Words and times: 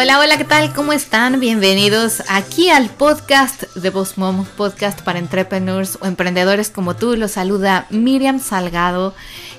Hola, 0.00 0.20
hola, 0.20 0.38
¿qué 0.38 0.44
tal? 0.44 0.72
¿Cómo 0.74 0.92
están? 0.92 1.40
Bienvenidos 1.40 2.22
aquí 2.28 2.70
al 2.70 2.88
podcast 2.88 3.64
de 3.74 3.90
Boss 3.90 4.16
Mom, 4.16 4.46
podcast 4.56 5.00
para 5.02 5.18
entrepreneurs 5.18 5.98
o 6.00 6.06
emprendedores 6.06 6.70
como 6.70 6.94
tú. 6.94 7.16
Los 7.16 7.32
saluda 7.32 7.88
Miriam 7.90 8.38
Salgado. 8.38 9.12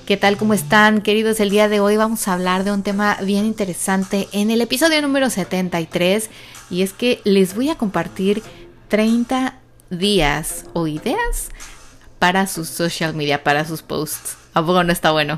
¿Qué 0.05 0.15
tal? 0.15 0.37
¿Cómo 0.37 0.53
están, 0.53 1.01
queridos? 1.01 1.41
El 1.41 1.49
día 1.49 1.67
de 1.67 1.81
hoy 1.81 1.97
vamos 1.97 2.25
a 2.25 2.35
hablar 2.35 2.63
de 2.63 2.71
un 2.71 2.83
tema 2.83 3.17
bien 3.21 3.43
interesante 3.43 4.29
en 4.31 4.49
el 4.49 4.61
episodio 4.61 5.01
número 5.01 5.29
73 5.29 6.29
y 6.69 6.83
es 6.83 6.93
que 6.93 7.19
les 7.25 7.53
voy 7.53 7.69
a 7.69 7.75
compartir 7.75 8.41
30 8.87 9.55
días 9.89 10.67
o 10.71 10.87
ideas 10.87 11.49
para 12.17 12.47
sus 12.47 12.69
social 12.69 13.13
media, 13.13 13.43
para 13.43 13.65
sus 13.65 13.81
posts. 13.81 14.37
¿A 14.53 14.65
poco 14.65 14.85
no 14.85 14.93
está 14.93 15.11
bueno? 15.11 15.37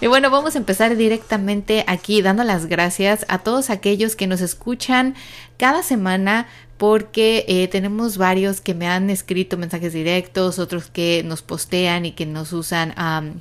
Y 0.00 0.06
bueno, 0.06 0.30
vamos 0.30 0.54
a 0.54 0.58
empezar 0.58 0.96
directamente 0.96 1.84
aquí 1.88 2.22
dando 2.22 2.44
las 2.44 2.66
gracias 2.66 3.26
a 3.28 3.38
todos 3.38 3.68
aquellos 3.68 4.14
que 4.14 4.28
nos 4.28 4.40
escuchan 4.40 5.16
cada 5.56 5.82
semana 5.82 6.46
porque 6.76 7.44
eh, 7.48 7.66
tenemos 7.66 8.16
varios 8.16 8.60
que 8.60 8.74
me 8.74 8.86
han 8.86 9.10
escrito 9.10 9.56
mensajes 9.56 9.92
directos, 9.92 10.60
otros 10.60 10.86
que 10.86 11.24
nos 11.24 11.42
postean 11.42 12.06
y 12.06 12.12
que 12.12 12.26
nos 12.26 12.52
usan, 12.52 12.94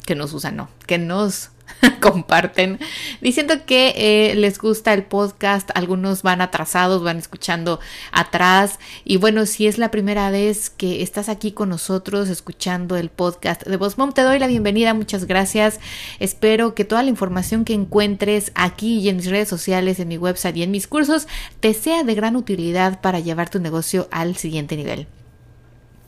que 0.07 0.15
nos 0.15 0.33
usan, 0.33 0.55
no, 0.55 0.69
que 0.87 0.97
nos 0.97 1.51
comparten 2.01 2.79
diciendo 3.21 3.65
que 3.65 3.93
eh, 3.95 4.35
les 4.35 4.57
gusta 4.59 4.93
el 4.93 5.03
podcast. 5.03 5.69
Algunos 5.75 6.23
van 6.23 6.41
atrasados, 6.41 7.03
van 7.03 7.17
escuchando 7.17 7.79
atrás. 8.11 8.79
Y 9.03 9.17
bueno, 9.17 9.45
si 9.45 9.67
es 9.67 9.77
la 9.77 9.91
primera 9.91 10.29
vez 10.29 10.69
que 10.69 11.01
estás 11.01 11.29
aquí 11.29 11.51
con 11.51 11.69
nosotros 11.69 12.29
escuchando 12.29 12.97
el 12.97 13.09
podcast 13.09 13.63
de 13.63 13.77
Voz 13.77 13.97
Mom, 13.97 14.13
te 14.13 14.21
doy 14.21 14.39
la 14.39 14.47
bienvenida. 14.47 14.93
Muchas 14.93 15.25
gracias. 15.25 15.79
Espero 16.19 16.75
que 16.75 16.85
toda 16.85 17.03
la 17.03 17.09
información 17.09 17.65
que 17.65 17.73
encuentres 17.73 18.51
aquí 18.55 18.99
y 18.99 19.09
en 19.09 19.17
mis 19.17 19.29
redes 19.29 19.49
sociales, 19.49 19.99
en 19.99 20.07
mi 20.07 20.17
website 20.17 20.57
y 20.57 20.63
en 20.63 20.71
mis 20.71 20.87
cursos 20.87 21.27
te 21.59 21.73
sea 21.73 22.03
de 22.03 22.15
gran 22.15 22.35
utilidad 22.35 23.01
para 23.01 23.19
llevar 23.19 23.49
tu 23.49 23.59
negocio 23.59 24.07
al 24.11 24.35
siguiente 24.37 24.75
nivel. 24.75 25.07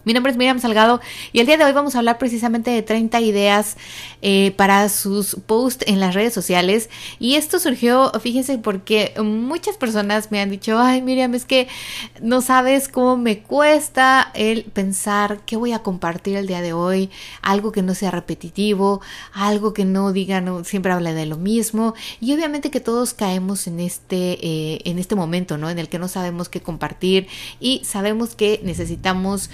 Mi 0.06 0.14
nombre 0.14 0.32
es 0.32 0.38
Miriam 0.38 0.62
Salgado 0.62 1.02
y 1.34 1.42
el 1.42 1.46
día 1.46 1.58
de 1.58 1.66
hoy 1.66 1.74
vamos 1.74 1.94
a 1.94 1.98
hablar 1.98 2.18
precisamente 2.18 2.72
de 2.72 2.82
30 2.82 3.20
ideas 3.20 3.76
eh, 4.22 4.52
para 4.56 4.88
sus 4.88 5.36
posts 5.46 5.86
en 5.88 6.00
las 6.00 6.16
redes 6.16 6.34
sociales. 6.34 6.90
Y 7.20 7.36
esto 7.36 7.60
surgió, 7.60 8.10
fíjense, 8.22 8.58
porque 8.60 9.14
muchas 9.22 9.76
personas 9.76 10.32
me 10.32 10.40
han 10.40 10.50
dicho, 10.50 10.80
ay 10.80 11.02
Miriam, 11.02 11.36
es 11.36 11.44
que 11.44 11.68
no 12.22 12.42
sabes 12.42 12.88
cómo 12.88 13.18
me 13.18 13.40
cuesta 13.40 14.32
el 14.36 14.64
pensar 14.64 15.42
qué 15.46 15.58
voy 15.58 15.74
a 15.74 15.80
compartir 15.80 16.38
el 16.38 16.48
día 16.48 16.62
de 16.62 16.72
hoy, 16.72 17.10
algo 17.42 17.74
que 17.74 17.82
no 17.82 17.94
sea 17.94 18.10
repetitivo, 18.10 19.02
algo 19.34 19.74
que 19.74 19.84
no 19.84 20.14
diga, 20.14 20.40
no, 20.40 20.64
siempre 20.64 20.94
habla 20.94 21.12
de 21.12 21.26
lo 21.26 21.36
mismo. 21.36 21.94
Y 22.22 22.34
obviamente 22.34 22.72
que 22.72 22.80
todos 22.80 23.14
caemos 23.14 23.68
en 23.68 23.82
este, 23.82 24.46
eh, 24.48 24.82
en 24.86 24.98
este 24.98 25.16
momento, 25.16 25.58
¿no? 25.58 25.70
En 25.70 25.78
el 25.78 25.90
que 25.90 26.00
no 26.00 26.08
sabemos 26.08 26.48
qué 26.48 26.62
compartir 26.62 27.28
y 27.60 27.82
sabemos 27.84 28.36
que 28.36 28.62
necesitamos 28.64 29.50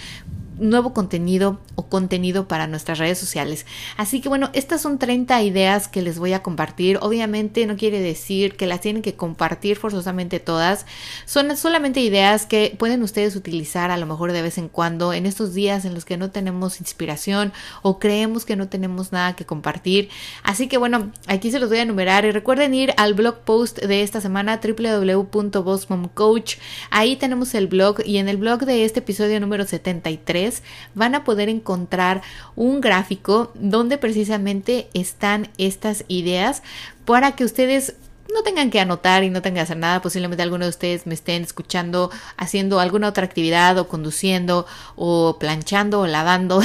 nuevo 0.58 0.94
contenido 0.94 1.60
o 1.76 1.88
contenido 1.88 2.48
para 2.48 2.68
nuestras 2.68 2.98
redes 2.98 3.18
sociales. 3.18 3.66
Así 3.98 4.22
que 4.22 4.30
bueno, 4.30 4.50
estas 4.54 4.82
son 4.82 4.98
30 4.98 5.42
ideas 5.44 5.88
que 5.88 6.02
les 6.02 6.20
voy 6.20 6.34
a 6.34 6.42
compartir. 6.42 6.98
Obviamente 7.02 7.66
no 7.66 7.76
quiere 7.76 8.00
decir 8.00 8.56
que 8.56 8.68
las 8.68 8.82
tienen 8.82 9.02
que 9.02 9.16
compartir 9.16 9.78
forzosamente 9.78 10.40
todas. 10.40 10.86
Son 11.26 11.56
solamente 11.58 12.00
ideas 12.00 12.46
que 12.46 12.76
pueden 12.78 13.04
ustedes 13.04 13.36
utilizar 13.36 13.92
a 13.92 13.98
lo 13.98 14.06
mejor 14.06 14.32
de 14.32 14.42
vez 14.42 14.58
en 14.58 14.70
cuando 14.70 15.14
en 15.14 15.26
estos 15.26 15.54
días 15.54 15.86
en 15.86 15.94
los 15.94 16.06
que 16.06 16.18
no 16.18 16.32
tenemos 16.32 16.80
inspiración 16.80 17.52
o 17.82 18.00
creemos 18.00 18.46
que 18.46 18.56
no 18.56 18.70
tenemos 18.70 19.12
nada 19.12 19.36
que 19.36 19.46
compartir. 19.46 20.10
Así 20.44 20.68
que 20.68 20.78
bueno, 20.78 21.12
aquí 21.28 21.52
se 21.52 21.60
los 21.60 21.70
voy 21.70 21.80
a 21.80 21.84
enumerar 21.84 22.26
y 22.26 22.32
recuerden 22.32 22.74
ir 22.74 22.94
al 22.98 23.14
blog 23.14 23.40
post 23.40 23.80
de 23.80 24.02
esta 24.02 24.22
semana 24.22 24.62
www.bossmomcoach. 24.64 26.58
Ahí 26.90 27.16
tenemos 27.18 27.54
el 27.56 27.68
blog 27.68 28.02
y 28.06 28.18
en 28.18 28.30
el 28.30 28.38
blog 28.38 28.62
de 28.62 28.86
este 28.86 29.00
episodio 29.00 29.40
número 29.40 29.66
73 29.66 30.45
van 30.94 31.16
a 31.16 31.24
poder 31.24 31.50
encontrar 31.50 32.22
un 32.56 32.82
gráfico 32.82 33.52
donde 33.56 33.98
precisamente 33.98 34.88
están 34.94 35.50
estas 35.58 36.06
ideas 36.08 36.64
para 37.06 37.34
que 37.34 37.46
ustedes 37.46 37.96
no 38.34 38.42
tengan 38.44 38.72
que 38.72 38.80
anotar 38.80 39.24
y 39.24 39.30
no 39.30 39.42
tengan 39.42 39.56
que 39.56 39.62
hacer 39.62 39.78
nada, 39.78 40.02
posiblemente 40.02 40.42
algunos 40.42 40.66
de 40.66 40.70
ustedes 40.70 41.06
me 41.06 41.14
estén 41.14 41.44
escuchando 41.44 42.10
haciendo 42.38 42.80
alguna 42.80 43.08
otra 43.08 43.24
actividad 43.24 43.78
o 43.78 43.88
conduciendo 43.88 44.66
o 44.96 45.38
planchando 45.40 46.02
o 46.02 46.08
lavando 46.08 46.62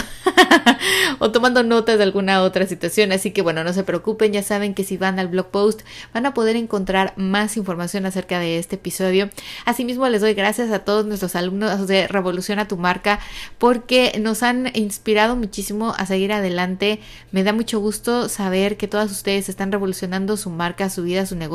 o 1.18 1.30
tomando 1.30 1.62
notas 1.62 1.98
de 1.98 2.04
alguna 2.04 2.42
otra 2.42 2.66
situación. 2.66 3.12
Así 3.12 3.32
que 3.32 3.42
bueno, 3.42 3.62
no 3.62 3.72
se 3.72 3.84
preocupen, 3.84 4.32
ya 4.32 4.42
saben 4.42 4.74
que 4.74 4.84
si 4.84 4.96
van 4.96 5.18
al 5.18 5.28
blog 5.28 5.48
post 5.48 5.82
van 6.14 6.24
a 6.26 6.34
poder 6.34 6.56
encontrar 6.56 7.12
más 7.16 7.56
información 7.56 8.06
acerca 8.06 8.38
de 8.38 8.58
este 8.58 8.76
episodio. 8.76 9.28
Asimismo 9.66 10.08
les 10.08 10.22
doy 10.22 10.32
gracias 10.34 10.70
a 10.70 10.80
todos 10.80 11.04
nuestros 11.04 11.36
alumnos 11.36 11.86
de 11.86 12.08
Revoluciona 12.08 12.68
tu 12.68 12.78
marca 12.78 13.20
porque 13.58 14.18
nos 14.18 14.42
han 14.42 14.70
inspirado 14.74 15.36
muchísimo 15.36 15.94
a 15.96 16.06
seguir 16.06 16.32
adelante. 16.32 17.00
Me 17.32 17.44
da 17.44 17.52
mucho 17.52 17.80
gusto 17.80 18.30
saber 18.30 18.78
que 18.78 18.88
todas 18.88 19.10
ustedes 19.10 19.50
están 19.50 19.72
revolucionando 19.72 20.38
su 20.38 20.48
marca, 20.48 20.88
su 20.88 21.02
vida, 21.02 21.26
su 21.26 21.36
negocio 21.36 21.49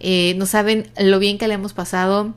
Eh, 0.00 0.34
no 0.36 0.46
saben 0.46 0.90
lo 0.98 1.18
bien 1.18 1.38
que 1.38 1.48
le 1.48 1.54
hemos 1.54 1.72
pasado 1.72 2.34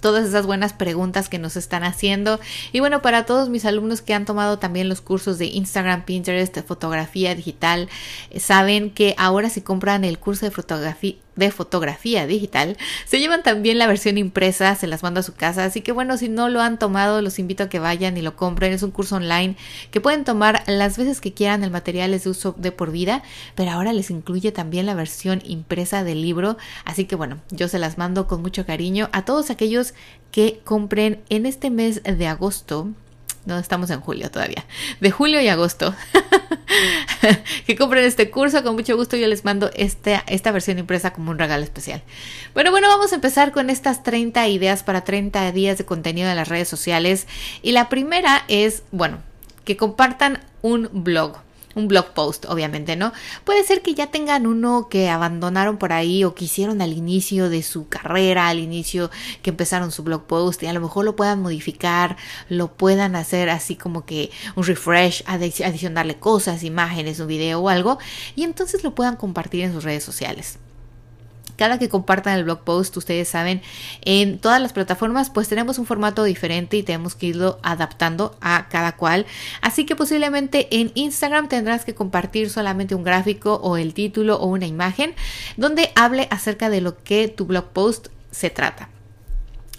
todas 0.00 0.26
esas 0.26 0.46
buenas 0.46 0.72
preguntas 0.72 1.28
que 1.28 1.38
nos 1.38 1.56
están 1.56 1.84
haciendo. 1.84 2.40
Y 2.72 2.80
bueno, 2.80 3.02
para 3.02 3.26
todos 3.26 3.48
mis 3.48 3.64
alumnos 3.64 4.00
que 4.02 4.14
han 4.14 4.24
tomado 4.24 4.58
también 4.58 4.88
los 4.88 5.00
cursos 5.00 5.38
de 5.38 5.46
Instagram, 5.46 6.04
Pinterest, 6.04 6.54
de 6.54 6.62
fotografía 6.62 7.34
digital, 7.34 7.88
eh, 8.30 8.40
saben 8.40 8.90
que 8.90 9.14
ahora 9.18 9.50
si 9.50 9.60
compran 9.60 10.04
el 10.04 10.18
curso 10.18 10.46
de 10.46 10.50
fotografía 10.50 11.16
de 11.40 11.50
fotografía 11.50 12.26
digital. 12.26 12.76
Se 13.04 13.18
llevan 13.18 13.42
también 13.42 13.78
la 13.78 13.88
versión 13.88 14.18
impresa, 14.18 14.76
se 14.76 14.86
las 14.86 15.02
mando 15.02 15.20
a 15.20 15.22
su 15.24 15.34
casa. 15.34 15.64
Así 15.64 15.80
que 15.80 15.90
bueno, 15.90 16.16
si 16.16 16.28
no 16.28 16.48
lo 16.48 16.60
han 16.60 16.78
tomado, 16.78 17.20
los 17.22 17.40
invito 17.40 17.64
a 17.64 17.68
que 17.68 17.80
vayan 17.80 18.16
y 18.16 18.22
lo 18.22 18.36
compren. 18.36 18.72
Es 18.72 18.84
un 18.84 18.92
curso 18.92 19.16
online 19.16 19.56
que 19.90 20.00
pueden 20.00 20.24
tomar 20.24 20.62
las 20.66 20.96
veces 20.96 21.20
que 21.20 21.32
quieran. 21.32 21.64
El 21.64 21.72
material 21.72 22.14
es 22.14 22.24
de 22.24 22.30
uso 22.30 22.54
de 22.56 22.70
por 22.70 22.92
vida, 22.92 23.22
pero 23.56 23.72
ahora 23.72 23.92
les 23.92 24.10
incluye 24.10 24.52
también 24.52 24.86
la 24.86 24.94
versión 24.94 25.42
impresa 25.44 26.04
del 26.04 26.22
libro. 26.22 26.56
Así 26.84 27.06
que 27.06 27.16
bueno, 27.16 27.40
yo 27.50 27.66
se 27.66 27.80
las 27.80 27.98
mando 27.98 28.28
con 28.28 28.42
mucho 28.42 28.64
cariño 28.64 29.08
a 29.12 29.24
todos 29.24 29.50
aquellos 29.50 29.94
que 30.30 30.60
compren 30.64 31.20
en 31.28 31.46
este 31.46 31.70
mes 31.70 32.02
de 32.04 32.26
agosto 32.28 32.88
no 33.46 33.58
estamos 33.58 33.90
en 33.90 34.00
julio 34.00 34.30
todavía, 34.30 34.64
de 35.00 35.10
julio 35.10 35.40
y 35.40 35.48
agosto, 35.48 35.94
que 37.66 37.76
compren 37.76 38.04
este 38.04 38.30
curso, 38.30 38.62
con 38.62 38.74
mucho 38.74 38.96
gusto 38.96 39.16
yo 39.16 39.26
les 39.26 39.44
mando 39.44 39.70
esta, 39.74 40.24
esta 40.26 40.52
versión 40.52 40.78
impresa 40.78 41.12
como 41.12 41.30
un 41.30 41.38
regalo 41.38 41.64
especial. 41.64 42.02
Bueno, 42.54 42.70
bueno, 42.70 42.88
vamos 42.88 43.12
a 43.12 43.16
empezar 43.16 43.52
con 43.52 43.70
estas 43.70 44.02
30 44.02 44.48
ideas 44.48 44.82
para 44.82 45.02
30 45.02 45.52
días 45.52 45.78
de 45.78 45.84
contenido 45.84 46.28
en 46.28 46.36
las 46.36 46.48
redes 46.48 46.68
sociales. 46.68 47.26
Y 47.62 47.72
la 47.72 47.88
primera 47.88 48.44
es, 48.48 48.82
bueno, 48.92 49.18
que 49.64 49.76
compartan 49.76 50.40
un 50.62 50.88
blog 50.92 51.38
un 51.74 51.88
blog 51.88 52.12
post, 52.14 52.46
obviamente, 52.46 52.96
¿no? 52.96 53.12
Puede 53.44 53.64
ser 53.64 53.82
que 53.82 53.94
ya 53.94 54.08
tengan 54.08 54.46
uno 54.46 54.88
que 54.88 55.08
abandonaron 55.08 55.76
por 55.78 55.92
ahí 55.92 56.24
o 56.24 56.34
que 56.34 56.46
hicieron 56.46 56.82
al 56.82 56.92
inicio 56.92 57.48
de 57.48 57.62
su 57.62 57.88
carrera, 57.88 58.48
al 58.48 58.58
inicio 58.58 59.10
que 59.42 59.50
empezaron 59.50 59.92
su 59.92 60.02
blog 60.02 60.24
post 60.24 60.62
y 60.62 60.66
a 60.66 60.72
lo 60.72 60.80
mejor 60.80 61.04
lo 61.04 61.16
puedan 61.16 61.42
modificar, 61.42 62.16
lo 62.48 62.72
puedan 62.72 63.16
hacer 63.16 63.50
así 63.50 63.76
como 63.76 64.04
que 64.04 64.30
un 64.56 64.64
refresh, 64.64 65.22
adicionarle 65.26 66.18
cosas, 66.18 66.62
imágenes, 66.62 67.20
un 67.20 67.28
video 67.28 67.60
o 67.60 67.68
algo 67.68 67.98
y 68.34 68.44
entonces 68.44 68.84
lo 68.84 68.94
puedan 68.94 69.16
compartir 69.16 69.64
en 69.64 69.72
sus 69.72 69.84
redes 69.84 70.04
sociales 70.04 70.58
cada 71.60 71.78
que 71.78 71.90
compartan 71.90 72.38
el 72.38 72.44
blog 72.44 72.60
post, 72.60 72.96
ustedes 72.96 73.28
saben, 73.28 73.60
en 74.00 74.38
todas 74.38 74.62
las 74.62 74.72
plataformas 74.72 75.28
pues 75.28 75.46
tenemos 75.46 75.78
un 75.78 75.84
formato 75.84 76.24
diferente 76.24 76.78
y 76.78 76.82
tenemos 76.82 77.14
que 77.14 77.26
irlo 77.26 77.58
adaptando 77.62 78.38
a 78.40 78.66
cada 78.70 78.96
cual. 78.96 79.26
Así 79.60 79.84
que 79.84 79.94
posiblemente 79.94 80.68
en 80.70 80.90
Instagram 80.94 81.48
tendrás 81.48 81.84
que 81.84 81.94
compartir 81.94 82.48
solamente 82.48 82.94
un 82.94 83.04
gráfico 83.04 83.56
o 83.56 83.76
el 83.76 83.92
título 83.92 84.36
o 84.36 84.46
una 84.46 84.66
imagen 84.66 85.12
donde 85.58 85.92
hable 85.96 86.28
acerca 86.30 86.70
de 86.70 86.80
lo 86.80 86.96
que 86.96 87.28
tu 87.28 87.44
blog 87.44 87.66
post 87.66 88.06
se 88.30 88.48
trata. 88.48 88.88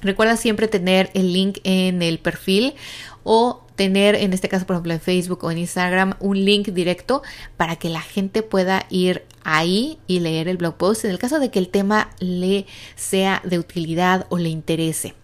Recuerda 0.03 0.37
siempre 0.37 0.67
tener 0.67 1.09
el 1.15 1.33
link 1.33 1.61
en 1.63 2.03
el 2.03 2.19
perfil 2.19 2.75
o 3.23 3.65
tener, 3.75 4.13
en 4.13 4.33
este 4.33 4.49
caso, 4.49 4.67
por 4.67 4.75
ejemplo, 4.75 4.93
en 4.93 5.01
Facebook 5.01 5.43
o 5.43 5.49
en 5.49 5.57
Instagram, 5.57 6.13
un 6.19 6.45
link 6.45 6.67
directo 6.67 7.23
para 7.57 7.77
que 7.77 7.89
la 7.89 8.01
gente 8.01 8.43
pueda 8.43 8.85
ir 8.91 9.25
ahí 9.43 9.99
y 10.07 10.19
leer 10.19 10.47
el 10.47 10.57
blog 10.57 10.77
post 10.77 11.05
en 11.05 11.11
el 11.11 11.19
caso 11.19 11.39
de 11.39 11.49
que 11.49 11.59
el 11.59 11.69
tema 11.69 12.09
le 12.19 12.65
sea 12.95 13.41
de 13.43 13.59
utilidad 13.59 14.25
o 14.29 14.37
le 14.37 14.49
interese. 14.49 15.15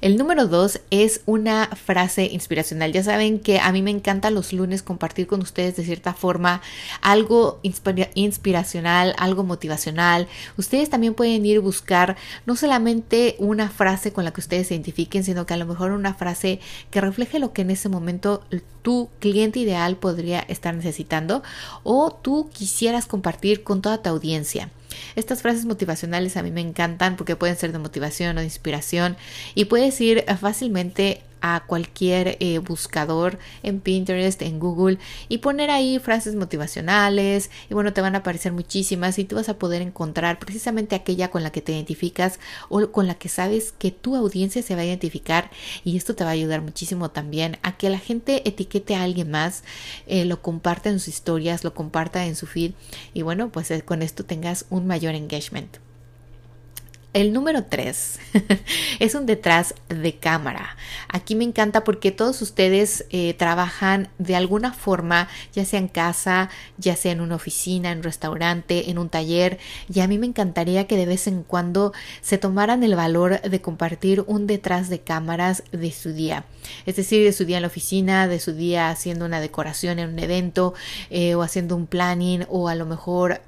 El 0.00 0.18
número 0.18 0.46
dos 0.46 0.80
es 0.90 1.22
una 1.24 1.68
frase 1.68 2.26
inspiracional. 2.26 2.92
Ya 2.92 3.02
saben 3.02 3.40
que 3.40 3.60
a 3.60 3.72
mí 3.72 3.80
me 3.80 3.90
encanta 3.90 4.30
los 4.30 4.52
lunes 4.52 4.82
compartir 4.82 5.26
con 5.26 5.40
ustedes 5.40 5.76
de 5.76 5.84
cierta 5.84 6.12
forma 6.12 6.60
algo 7.00 7.60
inspiracional, 7.62 9.14
algo 9.18 9.42
motivacional. 9.42 10.28
Ustedes 10.58 10.90
también 10.90 11.14
pueden 11.14 11.46
ir 11.46 11.58
a 11.58 11.60
buscar 11.60 12.16
no 12.44 12.56
solamente 12.56 13.36
una 13.38 13.70
frase 13.70 14.12
con 14.12 14.24
la 14.24 14.32
que 14.32 14.40
ustedes 14.40 14.68
se 14.68 14.74
identifiquen, 14.74 15.24
sino 15.24 15.46
que 15.46 15.54
a 15.54 15.58
lo 15.58 15.66
mejor 15.66 15.92
una 15.92 16.14
frase 16.14 16.60
que 16.90 17.00
refleje 17.00 17.38
lo 17.38 17.52
que 17.52 17.62
en 17.62 17.70
ese 17.70 17.88
momento 17.88 18.42
tu 18.82 19.08
cliente 19.18 19.60
ideal 19.60 19.96
podría 19.96 20.40
estar 20.40 20.74
necesitando 20.74 21.42
o 21.82 22.10
tú 22.12 22.50
quisieras 22.52 23.06
compartir 23.06 23.62
con 23.62 23.80
toda 23.82 24.02
tu 24.02 24.10
audiencia. 24.10 24.70
Estas 25.14 25.42
frases 25.42 25.64
motivacionales 25.64 26.36
a 26.36 26.42
mí 26.42 26.50
me 26.50 26.60
encantan 26.60 27.16
porque 27.16 27.36
pueden 27.36 27.56
ser 27.56 27.72
de 27.72 27.78
motivación 27.78 28.36
o 28.36 28.40
de 28.40 28.46
inspiración 28.46 29.16
y 29.54 29.66
puedes 29.66 30.00
ir 30.00 30.24
fácilmente 30.40 31.22
a 31.40 31.64
cualquier 31.66 32.36
eh, 32.40 32.58
buscador 32.58 33.38
en 33.62 33.80
Pinterest, 33.80 34.42
en 34.42 34.58
Google 34.58 34.98
y 35.28 35.38
poner 35.38 35.70
ahí 35.70 35.98
frases 35.98 36.34
motivacionales 36.34 37.50
y 37.70 37.74
bueno, 37.74 37.92
te 37.92 38.00
van 38.00 38.14
a 38.14 38.18
aparecer 38.18 38.52
muchísimas 38.52 39.18
y 39.18 39.24
tú 39.24 39.36
vas 39.36 39.48
a 39.48 39.58
poder 39.58 39.82
encontrar 39.82 40.38
precisamente 40.38 40.94
aquella 40.94 41.30
con 41.30 41.42
la 41.42 41.50
que 41.50 41.62
te 41.62 41.72
identificas 41.72 42.38
o 42.68 42.90
con 42.90 43.06
la 43.06 43.14
que 43.14 43.28
sabes 43.28 43.72
que 43.72 43.90
tu 43.90 44.16
audiencia 44.16 44.62
se 44.62 44.74
va 44.74 44.82
a 44.82 44.86
identificar 44.86 45.50
y 45.84 45.96
esto 45.96 46.14
te 46.14 46.24
va 46.24 46.30
a 46.30 46.34
ayudar 46.34 46.62
muchísimo 46.62 47.10
también 47.10 47.58
a 47.62 47.76
que 47.76 47.90
la 47.90 47.98
gente 47.98 48.48
etiquete 48.48 48.94
a 48.94 49.02
alguien 49.02 49.30
más, 49.30 49.64
eh, 50.06 50.24
lo 50.24 50.42
comparta 50.42 50.90
en 50.90 50.98
sus 50.98 51.08
historias, 51.08 51.64
lo 51.64 51.74
comparta 51.74 52.26
en 52.26 52.36
su 52.36 52.46
feed 52.46 52.72
y 53.14 53.22
bueno, 53.22 53.50
pues 53.50 53.70
eh, 53.70 53.82
con 53.82 54.02
esto 54.02 54.24
tengas 54.24 54.66
un 54.70 54.86
mayor 54.86 55.14
engagement. 55.14 55.85
El 57.16 57.32
número 57.32 57.64
3 57.64 58.18
es 59.00 59.14
un 59.14 59.24
detrás 59.24 59.74
de 59.88 60.16
cámara. 60.16 60.76
Aquí 61.08 61.34
me 61.34 61.44
encanta 61.44 61.82
porque 61.82 62.12
todos 62.12 62.42
ustedes 62.42 63.06
eh, 63.08 63.32
trabajan 63.32 64.10
de 64.18 64.36
alguna 64.36 64.74
forma, 64.74 65.26
ya 65.54 65.64
sea 65.64 65.78
en 65.78 65.88
casa, 65.88 66.50
ya 66.76 66.94
sea 66.94 67.12
en 67.12 67.22
una 67.22 67.36
oficina, 67.36 67.90
en 67.90 67.98
un 68.00 68.04
restaurante, 68.04 68.90
en 68.90 68.98
un 68.98 69.08
taller. 69.08 69.58
Y 69.90 70.00
a 70.00 70.08
mí 70.08 70.18
me 70.18 70.26
encantaría 70.26 70.86
que 70.86 70.98
de 70.98 71.06
vez 71.06 71.26
en 71.26 71.42
cuando 71.42 71.94
se 72.20 72.36
tomaran 72.36 72.84
el 72.84 72.96
valor 72.96 73.40
de 73.40 73.62
compartir 73.62 74.22
un 74.26 74.46
detrás 74.46 74.90
de 74.90 75.00
cámaras 75.00 75.62
de 75.72 75.92
su 75.92 76.12
día. 76.12 76.44
Es 76.84 76.96
decir, 76.96 77.24
de 77.24 77.32
su 77.32 77.46
día 77.46 77.56
en 77.56 77.62
la 77.62 77.68
oficina, 77.68 78.28
de 78.28 78.40
su 78.40 78.52
día 78.52 78.90
haciendo 78.90 79.24
una 79.24 79.40
decoración 79.40 80.00
en 80.00 80.10
un 80.10 80.18
evento 80.18 80.74
eh, 81.08 81.34
o 81.34 81.40
haciendo 81.40 81.76
un 81.76 81.86
planning 81.86 82.44
o 82.50 82.68
a 82.68 82.74
lo 82.74 82.84
mejor 82.84 83.40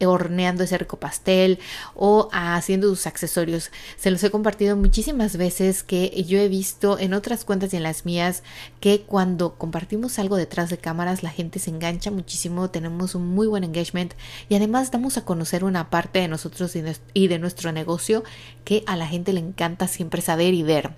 horneando 0.00 0.64
ese 0.64 0.78
rico 0.78 0.98
pastel 0.98 1.58
o 1.94 2.28
haciendo 2.32 2.88
sus 2.88 3.06
accesorios. 3.06 3.70
Se 3.96 4.10
los 4.10 4.22
he 4.22 4.30
compartido 4.30 4.76
muchísimas 4.76 5.36
veces 5.36 5.82
que 5.82 6.24
yo 6.24 6.38
he 6.38 6.48
visto 6.48 6.98
en 6.98 7.14
otras 7.14 7.44
cuentas 7.44 7.72
y 7.72 7.76
en 7.76 7.82
las 7.82 8.04
mías 8.04 8.42
que 8.80 9.02
cuando 9.02 9.54
compartimos 9.54 10.18
algo 10.18 10.36
detrás 10.36 10.70
de 10.70 10.78
cámaras 10.78 11.22
la 11.22 11.30
gente 11.30 11.58
se 11.58 11.70
engancha 11.70 12.10
muchísimo, 12.10 12.70
tenemos 12.70 13.14
un 13.14 13.26
muy 13.26 13.46
buen 13.46 13.64
engagement 13.64 14.14
y 14.48 14.56
además 14.56 14.90
damos 14.90 15.16
a 15.16 15.24
conocer 15.24 15.64
una 15.64 15.90
parte 15.90 16.18
de 16.18 16.28
nosotros 16.28 16.74
y 17.14 17.28
de 17.28 17.38
nuestro 17.38 17.72
negocio 17.72 18.24
que 18.64 18.82
a 18.86 18.96
la 18.96 19.06
gente 19.06 19.32
le 19.32 19.40
encanta 19.40 19.88
siempre 19.88 20.22
saber 20.22 20.54
y 20.54 20.62
ver. 20.62 20.92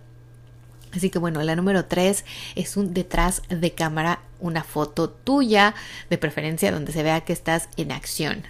Así 0.93 1.11
que 1.11 1.19
bueno, 1.19 1.43
la 1.43 1.57
número 1.57 1.85
3 1.85 2.25
es 2.55 2.77
un 2.77 2.95
detrás 2.95 3.43
de 3.51 3.73
cámara, 3.73 4.21
una 4.41 4.65
foto 4.65 5.11
tuya, 5.11 5.75
de 6.09 6.17
preferencia 6.17 6.73
donde 6.73 6.93
se 6.93 7.03
vea 7.03 7.21
que 7.21 7.35
estás 7.35 7.69
en 7.77 7.93
acción. 7.93 8.45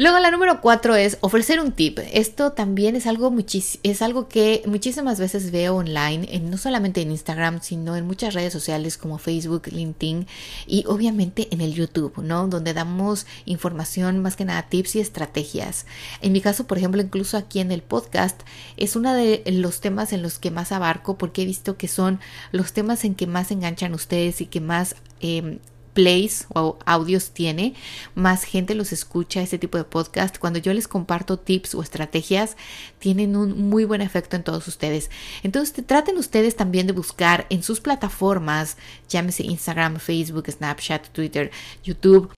Luego 0.00 0.20
la 0.20 0.30
número 0.30 0.60
cuatro 0.60 0.94
es 0.94 1.18
ofrecer 1.22 1.58
un 1.58 1.72
tip. 1.72 1.98
Esto 2.12 2.52
también 2.52 2.94
es 2.94 3.08
algo, 3.08 3.34
es 3.82 4.00
algo 4.00 4.28
que 4.28 4.62
muchísimas 4.64 5.18
veces 5.18 5.50
veo 5.50 5.74
online, 5.74 6.38
no 6.38 6.56
solamente 6.56 7.02
en 7.02 7.10
Instagram, 7.10 7.60
sino 7.62 7.96
en 7.96 8.06
muchas 8.06 8.32
redes 8.32 8.52
sociales 8.52 8.96
como 8.96 9.18
Facebook, 9.18 9.62
LinkedIn 9.66 10.28
y 10.68 10.84
obviamente 10.86 11.48
en 11.50 11.60
el 11.60 11.74
YouTube, 11.74 12.16
¿no? 12.18 12.46
Donde 12.46 12.74
damos 12.74 13.26
información, 13.44 14.22
más 14.22 14.36
que 14.36 14.44
nada 14.44 14.68
tips 14.68 14.94
y 14.94 15.00
estrategias. 15.00 15.84
En 16.22 16.30
mi 16.30 16.40
caso, 16.40 16.68
por 16.68 16.78
ejemplo, 16.78 17.02
incluso 17.02 17.36
aquí 17.36 17.58
en 17.58 17.72
el 17.72 17.82
podcast, 17.82 18.40
es 18.76 18.94
uno 18.94 19.12
de 19.14 19.42
los 19.46 19.80
temas 19.80 20.12
en 20.12 20.22
los 20.22 20.38
que 20.38 20.52
más 20.52 20.70
abarco 20.70 21.18
porque 21.18 21.42
he 21.42 21.44
visto 21.44 21.76
que 21.76 21.88
son 21.88 22.20
los 22.52 22.72
temas 22.72 23.04
en 23.04 23.16
que 23.16 23.26
más 23.26 23.50
enganchan 23.50 23.94
ustedes 23.94 24.42
y 24.42 24.46
que 24.46 24.60
más... 24.60 24.94
Eh, 25.20 25.58
plays 25.98 26.46
o 26.54 26.78
audios 26.86 27.32
tiene, 27.32 27.74
más 28.14 28.44
gente 28.44 28.76
los 28.76 28.92
escucha 28.92 29.42
este 29.42 29.58
tipo 29.58 29.78
de 29.78 29.82
podcast. 29.82 30.38
Cuando 30.38 30.60
yo 30.60 30.72
les 30.72 30.86
comparto 30.86 31.40
tips 31.40 31.74
o 31.74 31.82
estrategias, 31.82 32.56
tienen 33.00 33.34
un 33.34 33.68
muy 33.68 33.84
buen 33.84 34.00
efecto 34.00 34.36
en 34.36 34.44
todos 34.44 34.68
ustedes. 34.68 35.10
Entonces, 35.42 35.84
traten 35.84 36.16
ustedes 36.16 36.54
también 36.54 36.86
de 36.86 36.92
buscar 36.92 37.46
en 37.50 37.64
sus 37.64 37.80
plataformas, 37.80 38.76
llámese 39.08 39.42
Instagram, 39.42 39.96
Facebook, 39.98 40.48
Snapchat, 40.48 41.08
Twitter, 41.08 41.50
YouTube, 41.82 42.32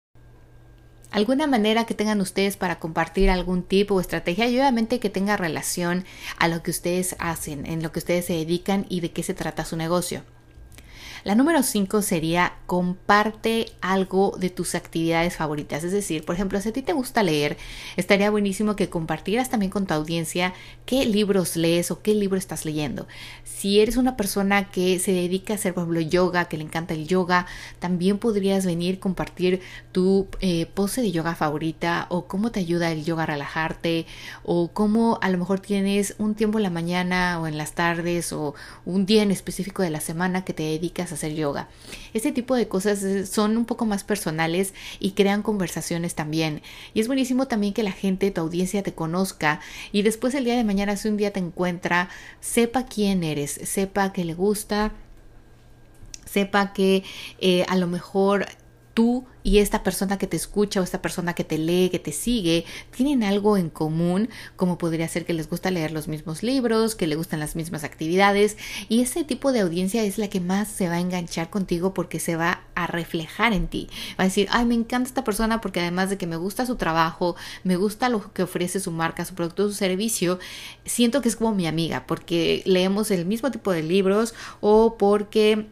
alguna 1.11 1.47
manera 1.47 1.85
que 1.85 1.93
tengan 1.93 2.23
ustedes 2.23 2.57
para 2.57 2.79
compartir 2.79 3.29
algún 3.29 3.63
tipo 3.63 3.95
o 3.95 4.01
estrategia 4.01 4.49
y 4.49 4.59
obviamente 4.59 5.01
que 5.01 5.11
tenga 5.11 5.37
relación 5.37 6.07
a 6.39 6.49
lo 6.49 6.63
que 6.63 6.71
ustedes 6.71 7.15
hacen, 7.19 7.67
en 7.67 7.83
lo 7.83 7.93
que 7.93 7.99
ustedes 7.99 8.25
se 8.25 8.33
dedican 8.33 8.87
y 8.89 9.01
de 9.01 9.11
qué 9.13 9.23
se 9.23 9.35
trata 9.35 9.67
su 9.67 9.77
negocio. 9.77 10.23
La 11.23 11.35
número 11.35 11.63
5 11.63 12.01
sería 12.01 12.55
comparte 12.67 13.73
algo 13.83 14.35
de 14.39 14.49
tus 14.49 14.75
actividades 14.75 15.37
favoritas. 15.37 15.85
Es 15.85 15.93
decir, 15.93 16.25
por 16.25 16.35
ejemplo, 16.35 16.61
si 16.61 16.71
a 16.71 16.73
ti 16.73 16.81
te 16.81 16.95
gusta 16.95 17.23
leer, 17.23 17.59
estaría 17.97 18.31
buenísimo 18.31 18.75
que 18.75 18.89
compartieras 18.89 19.51
también 19.51 19.71
con 19.71 19.87
tu 19.87 19.93
audiencia 19.93 20.55
qué 20.87 21.05
libros 21.05 21.57
lees 21.57 21.91
o 21.91 22.01
qué 22.01 22.15
libro 22.15 22.39
estás 22.39 22.65
leyendo. 22.65 23.07
Si 23.45 23.81
eres 23.81 23.99
una 23.99 24.17
persona 24.17 24.71
que 24.71 24.99
se 24.99 25.13
dedica 25.13 25.53
a 25.53 25.57
hacer, 25.57 25.75
por 25.75 25.83
ejemplo, 25.83 26.01
yoga, 26.01 26.47
que 26.47 26.57
le 26.57 26.65
encanta 26.65 26.95
el 26.95 27.07
yoga, 27.07 27.47
también 27.81 28.19
podrías 28.19 28.65
venir 28.65 28.99
compartir 28.99 29.61
tu 29.93 30.29
eh, 30.41 30.67
pose 30.67 31.03
de 31.03 31.13
yoga 31.13 31.35
favorita 31.35 32.07
o 32.09 32.27
cómo 32.27 32.51
te 32.51 32.61
ayuda 32.61 32.91
el 32.93 33.05
yoga 33.05 33.25
a 33.25 33.27
relajarte 33.27 34.07
o 34.43 34.69
cómo 34.73 35.19
a 35.21 35.29
lo 35.29 35.37
mejor 35.37 35.61
tienes 35.61 36.15
un 36.19 36.35
tiempo 36.35 36.59
en 36.59 36.63
la 36.63 36.71
mañana 36.71 37.41
o 37.41 37.47
en 37.47 37.59
las 37.59 37.73
tardes 37.73 38.33
o 38.33 38.55
un 38.87 39.05
día 39.05 39.23
en 39.23 39.31
específico 39.31 39.83
de 39.83 39.91
la 39.91 40.01
semana 40.01 40.45
que 40.45 40.55
te 40.55 40.63
dedicas 40.63 41.10
hacer 41.13 41.35
yoga. 41.35 41.69
Este 42.15 42.33
tipo 42.33 42.55
de 42.55 42.69
cosas 42.69 43.29
son 43.29 43.57
un 43.57 43.65
poco 43.65 43.87
más 43.87 44.05
personales 44.05 44.75
y 44.99 45.13
crean 45.13 45.43
conversaciones 45.43 46.15
también. 46.15 46.63
Y 46.95 47.01
es 47.01 47.07
buenísimo 47.07 47.47
también 47.47 47.75
que 47.75 47.83
la 47.83 47.93
gente, 47.93 48.31
tu 48.31 48.41
audiencia 48.41 48.83
te 48.83 48.95
conozca 48.95 49.61
y 49.93 50.03
después 50.03 50.35
el 50.35 50.45
día 50.45 50.57
de 50.57 50.65
mañana, 50.65 50.97
si 50.97 51.09
un 51.09 51.17
día 51.17 51.33
te 51.33 51.41
encuentra, 51.41 52.09
sepa 52.41 52.87
quién 52.87 53.25
eres, 53.25 53.61
sepa 53.65 54.13
que 54.13 54.25
le 54.25 54.35
gusta, 54.35 54.93
sepa 56.25 56.73
que 56.73 57.03
eh, 57.41 57.65
a 57.69 57.77
lo 57.77 57.87
mejor 57.87 58.47
tú 58.95 59.25
y 59.43 59.59
esta 59.59 59.83
persona 59.83 60.19
que 60.19 60.27
te 60.27 60.37
escucha 60.37 60.81
o 60.81 60.85
esta 60.85 61.01
persona 61.01 61.35
que 61.35 61.45
te 61.45 61.59
lee, 61.59 61.89
que 61.91 61.99
te 61.99 62.13
sigue, 62.13 62.65
tienen 62.95 63.23
algo 63.23 63.57
en 63.57 63.71
común, 63.71 64.29
como 64.57 64.77
podría 64.77 65.09
ser 65.09 65.25
que 65.25 65.33
les 65.33 65.49
gusta 65.49 65.71
leer 65.71 65.93
los 65.93 66.09
mismos 66.09 66.43
libros, 66.43 66.95
que 66.95 67.07
le 67.07 67.17
gustan 67.17 67.41
las 67.41 67.57
mismas 67.57 67.85
actividades, 67.85 68.59
y 68.89 69.01
ese 69.01 69.25
tipo 69.25 69.53
de 69.53 69.61
audiencia 69.61 70.03
es 70.03 70.19
la 70.19 70.29
que 70.29 70.41
más 70.41 70.69
se 70.69 70.89
va 70.89 70.97
a 70.97 71.01
enganchar 71.01 71.51
contigo 71.51 71.95
porque 71.95 72.21
se 72.21 72.37
va 72.37 72.63
a 72.75 72.87
reflejar 72.87 73.53
en 73.53 73.69
ti. 73.69 73.89
Va 74.19 74.25
a 74.25 74.29
decir, 74.29 74.49
ay, 74.51 74.67
me 74.67 74.75
encanta 74.75 75.09
esta 75.09 75.25
persona 75.25 75.61
porque 75.61 75.81
además 75.81 76.11
de 76.11 76.19
que 76.19 76.27
me 76.27 76.37
gusta 76.37 76.67
su 76.67 76.77
trabajo, 76.77 77.37
me 77.65 77.77
gusta 77.77 78.09
lo 78.09 78.33
que 78.33 78.43
ofrece 78.43 78.81
su 78.81 78.91
marca, 78.91 79.25
su 79.25 79.35
producto, 79.35 79.69
su 79.69 79.75
servicio, 79.75 80.39
siento 80.85 81.23
que 81.23 81.29
es 81.29 81.37
como 81.37 81.55
mi 81.55 81.67
amiga, 81.67 82.05
porque 82.07 82.63
leemos 82.67 83.11
el 83.11 83.25
mismo 83.25 83.51
tipo 83.51 83.73
de 83.73 83.83
libros 83.83 84.35
o 84.61 84.97
porque 84.99 85.67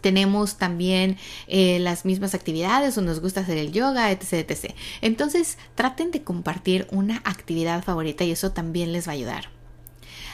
tenemos 0.00 0.56
también 0.56 1.18
eh, 1.46 1.78
las 1.80 2.04
mismas 2.04 2.34
actividades 2.34 2.96
o 2.98 3.02
nos 3.02 3.20
gusta 3.20 3.40
hacer 3.40 3.58
el 3.58 3.72
yoga, 3.72 4.10
etc, 4.10 4.50
etc. 4.50 4.74
Entonces 5.00 5.58
traten 5.74 6.10
de 6.10 6.22
compartir 6.22 6.86
una 6.90 7.18
actividad 7.24 7.82
favorita 7.82 8.24
y 8.24 8.32
eso 8.32 8.52
también 8.52 8.92
les 8.92 9.06
va 9.06 9.12
a 9.12 9.14
ayudar. 9.14 9.50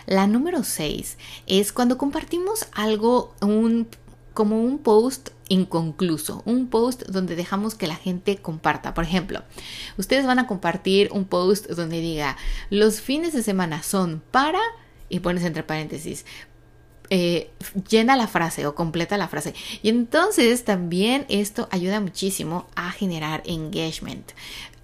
La 0.07 0.27
número 0.27 0.63
6 0.63 1.19
es 1.47 1.73
cuando 1.73 1.99
compartimos 1.99 2.69
algo 2.73 3.35
un, 3.41 3.89
como 4.35 4.63
un 4.63 4.79
post 4.79 5.31
inconcluso, 5.49 6.43
un 6.45 6.69
post 6.69 7.05
donde 7.07 7.37
dejamos 7.37 7.75
que 7.75 7.87
la 7.87 7.97
gente 7.97 8.37
comparta. 8.37 8.95
Por 8.95 9.05
ejemplo, 9.05 9.43
ustedes 9.97 10.27
van 10.27 10.39
a 10.39 10.47
compartir 10.47 11.11
un 11.13 11.25
post 11.25 11.69
donde 11.71 12.01
diga 12.01 12.37
los 12.71 13.01
fines 13.01 13.33
de 13.33 13.43
semana 13.43 13.83
son 13.83 14.23
para 14.31 14.61
y 15.09 15.21
pones 15.21 15.45
entre 15.45 15.63
paréntesis 15.63 16.25
eh, 17.11 17.51
llena 17.89 18.17
la 18.17 18.27
frase 18.27 18.67
o 18.67 18.75
completa 18.75 19.17
la 19.17 19.29
frase. 19.29 19.55
Y 19.83 19.89
entonces 19.89 20.65
también 20.65 21.27
esto 21.29 21.69
ayuda 21.71 22.01
muchísimo 22.01 22.67
a 22.75 22.91
generar 22.91 23.43
engagement 23.47 24.33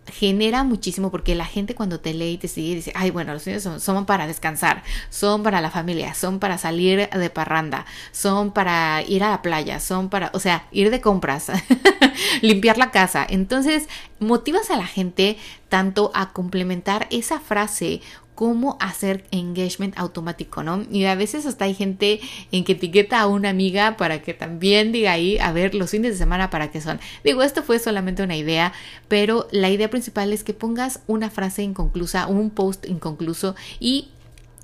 genera 0.07 0.65
muchísimo 0.65 1.11
porque 1.11 1.35
la 1.35 1.45
gente 1.45 1.75
cuando 1.75 2.01
te 2.01 2.13
lee 2.13 2.33
y 2.33 2.39
te 2.39 2.49
sigue 2.49 2.75
dice, 2.75 2.93
ay, 2.95 3.11
bueno, 3.11 3.33
los 3.33 3.47
niños 3.47 3.69
son, 3.79 4.07
para 4.07 4.27
descansar, 4.27 4.83
son 5.11 5.43
para 5.43 5.61
la 5.61 5.71
familia, 5.71 6.15
son 6.15 6.39
para 6.39 6.59
salir 6.59 7.09
de 7.09 7.31
parranda, 7.31 7.87
son 8.11 8.53
para 8.53 9.03
ir 9.03 9.23
a 9.23 9.31
la 9.31 9.43
playa, 9.43 9.81
son 9.81 10.09
para, 10.11 10.31
o 10.35 10.41
sea, 10.41 10.67
ir 10.73 10.91
de 10.91 11.01
compras, 11.01 11.51
limpiar 12.43 12.79
la 12.79 12.91
casa. 12.91 13.25
Entonces, 13.29 13.89
motivas 14.19 14.71
a 14.71 14.77
la 14.77 14.87
gente 14.87 15.39
tanto 15.69 16.11
a 16.15 16.33
complementar 16.33 17.07
esa 17.11 17.41
frase 17.41 18.03
cómo 18.43 18.77
hacer 18.81 19.25
engagement 19.31 19.97
automático, 19.97 20.65
¿no? 20.65 20.85
Y 20.91 21.05
a 21.05 21.15
veces 21.15 21.47
hasta 21.47 21.67
hay 21.67 21.75
gente 21.75 22.19
en 22.51 22.65
que 22.65 22.73
etiqueta 22.73 23.21
a 23.21 23.29
una 23.29 23.51
amiga 23.51 23.97
para 23.97 24.21
que 24.21 24.35
también 24.35 24.91
diga 24.91 25.13
ahí, 25.13 25.39
a 25.39 25.53
ver, 25.53 25.77
los 25.77 25.91
fines 25.91 26.11
de 26.11 26.19
semana 26.19 26.51
para 26.51 26.73
qué 26.73 26.81
son. 26.81 26.99
Digo, 27.23 27.45
esto 27.45 27.63
fue 27.63 27.79
solamente 27.79 28.21
una 28.25 28.35
idea, 28.35 28.73
pero 29.07 29.47
la 29.53 29.71
idea 29.71 29.91
principal 29.91 30.33
es 30.33 30.43
que 30.43 30.55
pongas 30.55 31.03
una 31.07 31.31
frase 31.31 31.63
inconclusa, 31.63 32.27
un 32.27 32.51
post 32.51 32.85
inconcluso 32.89 33.55
y 33.79 34.09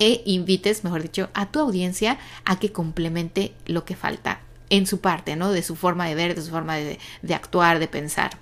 e 0.01 0.23
invites, 0.25 0.83
mejor 0.83 1.03
dicho, 1.03 1.31
a 1.33 1.53
tu 1.53 1.61
audiencia 1.61 2.19
a 2.45 2.59
que 2.59 2.73
complemente 2.73 3.53
lo 3.67 3.85
que 3.85 3.95
falta 3.95 4.41
en 4.71 4.89
su 4.89 4.99
parte, 4.99 5.37
¿no? 5.37 5.53
De 5.53 5.63
su 5.63 5.77
forma 5.77 6.09
de 6.09 6.17
ver, 6.17 6.35
de 6.35 6.43
su 6.43 6.51
forma 6.51 6.75
de, 6.75 6.99
de 7.23 7.35
actuar, 7.37 7.79
de 7.79 7.87
pensar. 7.87 8.39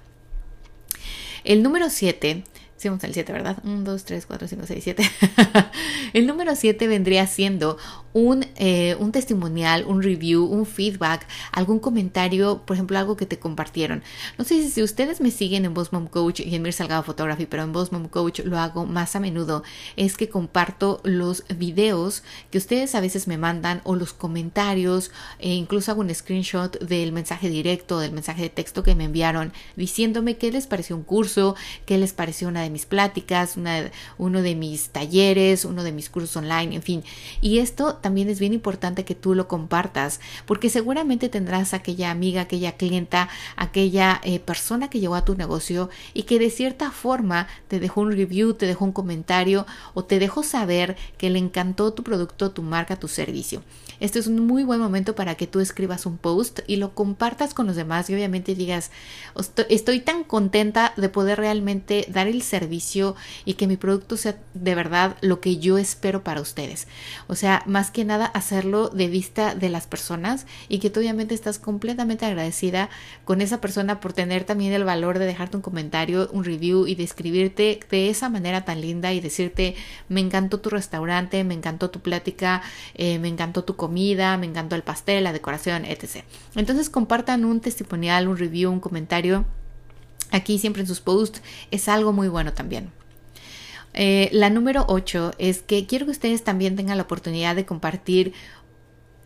El 1.44 1.62
número 1.62 1.90
7 1.90 2.42
Sí, 2.76 2.88
vamos 2.88 3.02
al 3.04 3.14
7, 3.14 3.32
¿verdad? 3.32 3.56
1, 3.64 3.82
2, 3.84 4.04
3, 4.04 4.26
4, 4.26 4.48
5, 4.48 4.66
6, 4.66 4.84
7. 4.84 5.10
el 6.12 6.26
número 6.26 6.54
7 6.54 6.86
vendría 6.88 7.26
siendo 7.26 7.78
un, 8.16 8.46
eh, 8.56 8.96
un 8.98 9.12
testimonial, 9.12 9.84
un 9.86 10.02
review, 10.02 10.46
un 10.46 10.64
feedback, 10.64 11.28
algún 11.52 11.78
comentario, 11.78 12.62
por 12.64 12.74
ejemplo, 12.74 12.98
algo 12.98 13.14
que 13.14 13.26
te 13.26 13.38
compartieron. 13.38 14.02
No 14.38 14.44
sé 14.46 14.70
si, 14.70 14.82
ustedes 14.82 15.20
me 15.20 15.30
siguen 15.30 15.66
en 15.66 15.74
Boss 15.74 15.92
Mom 15.92 16.06
Coach 16.06 16.40
y 16.40 16.54
en 16.54 16.62
Mir 16.62 16.72
Salgado 16.72 17.02
Photography, 17.02 17.44
pero 17.44 17.62
en 17.62 17.74
Boss 17.74 17.92
Mom 17.92 18.08
Coach 18.08 18.40
lo 18.42 18.58
hago 18.58 18.86
más 18.86 19.16
a 19.16 19.20
menudo, 19.20 19.64
es 19.96 20.16
que 20.16 20.30
comparto 20.30 21.02
los 21.04 21.44
videos 21.58 22.22
que 22.50 22.56
ustedes 22.56 22.94
a 22.94 23.02
veces 23.02 23.28
me 23.28 23.36
mandan 23.36 23.82
o 23.84 23.94
los 23.94 24.14
comentarios, 24.14 25.10
e 25.38 25.52
incluso 25.52 25.92
hago 25.92 26.00
un 26.00 26.14
screenshot 26.14 26.78
del 26.80 27.12
mensaje 27.12 27.50
directo, 27.50 27.98
del 27.98 28.12
mensaje 28.12 28.40
de 28.44 28.48
texto 28.48 28.82
que 28.82 28.94
me 28.94 29.04
enviaron, 29.04 29.52
diciéndome 29.76 30.38
qué 30.38 30.50
les 30.50 30.66
pareció 30.66 30.96
un 30.96 31.02
curso, 31.02 31.54
qué 31.84 31.98
les 31.98 32.14
pareció 32.14 32.48
una 32.48 32.62
de 32.62 32.70
mis 32.70 32.86
pláticas, 32.86 33.58
uno 34.16 34.40
de 34.40 34.54
mis 34.54 34.88
talleres, 34.88 35.66
uno 35.66 35.82
de 35.82 35.92
mis 35.92 36.08
cursos 36.08 36.34
online, 36.38 36.74
en 36.76 36.82
fin. 36.82 37.04
Y 37.42 37.58
esto 37.58 37.98
también 38.06 38.28
es 38.28 38.38
bien 38.38 38.52
importante 38.52 39.04
que 39.04 39.16
tú 39.16 39.34
lo 39.34 39.48
compartas, 39.48 40.20
porque 40.46 40.70
seguramente 40.70 41.28
tendrás 41.28 41.74
aquella 41.74 42.12
amiga, 42.12 42.42
aquella 42.42 42.76
clienta, 42.76 43.28
aquella 43.56 44.20
eh, 44.22 44.38
persona 44.38 44.88
que 44.88 45.00
llegó 45.00 45.16
a 45.16 45.24
tu 45.24 45.34
negocio 45.34 45.90
y 46.14 46.22
que 46.22 46.38
de 46.38 46.50
cierta 46.50 46.92
forma 46.92 47.48
te 47.66 47.80
dejó 47.80 48.02
un 48.02 48.12
review, 48.12 48.54
te 48.54 48.66
dejó 48.66 48.84
un 48.84 48.92
comentario 48.92 49.66
o 49.94 50.04
te 50.04 50.20
dejó 50.20 50.44
saber 50.44 50.96
que 51.18 51.30
le 51.30 51.40
encantó 51.40 51.94
tu 51.94 52.04
producto, 52.04 52.52
tu 52.52 52.62
marca, 52.62 52.94
tu 52.94 53.08
servicio. 53.08 53.64
Este 54.00 54.18
es 54.18 54.26
un 54.26 54.46
muy 54.46 54.64
buen 54.64 54.80
momento 54.80 55.14
para 55.14 55.34
que 55.34 55.46
tú 55.46 55.60
escribas 55.60 56.06
un 56.06 56.18
post 56.18 56.60
y 56.66 56.76
lo 56.76 56.94
compartas 56.94 57.54
con 57.54 57.66
los 57.66 57.76
demás 57.76 58.08
y 58.10 58.14
obviamente 58.14 58.54
digas, 58.54 58.90
estoy 59.68 60.00
tan 60.00 60.24
contenta 60.24 60.92
de 60.96 61.08
poder 61.08 61.38
realmente 61.38 62.06
dar 62.08 62.26
el 62.26 62.42
servicio 62.42 63.16
y 63.44 63.54
que 63.54 63.66
mi 63.66 63.76
producto 63.76 64.16
sea 64.16 64.36
de 64.54 64.74
verdad 64.74 65.16
lo 65.20 65.40
que 65.40 65.58
yo 65.58 65.78
espero 65.78 66.22
para 66.24 66.40
ustedes. 66.40 66.88
O 67.26 67.34
sea, 67.34 67.62
más 67.66 67.90
que 67.90 68.04
nada 68.04 68.26
hacerlo 68.26 68.88
de 68.88 69.08
vista 69.08 69.54
de 69.54 69.68
las 69.68 69.86
personas 69.86 70.46
y 70.68 70.78
que 70.78 70.90
tú 70.90 71.00
obviamente 71.00 71.34
estás 71.34 71.58
completamente 71.58 72.26
agradecida 72.26 72.90
con 73.24 73.40
esa 73.40 73.60
persona 73.60 74.00
por 74.00 74.12
tener 74.12 74.44
también 74.44 74.72
el 74.72 74.84
valor 74.84 75.18
de 75.18 75.26
dejarte 75.26 75.56
un 75.56 75.62
comentario, 75.62 76.28
un 76.32 76.44
review 76.44 76.86
y 76.86 76.94
describirte 76.94 77.80
de 77.90 78.10
esa 78.10 78.28
manera 78.28 78.64
tan 78.64 78.80
linda 78.80 79.12
y 79.12 79.20
decirte, 79.20 79.74
me 80.08 80.20
encantó 80.20 80.60
tu 80.60 80.70
restaurante, 80.70 81.44
me 81.44 81.54
encantó 81.54 81.90
tu 81.90 82.00
plática, 82.00 82.62
eh, 82.94 83.18
me 83.18 83.28
encantó 83.28 83.64
tu 83.64 83.76
comida, 83.86 84.36
me 84.36 84.46
encantó 84.46 84.76
el 84.76 84.82
pastel, 84.82 85.24
la 85.24 85.32
decoración, 85.32 85.84
etc. 85.84 86.24
Entonces 86.54 86.90
compartan 86.90 87.44
un 87.44 87.60
testimonial, 87.60 88.28
un 88.28 88.36
review, 88.36 88.72
un 88.72 88.80
comentario 88.80 89.44
aquí 90.30 90.58
siempre 90.58 90.82
en 90.82 90.88
sus 90.88 91.00
posts, 91.00 91.40
es 91.70 91.88
algo 91.88 92.12
muy 92.12 92.28
bueno 92.28 92.52
también. 92.52 92.90
Eh, 93.94 94.28
la 94.32 94.50
número 94.50 94.84
8 94.88 95.32
es 95.38 95.62
que 95.62 95.86
quiero 95.86 96.04
que 96.04 96.12
ustedes 96.12 96.44
también 96.44 96.76
tengan 96.76 96.98
la 96.98 97.04
oportunidad 97.04 97.56
de 97.56 97.64
compartir 97.64 98.34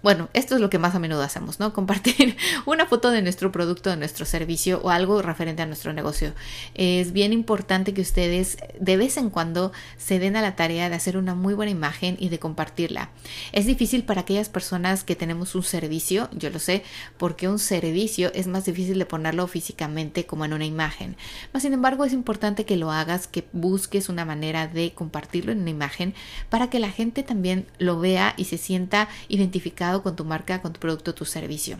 bueno, 0.02 0.28
esto 0.32 0.54
es 0.54 0.60
lo 0.60 0.70
que 0.70 0.78
más 0.78 0.94
a 0.94 0.98
menudo 0.98 1.22
hacemos, 1.22 1.60
¿no? 1.60 1.72
Compartir 1.80 2.36
una 2.66 2.86
foto 2.86 3.10
de 3.10 3.22
nuestro 3.22 3.52
producto, 3.52 3.90
de 3.90 3.96
nuestro 3.96 4.24
servicio 4.24 4.80
o 4.82 4.90
algo 4.90 5.20
referente 5.22 5.62
a 5.62 5.66
nuestro 5.66 5.92
negocio. 5.92 6.32
Es 6.74 7.12
bien 7.12 7.32
importante 7.32 7.92
que 7.92 8.00
ustedes 8.00 8.58
de 8.78 8.96
vez 8.96 9.16
en 9.16 9.30
cuando 9.30 9.72
se 9.98 10.18
den 10.18 10.36
a 10.36 10.42
la 10.42 10.56
tarea 10.56 10.88
de 10.88 10.96
hacer 10.96 11.16
una 11.16 11.34
muy 11.34 11.54
buena 11.54 11.70
imagen 11.70 12.16
y 12.18 12.28
de 12.28 12.38
compartirla. 12.38 13.10
Es 13.52 13.66
difícil 13.66 14.04
para 14.04 14.22
aquellas 14.22 14.48
personas 14.48 15.04
que 15.04 15.16
tenemos 15.16 15.54
un 15.54 15.62
servicio, 15.62 16.28
yo 16.32 16.50
lo 16.50 16.58
sé, 16.58 16.82
porque 17.18 17.48
un 17.48 17.58
servicio 17.58 18.32
es 18.34 18.46
más 18.46 18.64
difícil 18.64 18.98
de 18.98 19.06
ponerlo 19.06 19.46
físicamente 19.46 20.24
como 20.24 20.44
en 20.44 20.52
una 20.52 20.64
imagen. 20.64 21.16
Mas, 21.52 21.62
sin 21.62 21.72
embargo, 21.72 22.04
es 22.04 22.12
importante 22.12 22.64
que 22.64 22.76
lo 22.76 22.90
hagas, 22.90 23.26
que 23.26 23.46
busques 23.52 24.08
una 24.08 24.24
manera 24.24 24.66
de 24.66 24.92
compartirlo 24.92 25.52
en 25.52 25.60
una 25.60 25.70
imagen 25.70 26.14
para 26.48 26.70
que 26.70 26.78
la 26.78 26.90
gente 26.90 27.22
también 27.22 27.66
lo 27.78 27.98
vea 27.98 28.34
y 28.36 28.44
se 28.44 28.58
sienta 28.58 29.08
identificada 29.28 29.89
con 30.02 30.16
tu 30.16 30.24
marca, 30.24 30.62
con 30.62 30.72
tu 30.72 30.80
producto, 30.80 31.14
tu 31.14 31.24
servicio. 31.24 31.78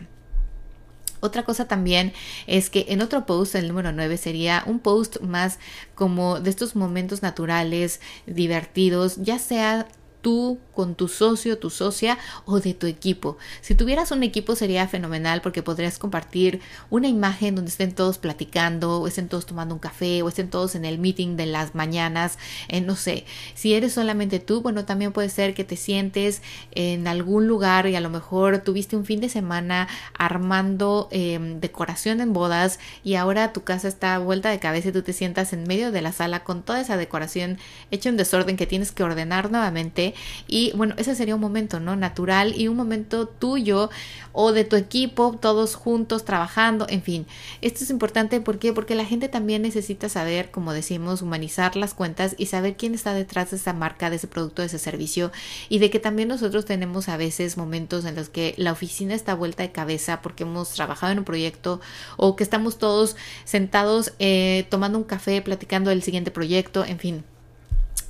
Otra 1.21 1.43
cosa 1.43 1.67
también 1.67 2.13
es 2.47 2.69
que 2.69 2.87
en 2.89 3.01
otro 3.01 3.25
post, 3.25 3.55
el 3.55 3.67
número 3.67 3.91
9, 3.91 4.17
sería 4.17 4.63
un 4.65 4.79
post 4.79 5.21
más 5.21 5.59
como 5.93 6.39
de 6.39 6.49
estos 6.49 6.75
momentos 6.75 7.21
naturales, 7.21 8.01
divertidos, 8.25 9.17
ya 9.17 9.37
sea 9.37 9.87
tú 10.21 10.59
con 10.73 10.95
tu 10.95 11.07
socio, 11.07 11.57
tu 11.57 11.69
socia 11.69 12.17
o 12.45 12.59
de 12.59 12.73
tu 12.73 12.87
equipo. 12.87 13.37
Si 13.61 13.75
tuvieras 13.75 14.11
un 14.11 14.23
equipo 14.23 14.55
sería 14.55 14.87
fenomenal 14.87 15.41
porque 15.41 15.63
podrías 15.63 15.99
compartir 15.99 16.61
una 16.89 17.07
imagen 17.07 17.55
donde 17.55 17.69
estén 17.69 17.93
todos 17.93 18.17
platicando 18.17 19.01
o 19.01 19.07
estén 19.07 19.27
todos 19.27 19.45
tomando 19.45 19.75
un 19.75 19.79
café 19.79 20.21
o 20.21 20.29
estén 20.29 20.49
todos 20.49 20.75
en 20.75 20.85
el 20.85 20.97
meeting 20.97 21.35
de 21.35 21.45
las 21.45 21.75
mañanas, 21.75 22.37
eh, 22.67 22.81
no 22.81 22.95
sé. 22.95 23.25
Si 23.53 23.73
eres 23.73 23.93
solamente 23.93 24.39
tú, 24.39 24.61
bueno, 24.61 24.85
también 24.85 25.11
puede 25.11 25.29
ser 25.29 25.53
que 25.53 25.63
te 25.63 25.75
sientes 25.75 26.41
en 26.71 27.07
algún 27.07 27.47
lugar 27.47 27.87
y 27.87 27.95
a 27.95 28.01
lo 28.01 28.09
mejor 28.09 28.59
tuviste 28.59 28.95
un 28.95 29.05
fin 29.05 29.19
de 29.21 29.29
semana 29.29 29.87
armando 30.17 31.09
em, 31.11 31.59
decoración 31.59 32.21
en 32.21 32.33
bodas 32.33 32.79
y 33.03 33.15
ahora 33.15 33.53
tu 33.53 33.63
casa 33.63 33.87
está 33.87 34.17
vuelta 34.19 34.49
de 34.49 34.59
cabeza 34.59 34.89
y 34.89 34.91
tú 34.91 35.01
te 35.01 35.13
sientas 35.13 35.53
en 35.53 35.63
medio 35.63 35.91
de 35.91 36.01
la 36.01 36.11
sala 36.11 36.43
con 36.43 36.63
toda 36.63 36.81
esa 36.81 36.97
decoración 36.97 37.57
hecha 37.91 38.09
en 38.09 38.17
desorden 38.17 38.57
que 38.57 38.67
tienes 38.67 38.91
que 38.91 39.03
ordenar 39.03 39.51
nuevamente 39.51 40.10
y 40.47 40.71
bueno, 40.75 40.95
ese 40.97 41.15
sería 41.15 41.35
un 41.35 41.41
momento, 41.41 41.79
¿no? 41.79 41.95
Natural 41.95 42.53
y 42.59 42.67
un 42.67 42.77
momento 42.77 43.27
tuyo 43.27 43.89
o 44.33 44.51
de 44.51 44.63
tu 44.63 44.75
equipo, 44.75 45.37
todos 45.39 45.75
juntos 45.75 46.25
trabajando, 46.25 46.85
en 46.89 47.01
fin. 47.01 47.27
Esto 47.61 47.83
es 47.83 47.89
importante 47.89 48.41
¿por 48.41 48.59
qué? 48.59 48.73
porque 48.73 48.95
la 48.95 49.05
gente 49.05 49.29
también 49.29 49.61
necesita 49.61 50.09
saber, 50.09 50.51
como 50.51 50.73
decimos, 50.73 51.21
humanizar 51.21 51.75
las 51.75 51.93
cuentas 51.93 52.35
y 52.37 52.45
saber 52.47 52.75
quién 52.77 52.93
está 52.93 53.13
detrás 53.13 53.51
de 53.51 53.57
esa 53.57 53.73
marca, 53.73 54.09
de 54.09 54.15
ese 54.17 54.27
producto, 54.27 54.61
de 54.61 54.67
ese 54.67 54.79
servicio 54.79 55.31
y 55.69 55.79
de 55.79 55.89
que 55.89 55.99
también 55.99 56.29
nosotros 56.29 56.65
tenemos 56.65 57.09
a 57.09 57.17
veces 57.17 57.57
momentos 57.57 58.05
en 58.05 58.15
los 58.15 58.29
que 58.29 58.53
la 58.57 58.71
oficina 58.71 59.13
está 59.13 59.35
vuelta 59.35 59.63
de 59.63 59.71
cabeza 59.71 60.21
porque 60.21 60.43
hemos 60.43 60.71
trabajado 60.71 61.11
en 61.11 61.19
un 61.19 61.25
proyecto 61.25 61.81
o 62.17 62.35
que 62.35 62.43
estamos 62.43 62.77
todos 62.77 63.15
sentados 63.43 64.13
eh, 64.19 64.65
tomando 64.69 64.97
un 64.97 65.03
café, 65.03 65.41
platicando 65.41 65.89
del 65.89 66.03
siguiente 66.03 66.31
proyecto, 66.31 66.85
en 66.85 66.99
fin. 66.99 67.23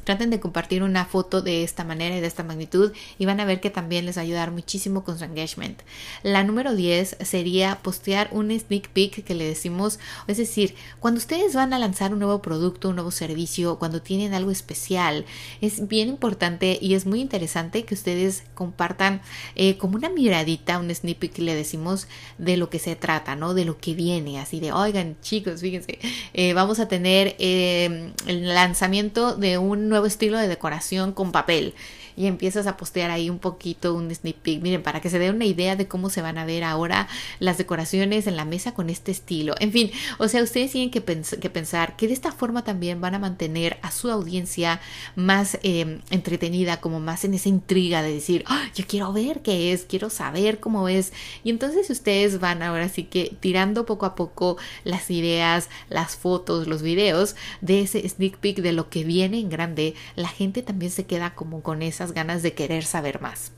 Traten 0.03 0.29
de 0.29 0.39
compartir 0.39 0.83
una 0.83 1.05
foto 1.05 1.41
de 1.41 1.63
esta 1.63 1.83
manera 1.83 2.17
y 2.17 2.21
de 2.21 2.27
esta 2.27 2.43
magnitud 2.43 2.91
y 3.17 3.25
van 3.25 3.39
a 3.39 3.45
ver 3.45 3.59
que 3.59 3.69
también 3.69 4.05
les 4.05 4.17
va 4.17 4.21
a 4.21 4.23
ayudar 4.23 4.51
muchísimo 4.51 5.03
con 5.03 5.17
su 5.17 5.25
engagement. 5.25 5.81
La 6.23 6.43
número 6.43 6.75
10 6.75 7.17
sería 7.21 7.79
postear 7.81 8.29
un 8.31 8.51
sneak 8.57 8.89
peek 8.89 9.23
que 9.23 9.35
le 9.35 9.45
decimos, 9.45 9.99
es 10.27 10.37
decir, 10.37 10.75
cuando 10.99 11.19
ustedes 11.19 11.53
van 11.53 11.73
a 11.73 11.79
lanzar 11.79 12.13
un 12.13 12.19
nuevo 12.19 12.41
producto, 12.41 12.89
un 12.89 12.95
nuevo 12.95 13.11
servicio, 13.11 13.77
cuando 13.79 14.01
tienen 14.01 14.33
algo 14.33 14.51
especial, 14.51 15.25
es 15.61 15.87
bien 15.87 16.09
importante 16.09 16.77
y 16.81 16.93
es 16.93 17.05
muy 17.05 17.21
interesante 17.21 17.83
que 17.83 17.93
ustedes 17.93 18.43
compartan 18.55 19.21
eh, 19.55 19.77
como 19.77 19.95
una 19.95 20.09
miradita, 20.09 20.79
un 20.79 20.93
sneak 20.93 21.17
peek 21.17 21.39
le 21.39 21.55
decimos 21.55 22.07
de 22.37 22.57
lo 22.57 22.69
que 22.69 22.79
se 22.79 22.95
trata, 22.95 23.35
¿no? 23.35 23.53
De 23.53 23.65
lo 23.65 23.77
que 23.77 23.93
viene, 23.93 24.39
así 24.39 24.59
de, 24.59 24.71
oigan 24.71 25.17
chicos, 25.21 25.61
fíjense, 25.61 25.99
eh, 26.33 26.53
vamos 26.53 26.79
a 26.79 26.87
tener 26.87 27.35
eh, 27.39 28.11
el 28.27 28.47
lanzamiento 28.47 29.35
de 29.35 29.57
un 29.57 29.90
nuevo 29.91 30.07
estilo 30.07 30.39
de 30.39 30.47
decoración 30.47 31.11
con 31.11 31.31
papel 31.31 31.75
y 32.15 32.27
empiezas 32.27 32.67
a 32.67 32.77
postear 32.77 33.11
ahí 33.11 33.29
un 33.29 33.39
poquito 33.39 33.93
un 33.93 34.13
sneak 34.13 34.37
peek. 34.37 34.61
Miren, 34.61 34.83
para 34.83 35.01
que 35.01 35.09
se 35.09 35.19
dé 35.19 35.29
una 35.29 35.45
idea 35.45 35.75
de 35.75 35.87
cómo 35.87 36.09
se 36.09 36.21
van 36.21 36.37
a 36.37 36.45
ver 36.45 36.63
ahora 36.63 37.07
las 37.39 37.57
decoraciones 37.57 38.27
en 38.27 38.35
la 38.35 38.45
mesa 38.45 38.73
con 38.73 38.89
este 38.89 39.11
estilo. 39.11 39.55
En 39.59 39.71
fin, 39.71 39.91
o 40.17 40.27
sea, 40.27 40.43
ustedes 40.43 40.71
tienen 40.71 40.91
que, 40.91 41.01
que 41.01 41.49
pensar 41.49 41.95
que 41.95 42.07
de 42.07 42.13
esta 42.13 42.31
forma 42.31 42.63
también 42.63 43.01
van 43.01 43.15
a 43.15 43.19
mantener 43.19 43.77
a 43.81 43.91
su 43.91 44.09
audiencia 44.09 44.79
más 45.15 45.57
em, 45.63 46.01
entretenida, 46.09 46.81
como 46.81 46.99
más 46.99 47.23
en 47.25 47.33
esa 47.33 47.49
intriga 47.49 48.01
de 48.01 48.13
decir, 48.13 48.43
¡Ah, 48.47 48.65
yo 48.75 48.85
quiero 48.87 49.13
ver 49.13 49.41
qué 49.41 49.73
es, 49.73 49.85
quiero 49.85 50.09
saber 50.09 50.59
cómo 50.59 50.87
es. 50.89 51.13
Y 51.43 51.49
entonces 51.49 51.89
ustedes 51.89 52.39
van 52.39 52.63
ahora 52.63 52.89
sí 52.89 53.03
que 53.03 53.35
tirando 53.39 53.85
poco 53.85 54.05
a 54.05 54.15
poco 54.15 54.57
las 54.83 55.09
ideas, 55.11 55.69
las 55.89 56.15
fotos, 56.15 56.67
los 56.67 56.81
videos 56.81 57.35
de 57.61 57.81
ese 57.81 58.07
sneak 58.07 58.37
peek 58.37 58.57
de 58.57 58.73
lo 58.73 58.89
que 58.89 59.03
viene 59.03 59.39
en 59.39 59.49
grande, 59.49 59.95
la 60.15 60.27
gente 60.27 60.61
también 60.61 60.91
se 60.91 61.05
queda 61.05 61.35
como 61.35 61.61
con 61.61 61.81
esa 61.81 62.00
ganas 62.11 62.41
de 62.41 62.53
querer 62.53 62.83
saber 62.83 63.21
más. 63.21 63.51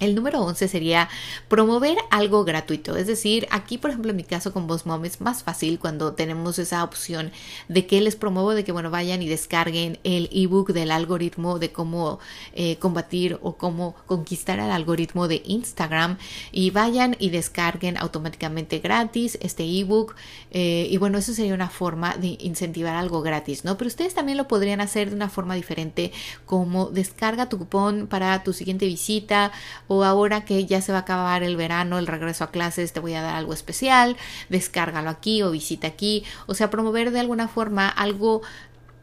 El 0.00 0.14
número 0.14 0.40
11 0.40 0.66
sería 0.66 1.10
promover 1.48 1.98
algo 2.10 2.42
gratuito. 2.44 2.96
Es 2.96 3.06
decir, 3.06 3.46
aquí, 3.50 3.76
por 3.76 3.90
ejemplo, 3.90 4.10
en 4.10 4.16
mi 4.16 4.24
caso 4.24 4.50
con 4.50 4.66
Boss 4.66 4.86
Mom 4.86 5.04
es 5.04 5.20
más 5.20 5.42
fácil 5.42 5.78
cuando 5.78 6.14
tenemos 6.14 6.58
esa 6.58 6.82
opción 6.82 7.30
de 7.68 7.86
que 7.86 8.00
les 8.00 8.16
promuevo 8.16 8.54
de 8.54 8.64
que, 8.64 8.72
bueno, 8.72 8.90
vayan 8.90 9.20
y 9.20 9.28
descarguen 9.28 9.98
el 10.02 10.30
ebook 10.32 10.72
del 10.72 10.90
algoritmo 10.90 11.58
de 11.58 11.70
cómo 11.70 12.18
eh, 12.54 12.76
combatir 12.76 13.38
o 13.42 13.56
cómo 13.56 13.94
conquistar 14.06 14.58
al 14.58 14.70
algoritmo 14.70 15.28
de 15.28 15.42
Instagram 15.44 16.16
y 16.50 16.70
vayan 16.70 17.14
y 17.18 17.28
descarguen 17.28 17.98
automáticamente 17.98 18.78
gratis 18.78 19.38
este 19.42 19.64
ebook. 19.64 20.14
Eh, 20.50 20.88
y 20.90 20.96
bueno, 20.96 21.18
eso 21.18 21.34
sería 21.34 21.52
una 21.52 21.68
forma 21.68 22.16
de 22.16 22.38
incentivar 22.40 22.96
algo 22.96 23.20
gratis, 23.20 23.66
¿no? 23.66 23.76
Pero 23.76 23.88
ustedes 23.88 24.14
también 24.14 24.38
lo 24.38 24.48
podrían 24.48 24.80
hacer 24.80 25.10
de 25.10 25.16
una 25.16 25.28
forma 25.28 25.54
diferente, 25.54 26.10
como 26.46 26.86
descarga 26.86 27.50
tu 27.50 27.58
cupón 27.58 28.06
para 28.06 28.42
tu 28.42 28.54
siguiente 28.54 28.86
visita 28.86 29.52
o 29.92 30.04
ahora 30.04 30.44
que 30.44 30.66
ya 30.66 30.80
se 30.80 30.92
va 30.92 30.98
a 30.98 31.00
acabar 31.00 31.42
el 31.42 31.56
verano, 31.56 31.98
el 31.98 32.06
regreso 32.06 32.44
a 32.44 32.52
clases, 32.52 32.92
te 32.92 33.00
voy 33.00 33.14
a 33.14 33.22
dar 33.22 33.34
algo 33.34 33.52
especial, 33.52 34.16
descárgalo 34.48 35.10
aquí 35.10 35.42
o 35.42 35.50
visita 35.50 35.88
aquí, 35.88 36.22
o 36.46 36.54
sea, 36.54 36.70
promover 36.70 37.10
de 37.10 37.18
alguna 37.18 37.48
forma 37.48 37.88
algo 37.88 38.40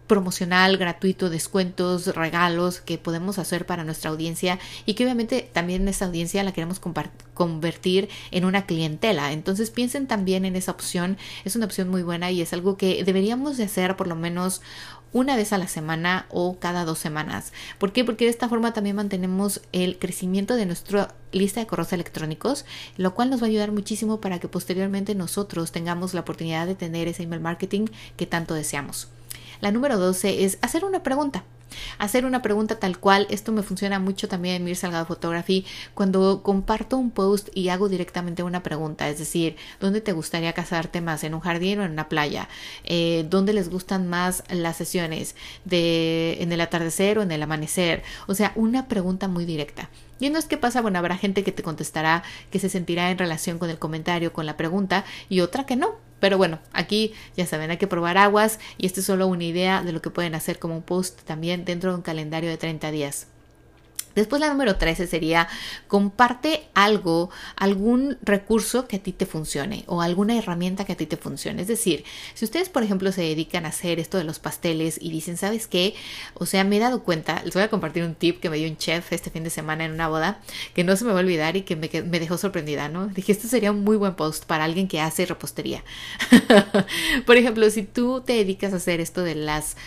promocional, 0.07 0.77
gratuito, 0.77 1.29
descuentos, 1.29 2.07
regalos 2.15 2.79
que 2.79 2.97
podemos 2.97 3.37
hacer 3.37 3.65
para 3.65 3.83
nuestra 3.83 4.09
audiencia 4.11 4.59
y 4.85 4.93
que 4.93 5.03
obviamente 5.03 5.49
también 5.51 5.85
esa 5.89 6.05
audiencia 6.05 6.41
la 6.43 6.53
queremos 6.53 6.79
convertir 7.33 8.07
en 8.31 8.45
una 8.45 8.65
clientela. 8.65 9.33
Entonces 9.33 9.69
piensen 9.71 10.07
también 10.07 10.45
en 10.45 10.55
esa 10.55 10.71
opción, 10.71 11.17
es 11.43 11.57
una 11.57 11.65
opción 11.65 11.89
muy 11.89 12.03
buena 12.03 12.31
y 12.31 12.41
es 12.41 12.53
algo 12.53 12.77
que 12.77 13.03
deberíamos 13.03 13.57
de 13.57 13.65
hacer 13.65 13.97
por 13.97 14.07
lo 14.07 14.15
menos 14.15 14.61
una 15.17 15.35
vez 15.35 15.51
a 15.51 15.57
la 15.57 15.67
semana 15.67 16.27
o 16.29 16.59
cada 16.59 16.85
dos 16.85 16.99
semanas. 16.99 17.51
¿Por 17.79 17.91
qué? 17.91 18.05
Porque 18.05 18.25
de 18.25 18.31
esta 18.31 18.47
forma 18.47 18.73
también 18.73 18.95
mantenemos 18.95 19.61
el 19.71 19.97
crecimiento 19.97 20.55
de 20.55 20.67
nuestra 20.67 21.15
lista 21.31 21.59
de 21.59 21.65
correos 21.65 21.91
electrónicos, 21.91 22.65
lo 22.97 23.15
cual 23.15 23.31
nos 23.31 23.41
va 23.41 23.45
a 23.45 23.49
ayudar 23.49 23.71
muchísimo 23.71 24.21
para 24.21 24.39
que 24.39 24.47
posteriormente 24.47 25.15
nosotros 25.15 25.71
tengamos 25.71 26.13
la 26.13 26.21
oportunidad 26.21 26.67
de 26.67 26.75
tener 26.75 27.07
ese 27.07 27.23
email 27.23 27.41
marketing 27.41 27.87
que 28.15 28.27
tanto 28.27 28.53
deseamos. 28.53 29.07
La 29.59 29.71
número 29.71 29.97
12 29.97 30.43
es 30.45 30.59
hacer 30.61 30.85
una 30.85 31.01
pregunta 31.01 31.43
hacer 31.97 32.25
una 32.25 32.41
pregunta 32.41 32.79
tal 32.79 32.99
cual. 32.99 33.27
Esto 33.29 33.51
me 33.51 33.63
funciona 33.63 33.99
mucho 33.99 34.27
también 34.27 34.55
en 34.55 34.63
Mir 34.63 34.75
Salgado 34.75 35.05
Photography 35.05 35.65
cuando 35.93 36.41
comparto 36.43 36.97
un 36.97 37.11
post 37.11 37.49
y 37.53 37.69
hago 37.69 37.89
directamente 37.89 38.43
una 38.43 38.63
pregunta. 38.63 39.09
Es 39.09 39.19
decir, 39.19 39.55
¿dónde 39.79 40.01
te 40.01 40.13
gustaría 40.13 40.53
casarte 40.53 41.01
más? 41.01 41.23
¿En 41.23 41.33
un 41.33 41.41
jardín 41.41 41.79
o 41.79 41.83
en 41.83 41.91
una 41.91 42.09
playa? 42.09 42.49
Eh, 42.83 43.25
¿Dónde 43.29 43.53
les 43.53 43.69
gustan 43.69 44.07
más 44.07 44.43
las 44.49 44.77
sesiones? 44.77 45.35
De, 45.65 46.37
¿En 46.41 46.51
el 46.51 46.61
atardecer 46.61 47.19
o 47.19 47.21
en 47.21 47.31
el 47.31 47.43
amanecer? 47.43 48.03
O 48.27 48.35
sea, 48.35 48.51
una 48.55 48.87
pregunta 48.87 49.27
muy 49.27 49.45
directa. 49.45 49.89
Y 50.19 50.29
no 50.29 50.39
es 50.39 50.45
que 50.45 50.57
pasa, 50.57 50.81
bueno, 50.81 50.99
habrá 50.99 51.17
gente 51.17 51.43
que 51.43 51.51
te 51.51 51.63
contestará 51.63 52.23
que 52.51 52.59
se 52.59 52.69
sentirá 52.69 53.11
en 53.11 53.17
relación 53.17 53.59
con 53.59 53.69
el 53.69 53.79
comentario, 53.79 54.33
con 54.33 54.45
la 54.45 54.57
pregunta, 54.57 55.05
y 55.29 55.41
otra 55.41 55.65
que 55.65 55.75
no. 55.75 56.06
Pero 56.19 56.37
bueno, 56.37 56.59
aquí 56.73 57.13
ya 57.35 57.45
saben, 57.45 57.71
hay 57.71 57.77
que 57.77 57.87
probar 57.87 58.17
aguas 58.17 58.59
y 58.77 58.85
esto 58.85 59.01
es 59.01 59.05
solo 59.05 59.27
una 59.27 59.43
idea 59.43 59.83
de 59.83 59.91
lo 59.91 60.01
que 60.01 60.09
pueden 60.09 60.35
hacer 60.35 60.59
como 60.59 60.75
un 60.75 60.83
post 60.83 61.21
también 61.21 61.65
dentro 61.65 61.91
de 61.91 61.97
un 61.97 62.01
calendario 62.01 62.49
de 62.49 62.57
30 62.57 62.91
días. 62.91 63.27
Después 64.17 64.39
la 64.39 64.49
número 64.49 64.77
13 64.77 65.05
sería 65.05 65.47
comparte 65.87 66.67
algo, 66.73 67.29
algún 67.55 68.17
recurso 68.23 68.87
que 68.87 68.95
a 68.95 68.99
ti 68.99 69.11
te 69.11 69.27
funcione 69.27 69.83
o 69.85 70.01
alguna 70.01 70.35
herramienta 70.35 70.85
que 70.85 70.93
a 70.93 70.97
ti 70.97 71.05
te 71.05 71.17
funcione. 71.17 71.61
Es 71.61 71.67
decir, 71.67 72.03
si 72.33 72.43
ustedes 72.43 72.69
por 72.69 72.81
ejemplo 72.81 73.11
se 73.11 73.21
dedican 73.21 73.65
a 73.65 73.69
hacer 73.69 73.99
esto 73.99 74.17
de 74.17 74.23
los 74.23 74.39
pasteles 74.39 74.97
y 74.99 75.11
dicen, 75.11 75.37
¿sabes 75.37 75.67
qué? 75.67 75.93
O 76.33 76.47
sea, 76.47 76.63
me 76.63 76.77
he 76.77 76.79
dado 76.79 77.03
cuenta, 77.03 77.43
les 77.43 77.53
voy 77.53 77.61
a 77.61 77.69
compartir 77.69 78.03
un 78.03 78.15
tip 78.15 78.39
que 78.39 78.49
me 78.49 78.57
dio 78.57 78.67
un 78.67 78.77
chef 78.77 79.13
este 79.13 79.29
fin 79.29 79.43
de 79.43 79.51
semana 79.51 79.85
en 79.85 79.91
una 79.91 80.07
boda, 80.07 80.39
que 80.73 80.83
no 80.83 80.95
se 80.95 81.05
me 81.05 81.11
va 81.11 81.19
a 81.19 81.21
olvidar 81.21 81.55
y 81.55 81.61
que 81.61 81.75
me, 81.75 81.87
dejó 82.19 82.39
sorprendida, 82.39 82.89
¿no? 82.89 83.07
Dije, 83.07 83.31
este 83.31 83.47
sería 83.47 83.71
un 83.71 83.83
muy 83.83 83.97
buen 83.97 84.15
post 84.15 84.45
para 84.45 84.63
alguien 84.63 84.87
que 84.87 84.99
hace 84.99 85.27
repostería. 85.27 85.83
por 87.27 87.37
ejemplo, 87.37 87.69
si 87.69 87.83
tú 87.83 88.21
te 88.21 88.33
dedicas 88.33 88.73
a 88.73 88.77
hacer 88.77 88.99
esto 88.99 89.21
de 89.21 89.35
las, 89.35 89.77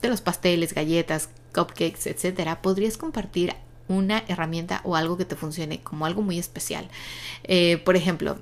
de 0.00 0.08
los 0.08 0.20
pasteles, 0.20 0.72
galletas, 0.72 1.30
cupcakes, 1.56 2.06
etcétera, 2.06 2.60
podrías 2.60 2.98
compartir 2.98 3.54
una 3.88 4.24
herramienta 4.28 4.80
o 4.84 4.96
algo 4.96 5.16
que 5.16 5.24
te 5.24 5.36
funcione 5.36 5.80
como 5.80 6.06
algo 6.06 6.22
muy 6.22 6.38
especial. 6.38 6.88
Eh, 7.44 7.78
por 7.78 7.96
ejemplo, 7.96 8.38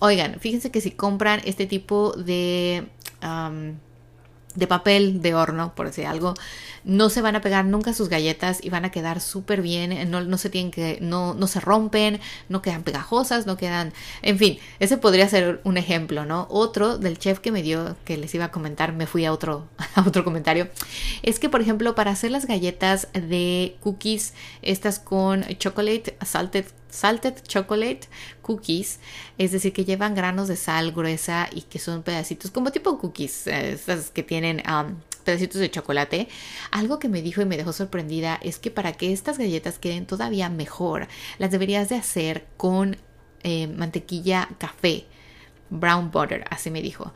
oigan, 0.00 0.38
fíjense 0.40 0.70
que 0.70 0.80
si 0.80 0.90
compran 0.90 1.40
este 1.44 1.66
tipo 1.66 2.12
de 2.12 2.88
de 4.54 4.66
papel 4.66 5.22
de 5.22 5.34
horno, 5.34 5.74
por 5.74 5.86
decir 5.86 6.06
algo, 6.06 6.34
no 6.84 7.10
se 7.10 7.20
van 7.20 7.36
a 7.36 7.40
pegar 7.40 7.64
nunca 7.64 7.94
sus 7.94 8.08
galletas 8.08 8.58
y 8.62 8.70
van 8.70 8.84
a 8.84 8.90
quedar 8.90 9.20
súper 9.20 9.62
bien, 9.62 10.10
no, 10.10 10.22
no, 10.22 10.38
se 10.38 10.50
tienen 10.50 10.70
que, 10.70 10.98
no, 11.00 11.34
no 11.34 11.46
se 11.46 11.60
rompen, 11.60 12.20
no 12.48 12.62
quedan 12.62 12.82
pegajosas, 12.82 13.46
no 13.46 13.56
quedan, 13.56 13.92
en 14.22 14.38
fin, 14.38 14.58
ese 14.80 14.96
podría 14.96 15.28
ser 15.28 15.60
un 15.64 15.76
ejemplo, 15.76 16.24
¿no? 16.24 16.46
Otro 16.50 16.98
del 16.98 17.18
chef 17.18 17.38
que 17.38 17.52
me 17.52 17.62
dio, 17.62 17.96
que 18.04 18.16
les 18.16 18.34
iba 18.34 18.46
a 18.46 18.50
comentar, 18.50 18.92
me 18.92 19.06
fui 19.06 19.24
a 19.24 19.32
otro, 19.32 19.68
a 19.94 20.02
otro 20.06 20.24
comentario, 20.24 20.68
es 21.22 21.38
que, 21.38 21.48
por 21.48 21.60
ejemplo, 21.60 21.94
para 21.94 22.10
hacer 22.10 22.30
las 22.30 22.46
galletas 22.46 23.08
de 23.12 23.76
cookies, 23.80 24.34
estas 24.62 24.98
con 24.98 25.44
chocolate, 25.58 26.16
salted 26.24 26.66
salted 26.92 27.34
chocolate 27.42 28.02
cookies, 28.42 29.00
es 29.38 29.50
decir, 29.50 29.72
que 29.72 29.84
llevan 29.84 30.14
granos 30.14 30.46
de 30.46 30.56
sal 30.56 30.92
gruesa 30.92 31.48
y 31.50 31.62
que 31.62 31.78
son 31.78 32.02
pedacitos 32.02 32.50
como 32.50 32.70
tipo 32.70 32.98
cookies, 32.98 33.46
eh, 33.46 33.72
esas 33.72 34.10
que 34.10 34.22
tienen 34.22 34.62
um, 34.70 34.96
pedacitos 35.24 35.60
de 35.60 35.70
chocolate. 35.70 36.28
Algo 36.70 36.98
que 36.98 37.08
me 37.08 37.22
dijo 37.22 37.40
y 37.40 37.46
me 37.46 37.56
dejó 37.56 37.72
sorprendida 37.72 38.38
es 38.42 38.58
que 38.58 38.70
para 38.70 38.92
que 38.92 39.12
estas 39.12 39.38
galletas 39.38 39.78
queden 39.78 40.06
todavía 40.06 40.48
mejor, 40.48 41.08
las 41.38 41.50
deberías 41.50 41.88
de 41.88 41.96
hacer 41.96 42.46
con 42.56 42.96
eh, 43.42 43.66
mantequilla 43.66 44.48
café 44.58 45.06
brown 45.70 46.10
butter, 46.10 46.44
así 46.50 46.70
me 46.70 46.82
dijo. 46.82 47.14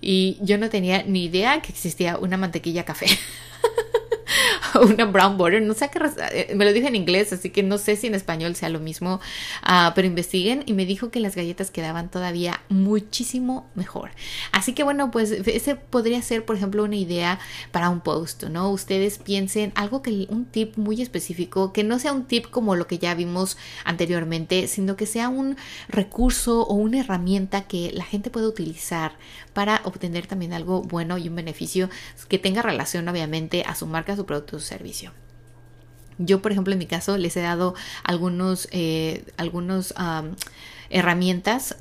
Y 0.00 0.38
yo 0.40 0.58
no 0.58 0.70
tenía 0.70 1.02
ni 1.02 1.26
idea 1.26 1.60
que 1.60 1.72
existía 1.72 2.16
una 2.16 2.36
mantequilla 2.36 2.84
café. 2.84 3.06
una 4.80 5.04
brown 5.04 5.36
butter, 5.36 5.62
no 5.62 5.74
sé 5.74 5.90
qué, 5.90 6.00
eh, 6.32 6.54
me 6.54 6.64
lo 6.64 6.72
dije 6.72 6.88
en 6.88 6.96
inglés, 6.96 7.32
así 7.32 7.50
que 7.50 7.62
no 7.62 7.78
sé 7.78 7.96
si 7.96 8.06
en 8.06 8.14
español 8.14 8.54
sea 8.56 8.68
lo 8.68 8.80
mismo, 8.80 9.20
ah, 9.62 9.92
pero 9.94 10.06
investiguen 10.06 10.62
y 10.66 10.72
me 10.72 10.86
dijo 10.86 11.10
que 11.10 11.20
las 11.20 11.34
galletas 11.34 11.70
quedaban 11.70 12.10
todavía 12.10 12.60
muchísimo 12.68 13.68
mejor. 13.74 14.10
Así 14.52 14.72
que 14.72 14.82
bueno, 14.82 15.10
pues 15.10 15.30
ese 15.30 15.76
podría 15.76 16.22
ser, 16.22 16.44
por 16.44 16.56
ejemplo, 16.56 16.84
una 16.84 16.96
idea 16.96 17.38
para 17.72 17.90
un 17.90 18.00
post, 18.00 18.44
¿no? 18.44 18.70
Ustedes 18.70 19.18
piensen 19.18 19.72
algo 19.74 20.02
que, 20.02 20.26
un 20.30 20.44
tip 20.44 20.76
muy 20.76 21.02
específico, 21.02 21.72
que 21.72 21.84
no 21.84 21.98
sea 21.98 22.12
un 22.12 22.24
tip 22.24 22.46
como 22.50 22.76
lo 22.76 22.86
que 22.86 22.98
ya 22.98 23.14
vimos 23.14 23.56
anteriormente, 23.84 24.66
sino 24.66 24.96
que 24.96 25.06
sea 25.06 25.28
un 25.28 25.56
recurso 25.88 26.62
o 26.62 26.74
una 26.74 27.00
herramienta 27.00 27.62
que 27.62 27.92
la 27.92 28.04
gente 28.04 28.30
pueda 28.30 28.48
utilizar 28.48 29.12
para 29.52 29.80
obtener 29.84 30.26
también 30.26 30.52
algo 30.52 30.82
bueno 30.82 31.18
y 31.18 31.28
un 31.28 31.36
beneficio 31.36 31.90
que 32.28 32.38
tenga 32.38 32.62
relación 32.62 33.08
obviamente 33.08 33.64
a 33.66 33.74
su 33.74 33.86
marca, 33.86 34.16
su 34.18 34.26
producto 34.26 34.56
o 34.56 34.60
servicio. 34.60 35.12
Yo, 36.18 36.42
por 36.42 36.52
ejemplo, 36.52 36.72
en 36.72 36.78
mi 36.78 36.86
caso 36.86 37.16
les 37.16 37.36
he 37.36 37.40
dado 37.40 37.74
algunos, 38.02 38.68
eh, 38.72 39.24
algunos 39.36 39.94
herramientas 40.90 41.76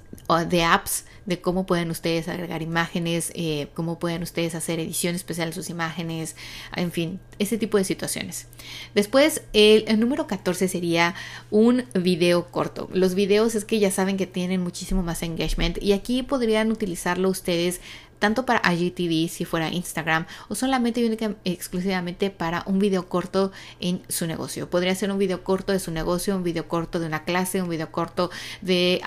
de 0.49 0.63
apps 0.63 1.05
de 1.27 1.41
cómo 1.41 1.65
pueden 1.65 1.91
ustedes 1.91 2.29
agregar 2.29 2.61
imágenes, 2.61 3.31
eh, 3.35 3.67
cómo 3.73 3.99
pueden 3.99 4.23
ustedes 4.23 4.55
hacer 4.55 4.79
edición 4.79 5.13
especial 5.13 5.49
de 5.49 5.55
sus 5.55 5.69
imágenes, 5.69 6.37
en 6.73 6.91
fin, 6.91 7.19
ese 7.37 7.57
tipo 7.57 7.77
de 7.77 7.83
situaciones. 7.83 8.47
Después, 8.95 9.41
el, 9.51 9.83
el, 9.87 9.99
número 9.99 10.25
14 10.25 10.69
sería 10.69 11.15
un 11.51 11.83
video 11.93 12.49
corto. 12.49 12.89
Los 12.93 13.13
videos 13.13 13.55
es 13.55 13.65
que 13.65 13.79
ya 13.79 13.91
saben 13.91 14.15
que 14.15 14.25
tienen 14.25 14.63
muchísimo 14.63 15.03
más 15.03 15.21
engagement 15.21 15.83
y 15.83 15.91
aquí 15.91 16.23
podrían 16.23 16.71
utilizarlo 16.71 17.29
ustedes 17.29 17.81
tanto 18.19 18.45
para 18.45 18.61
IGTV 18.71 19.29
si 19.29 19.45
fuera 19.45 19.69
Instagram 19.69 20.25
o 20.49 20.55
solamente 20.55 21.01
y 21.01 21.05
única, 21.05 21.35
exclusivamente 21.43 22.29
para 22.29 22.63
un 22.65 22.79
video 22.79 23.07
corto 23.07 23.51
en 23.79 24.01
su 24.09 24.27
negocio. 24.27 24.69
Podría 24.69 24.95
ser 24.95 25.11
un 25.11 25.17
video 25.17 25.43
corto 25.43 25.73
de 25.73 25.79
su 25.79 25.91
negocio, 25.91 26.35
un 26.35 26.43
video 26.43 26.67
corto 26.67 26.99
de 26.99 27.07
una 27.07 27.23
clase, 27.23 27.61
un 27.61 27.69
video 27.69 27.91
corto 27.91 28.29
de, 28.61 29.01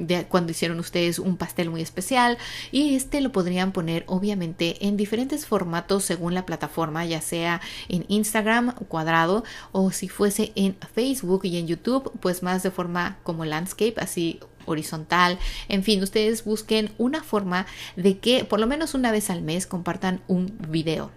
de 0.00 0.26
cuando 0.26 0.52
hicieron 0.52 0.78
ustedes 0.78 1.18
un 1.18 1.36
pastel 1.36 1.70
muy 1.70 1.82
especial 1.82 2.38
y 2.70 2.94
este 2.94 3.20
lo 3.20 3.32
podrían 3.32 3.72
poner 3.72 4.04
obviamente 4.06 4.86
en 4.86 4.96
diferentes 4.96 5.46
formatos 5.46 6.04
según 6.04 6.34
la 6.34 6.46
plataforma, 6.46 7.04
ya 7.04 7.20
sea 7.20 7.60
en 7.88 8.04
Instagram 8.08 8.74
cuadrado 8.88 9.44
o 9.72 9.90
si 9.90 10.08
fuese 10.08 10.52
en 10.54 10.76
Facebook 10.94 11.44
y 11.44 11.58
en 11.58 11.66
YouTube, 11.66 12.12
pues 12.20 12.42
más 12.42 12.62
de 12.62 12.70
forma 12.70 13.18
como 13.22 13.44
landscape, 13.44 13.94
así 13.98 14.40
horizontal, 14.66 15.38
en 15.68 15.82
fin, 15.82 16.02
ustedes 16.02 16.44
busquen 16.44 16.90
una 16.98 17.22
forma 17.22 17.66
de 17.96 18.18
que 18.18 18.44
por 18.44 18.60
lo 18.60 18.66
menos 18.66 18.94
una 18.94 19.12
vez 19.12 19.30
al 19.30 19.42
mes 19.42 19.66
compartan 19.66 20.20
un 20.28 20.56
video. 20.68 21.10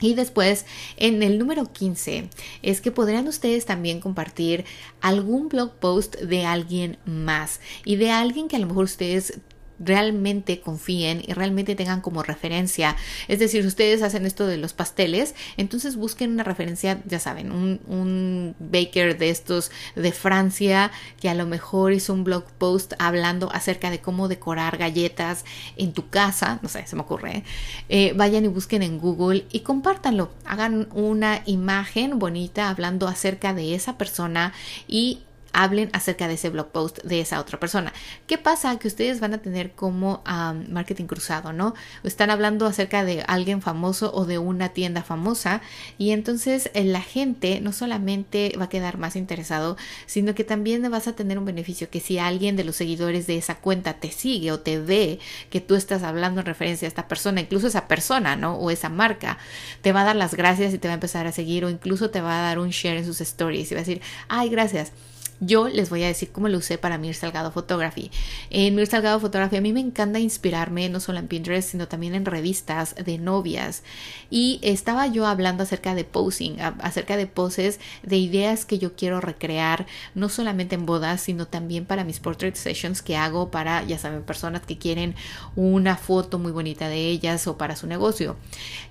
Y 0.00 0.14
después, 0.14 0.66
en 0.96 1.22
el 1.22 1.38
número 1.38 1.72
15, 1.72 2.28
es 2.62 2.80
que 2.80 2.90
podrían 2.90 3.28
ustedes 3.28 3.64
también 3.64 4.00
compartir 4.00 4.64
algún 5.00 5.48
blog 5.48 5.72
post 5.76 6.16
de 6.16 6.44
alguien 6.44 6.98
más 7.06 7.60
y 7.84 7.96
de 7.96 8.10
alguien 8.10 8.48
que 8.48 8.56
a 8.56 8.58
lo 8.58 8.66
mejor 8.66 8.84
ustedes 8.84 9.40
realmente 9.78 10.60
confíen 10.60 11.22
y 11.26 11.32
realmente 11.32 11.74
tengan 11.74 12.00
como 12.00 12.22
referencia. 12.22 12.96
Es 13.28 13.38
decir, 13.38 13.62
si 13.62 13.68
ustedes 13.68 14.02
hacen 14.02 14.26
esto 14.26 14.46
de 14.46 14.56
los 14.56 14.72
pasteles, 14.72 15.34
entonces 15.56 15.96
busquen 15.96 16.32
una 16.32 16.44
referencia, 16.44 17.00
ya 17.06 17.18
saben, 17.18 17.52
un, 17.52 18.54
baker 18.58 19.18
de 19.18 19.30
estos 19.30 19.70
de 19.94 20.12
Francia 20.12 20.90
que 21.20 21.28
a 21.28 21.34
lo 21.34 21.46
mejor 21.46 21.92
hizo 21.92 22.12
un 22.12 22.24
blog 22.24 22.44
post 22.58 22.94
hablando 22.98 23.50
acerca 23.52 23.90
de 23.90 24.00
cómo 24.00 24.28
decorar 24.28 24.76
galletas 24.76 25.44
en 25.76 25.92
tu 25.92 26.08
casa, 26.08 26.58
no 26.62 26.68
sé, 26.68 26.86
se 26.86 26.96
me 26.96 27.02
ocurre. 27.02 27.44
Eh, 27.88 28.12
vayan 28.16 28.44
y 28.44 28.48
busquen 28.48 28.82
en 28.82 28.98
Google 28.98 29.44
y 29.50 29.60
compártanlo. 29.60 30.30
Hagan 30.44 30.88
una 30.92 31.42
imagen 31.46 32.18
bonita 32.18 32.68
hablando 32.68 33.08
acerca 33.08 33.54
de 33.54 33.74
esa 33.74 33.98
persona 33.98 34.52
y 34.86 35.20
hablen 35.54 35.88
acerca 35.92 36.28
de 36.28 36.34
ese 36.34 36.50
blog 36.50 36.68
post 36.68 36.98
de 37.04 37.20
esa 37.20 37.40
otra 37.40 37.58
persona. 37.58 37.92
¿Qué 38.26 38.36
pasa? 38.36 38.78
Que 38.78 38.88
ustedes 38.88 39.20
van 39.20 39.32
a 39.32 39.38
tener 39.38 39.70
como 39.72 40.22
marketing 40.68 41.06
cruzado, 41.06 41.52
¿no? 41.52 41.74
Están 42.02 42.30
hablando 42.30 42.66
acerca 42.66 43.04
de 43.04 43.24
alguien 43.26 43.62
famoso 43.62 44.12
o 44.12 44.26
de 44.26 44.38
una 44.38 44.70
tienda 44.70 45.02
famosa 45.02 45.62
y 45.96 46.10
entonces 46.10 46.70
eh, 46.74 46.84
la 46.84 47.00
gente 47.00 47.60
no 47.60 47.72
solamente 47.72 48.54
va 48.58 48.64
a 48.64 48.68
quedar 48.68 48.98
más 48.98 49.16
interesado, 49.16 49.76
sino 50.06 50.34
que 50.34 50.44
también 50.44 50.82
vas 50.90 51.06
a 51.06 51.14
tener 51.14 51.38
un 51.38 51.44
beneficio 51.44 51.88
que 51.88 52.00
si 52.00 52.18
alguien 52.18 52.56
de 52.56 52.64
los 52.64 52.76
seguidores 52.76 53.26
de 53.26 53.36
esa 53.36 53.54
cuenta 53.56 53.94
te 53.94 54.10
sigue 54.10 54.50
o 54.50 54.60
te 54.60 54.80
ve 54.80 55.20
que 55.50 55.60
tú 55.60 55.76
estás 55.76 56.02
hablando 56.02 56.40
en 56.40 56.46
referencia 56.46 56.86
a 56.86 56.90
esta 56.90 57.06
persona, 57.08 57.40
incluso 57.40 57.68
esa 57.68 57.86
persona, 57.86 58.34
¿no? 58.34 58.56
O 58.56 58.70
esa 58.70 58.88
marca, 58.88 59.38
te 59.82 59.92
va 59.92 60.02
a 60.02 60.04
dar 60.04 60.16
las 60.16 60.34
gracias 60.34 60.74
y 60.74 60.78
te 60.78 60.88
va 60.88 60.92
a 60.92 60.94
empezar 60.94 61.26
a 61.28 61.32
seguir 61.32 61.64
o 61.64 61.70
incluso 61.70 62.10
te 62.10 62.20
va 62.20 62.40
a 62.40 62.42
dar 62.42 62.58
un 62.58 62.70
share 62.70 62.98
en 62.98 63.06
sus 63.06 63.20
stories 63.20 63.70
y 63.70 63.74
va 63.74 63.80
a 63.80 63.84
decir, 63.84 64.02
ay, 64.28 64.48
gracias 64.48 64.92
yo 65.40 65.68
les 65.68 65.90
voy 65.90 66.02
a 66.02 66.08
decir 66.08 66.30
cómo 66.30 66.48
lo 66.48 66.58
usé 66.58 66.78
para 66.78 66.98
Mir 66.98 67.14
Salgado 67.14 67.50
Photography. 67.50 68.10
En 68.50 68.74
Mir 68.74 68.86
Salgado 68.86 69.20
Photography 69.20 69.56
a 69.56 69.60
mí 69.60 69.72
me 69.72 69.80
encanta 69.80 70.18
inspirarme 70.18 70.88
no 70.88 71.00
solo 71.00 71.18
en 71.18 71.28
Pinterest, 71.28 71.70
sino 71.70 71.88
también 71.88 72.14
en 72.14 72.24
revistas 72.24 72.94
de 72.94 73.18
novias. 73.18 73.82
Y 74.30 74.60
estaba 74.62 75.06
yo 75.06 75.26
hablando 75.26 75.62
acerca 75.62 75.94
de 75.94 76.04
posing, 76.04 76.60
acerca 76.60 77.16
de 77.16 77.26
poses, 77.26 77.80
de 78.02 78.16
ideas 78.16 78.64
que 78.64 78.78
yo 78.78 78.94
quiero 78.94 79.20
recrear, 79.20 79.86
no 80.14 80.28
solamente 80.28 80.74
en 80.74 80.86
bodas, 80.86 81.20
sino 81.20 81.46
también 81.46 81.84
para 81.84 82.04
mis 82.04 82.20
portrait 82.20 82.54
sessions 82.54 83.02
que 83.02 83.16
hago 83.16 83.50
para, 83.50 83.82
ya 83.84 83.98
saben, 83.98 84.22
personas 84.22 84.62
que 84.62 84.78
quieren 84.78 85.14
una 85.56 85.96
foto 85.96 86.38
muy 86.38 86.52
bonita 86.52 86.88
de 86.88 87.08
ellas 87.08 87.46
o 87.46 87.58
para 87.58 87.76
su 87.76 87.86
negocio. 87.86 88.36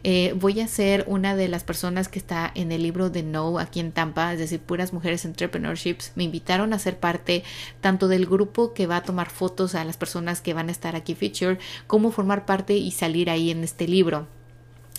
Eh, 0.04 0.34
voy 0.40 0.60
a 0.62 0.68
ser 0.68 1.06
una 1.08 1.36
de 1.36 1.48
las 1.48 1.64
personas 1.64 2.08
que 2.08 2.20
está 2.20 2.52
en 2.56 2.72
el 2.72 2.84
libro 2.84 3.10
de 3.10 3.24
No 3.24 3.60
aquí 3.60 3.80
en 3.80 3.92
Tampa, 3.92 4.34
es 4.34 4.40
decir, 4.40 4.60
puras 4.60 4.94
mujeres 4.94 5.26
entrepreneurships. 5.26 6.12
Me 6.16 6.24
invitaron 6.34 6.74
a 6.74 6.80
ser 6.80 6.98
parte 6.98 7.44
tanto 7.80 8.08
del 8.08 8.26
grupo 8.26 8.74
que 8.74 8.88
va 8.88 8.98
a 8.98 9.04
tomar 9.04 9.30
fotos 9.30 9.76
a 9.76 9.86
las 9.86 9.98
personas 9.98 10.42
que 10.42 10.56
van 10.56 10.70
a 10.70 10.72
estar 10.72 10.96
aquí 10.96 11.14
feature, 11.14 11.60
como 11.86 12.10
formar 12.10 12.48
parte 12.48 12.74
y 12.74 12.90
salir 12.90 13.30
ahí 13.30 13.52
en 13.52 13.64
este 13.64 13.88
libro. 13.88 14.26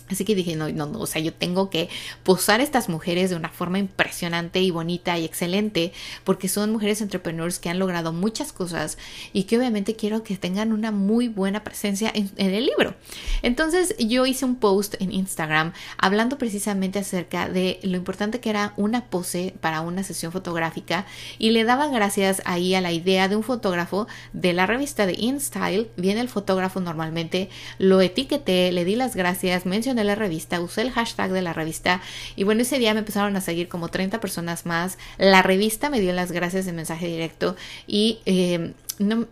Así 0.07 0.23
que 0.23 0.35
dije, 0.35 0.55
no, 0.55 0.69
no, 0.69 0.85
no, 0.85 0.99
o 0.99 1.07
sea, 1.07 1.19
yo 1.19 1.33
tengo 1.33 1.71
que 1.71 1.89
posar 2.23 2.59
a 2.59 2.63
estas 2.63 2.89
mujeres 2.89 3.31
de 3.31 3.35
una 3.35 3.49
forma 3.49 3.79
impresionante 3.79 4.61
y 4.61 4.69
bonita 4.69 5.17
y 5.17 5.25
excelente, 5.25 5.93
porque 6.23 6.47
son 6.47 6.71
mujeres 6.71 7.01
entrepreneurs 7.01 7.57
que 7.57 7.69
han 7.69 7.79
logrado 7.79 8.13
muchas 8.13 8.53
cosas 8.53 8.99
y 9.33 9.43
que 9.43 9.57
obviamente 9.57 9.95
quiero 9.95 10.21
que 10.21 10.37
tengan 10.37 10.73
una 10.73 10.91
muy 10.91 11.27
buena 11.27 11.63
presencia 11.63 12.11
en, 12.13 12.29
el 12.37 12.67
libro. 12.67 12.93
Entonces 13.41 13.95
yo 13.97 14.27
hice 14.27 14.45
un 14.45 14.57
post 14.57 14.93
en 15.01 15.11
Instagram 15.11 15.73
hablando 15.97 16.37
precisamente 16.37 16.99
acerca 16.99 17.49
de 17.49 17.79
lo 17.81 17.97
importante 17.97 18.39
que 18.39 18.51
era 18.51 18.73
una 18.77 19.05
pose 19.05 19.55
para 19.59 19.81
una 19.81 20.03
sesión 20.03 20.31
fotográfica 20.31 21.07
y 21.39 21.49
le 21.49 21.63
daba 21.63 21.87
gracias 21.87 22.43
ahí 22.45 22.75
a 22.75 22.81
la 22.81 22.91
idea 22.91 23.27
de 23.27 23.35
un 23.35 23.43
fotógrafo 23.43 24.07
de 24.33 24.53
la 24.53 24.67
revista 24.67 25.07
de 25.07 25.15
InStyle. 25.17 25.89
Viene 25.97 26.21
el 26.21 26.29
fotógrafo 26.29 26.79
normalmente, 26.79 27.49
lo 27.79 28.01
etiqueté, 28.01 28.71
le 28.71 28.85
di 28.85 28.95
las 28.95 29.15
gracias, 29.15 29.65
mencioné 29.65 29.94
de 29.95 30.03
la 30.03 30.15
revista, 30.15 30.61
usé 30.61 30.81
el 30.81 30.91
hashtag 30.91 31.31
de 31.31 31.41
la 31.41 31.53
revista 31.53 32.01
y 32.35 32.43
bueno, 32.43 32.61
ese 32.61 32.79
día 32.79 32.93
me 32.93 32.99
empezaron 32.99 33.35
a 33.35 33.41
seguir 33.41 33.67
como 33.67 33.89
30 33.89 34.19
personas 34.19 34.65
más. 34.65 34.97
La 35.17 35.41
revista 35.41 35.89
me 35.89 35.99
dio 35.99 36.13
las 36.13 36.31
gracias 36.31 36.67
en 36.67 36.75
mensaje 36.75 37.07
directo 37.07 37.55
y... 37.87 38.19
Eh, 38.25 38.73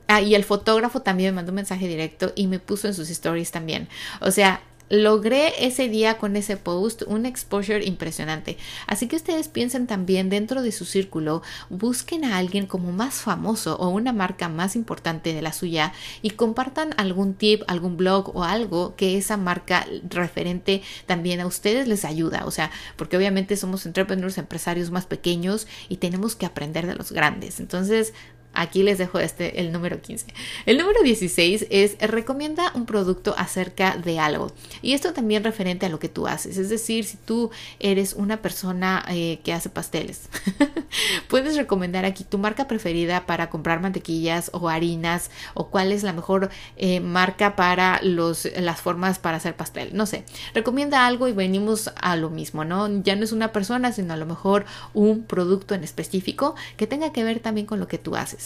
ah, 0.08 0.22
y 0.22 0.36
el 0.36 0.44
fotógrafo 0.44 1.02
también 1.02 1.34
me 1.34 1.38
mandó 1.38 1.52
un 1.52 1.58
mensaje 1.58 1.88
directo 1.88 2.34
y 2.36 2.48
me 2.48 2.60
puso 2.60 2.88
en 2.88 2.94
sus 2.94 3.10
stories 3.10 3.52
también. 3.52 3.88
O 4.20 4.32
sea, 4.32 4.62
logré 4.94 5.66
ese 5.66 5.90
día 5.90 6.20
con 6.20 6.36
ese 6.36 6.56
post 6.56 7.02
un 7.08 7.26
exposure 7.26 7.84
impresionante. 7.84 8.58
Así 8.86 9.08
que 9.08 9.16
ustedes 9.16 9.48
piensen 9.48 9.88
también 9.88 10.30
dentro 10.30 10.62
de 10.62 10.72
su 10.72 10.86
círculo, 10.86 11.42
busquen 11.72 12.24
a 12.24 12.38
alguien 12.38 12.68
como 12.68 12.92
más 12.92 13.16
famoso 13.16 13.76
o 13.78 13.90
una 13.90 14.14
marca 14.14 14.50
más 14.50 14.76
importante 14.76 15.34
de 15.34 15.42
la 15.42 15.52
suya 15.52 15.94
y 16.22 16.32
compartan 16.32 16.94
algún 16.98 17.34
tip, 17.34 17.64
algún 17.68 17.98
blog 17.98 18.36
o 18.36 18.44
algo 18.44 18.96
que 18.96 19.18
esa 19.18 19.36
marca 19.36 19.88
referente 20.10 20.84
también 21.08 21.42
a 21.42 21.48
ustedes 21.48 21.88
les 21.88 22.06
ayuda. 22.06 22.44
O 22.46 22.52
sea, 22.52 22.70
porque 22.96 23.18
obviamente 23.18 23.58
somos 23.58 23.88
entrepreneurs, 23.88 24.38
empresarios 24.38 24.92
más 24.92 25.08
pequeños 25.08 25.66
y 25.90 25.98
tenemos 25.98 26.36
que 26.36 26.46
aprender 26.46 26.86
de 26.86 26.96
los 26.96 27.12
grandes. 27.12 27.60
Entonces, 27.60 28.14
Aquí 28.54 28.84
les 28.84 28.98
dejo 28.98 29.20
este, 29.20 29.60
el 29.60 29.72
número 29.72 30.02
15. 30.02 30.28
El 30.66 30.78
número 30.78 31.02
16 31.02 31.68
es 31.70 31.98
recomienda 32.00 32.72
un 32.76 32.86
producto 32.86 33.34
acerca 33.38 33.98
de 33.98 34.20
algo. 34.20 34.52
Y 34.82 34.94
esto 34.94 35.14
también 35.14 35.44
referente 35.44 35.86
a 35.86 35.90
lo 35.90 36.00
que 36.00 36.10
tú 36.10 36.28
haces. 36.28 36.58
Es 36.58 36.70
decir, 36.70 37.06
si 37.06 37.18
tú 37.18 37.50
eres 37.80 38.14
una 38.14 38.42
persona 38.42 39.04
eh, 39.10 39.40
que 39.44 39.54
hace 39.54 39.70
pasteles, 39.70 40.30
puedes 41.28 41.56
recomendar 41.56 42.06
aquí 42.06 42.24
tu 42.24 42.38
marca 42.38 42.68
preferida 42.68 43.26
para 43.26 43.50
comprar 43.50 43.82
mantequillas 43.82 44.52
o 44.54 44.70
harinas 44.70 45.32
o 45.56 45.70
cuál 45.70 45.92
es 45.92 46.04
la 46.04 46.14
mejor 46.14 46.50
eh, 46.78 47.00
marca 47.00 47.56
para 47.56 48.00
los, 48.04 48.48
las 48.58 48.82
formas 48.82 49.18
para 49.20 49.38
hacer 49.38 49.56
pastel. 49.56 49.96
No 49.96 50.06
sé, 50.06 50.26
recomienda 50.54 51.08
algo 51.08 51.28
y 51.28 51.32
venimos 51.32 51.92
a 51.96 52.16
lo 52.16 52.30
mismo, 52.30 52.66
¿no? 52.66 53.02
Ya 53.02 53.16
no 53.16 53.24
es 53.24 53.32
una 53.32 53.52
persona, 53.52 53.92
sino 53.92 54.14
a 54.14 54.18
lo 54.18 54.26
mejor 54.26 54.66
un 54.94 55.24
producto 55.24 55.74
en 55.74 55.84
específico 55.84 56.56
que 56.78 56.88
tenga 56.88 57.12
que 57.12 57.24
ver 57.24 57.40
también 57.40 57.66
con 57.66 57.80
lo 57.80 57.88
que 57.88 57.98
tú 57.98 58.16
haces. 58.16 58.43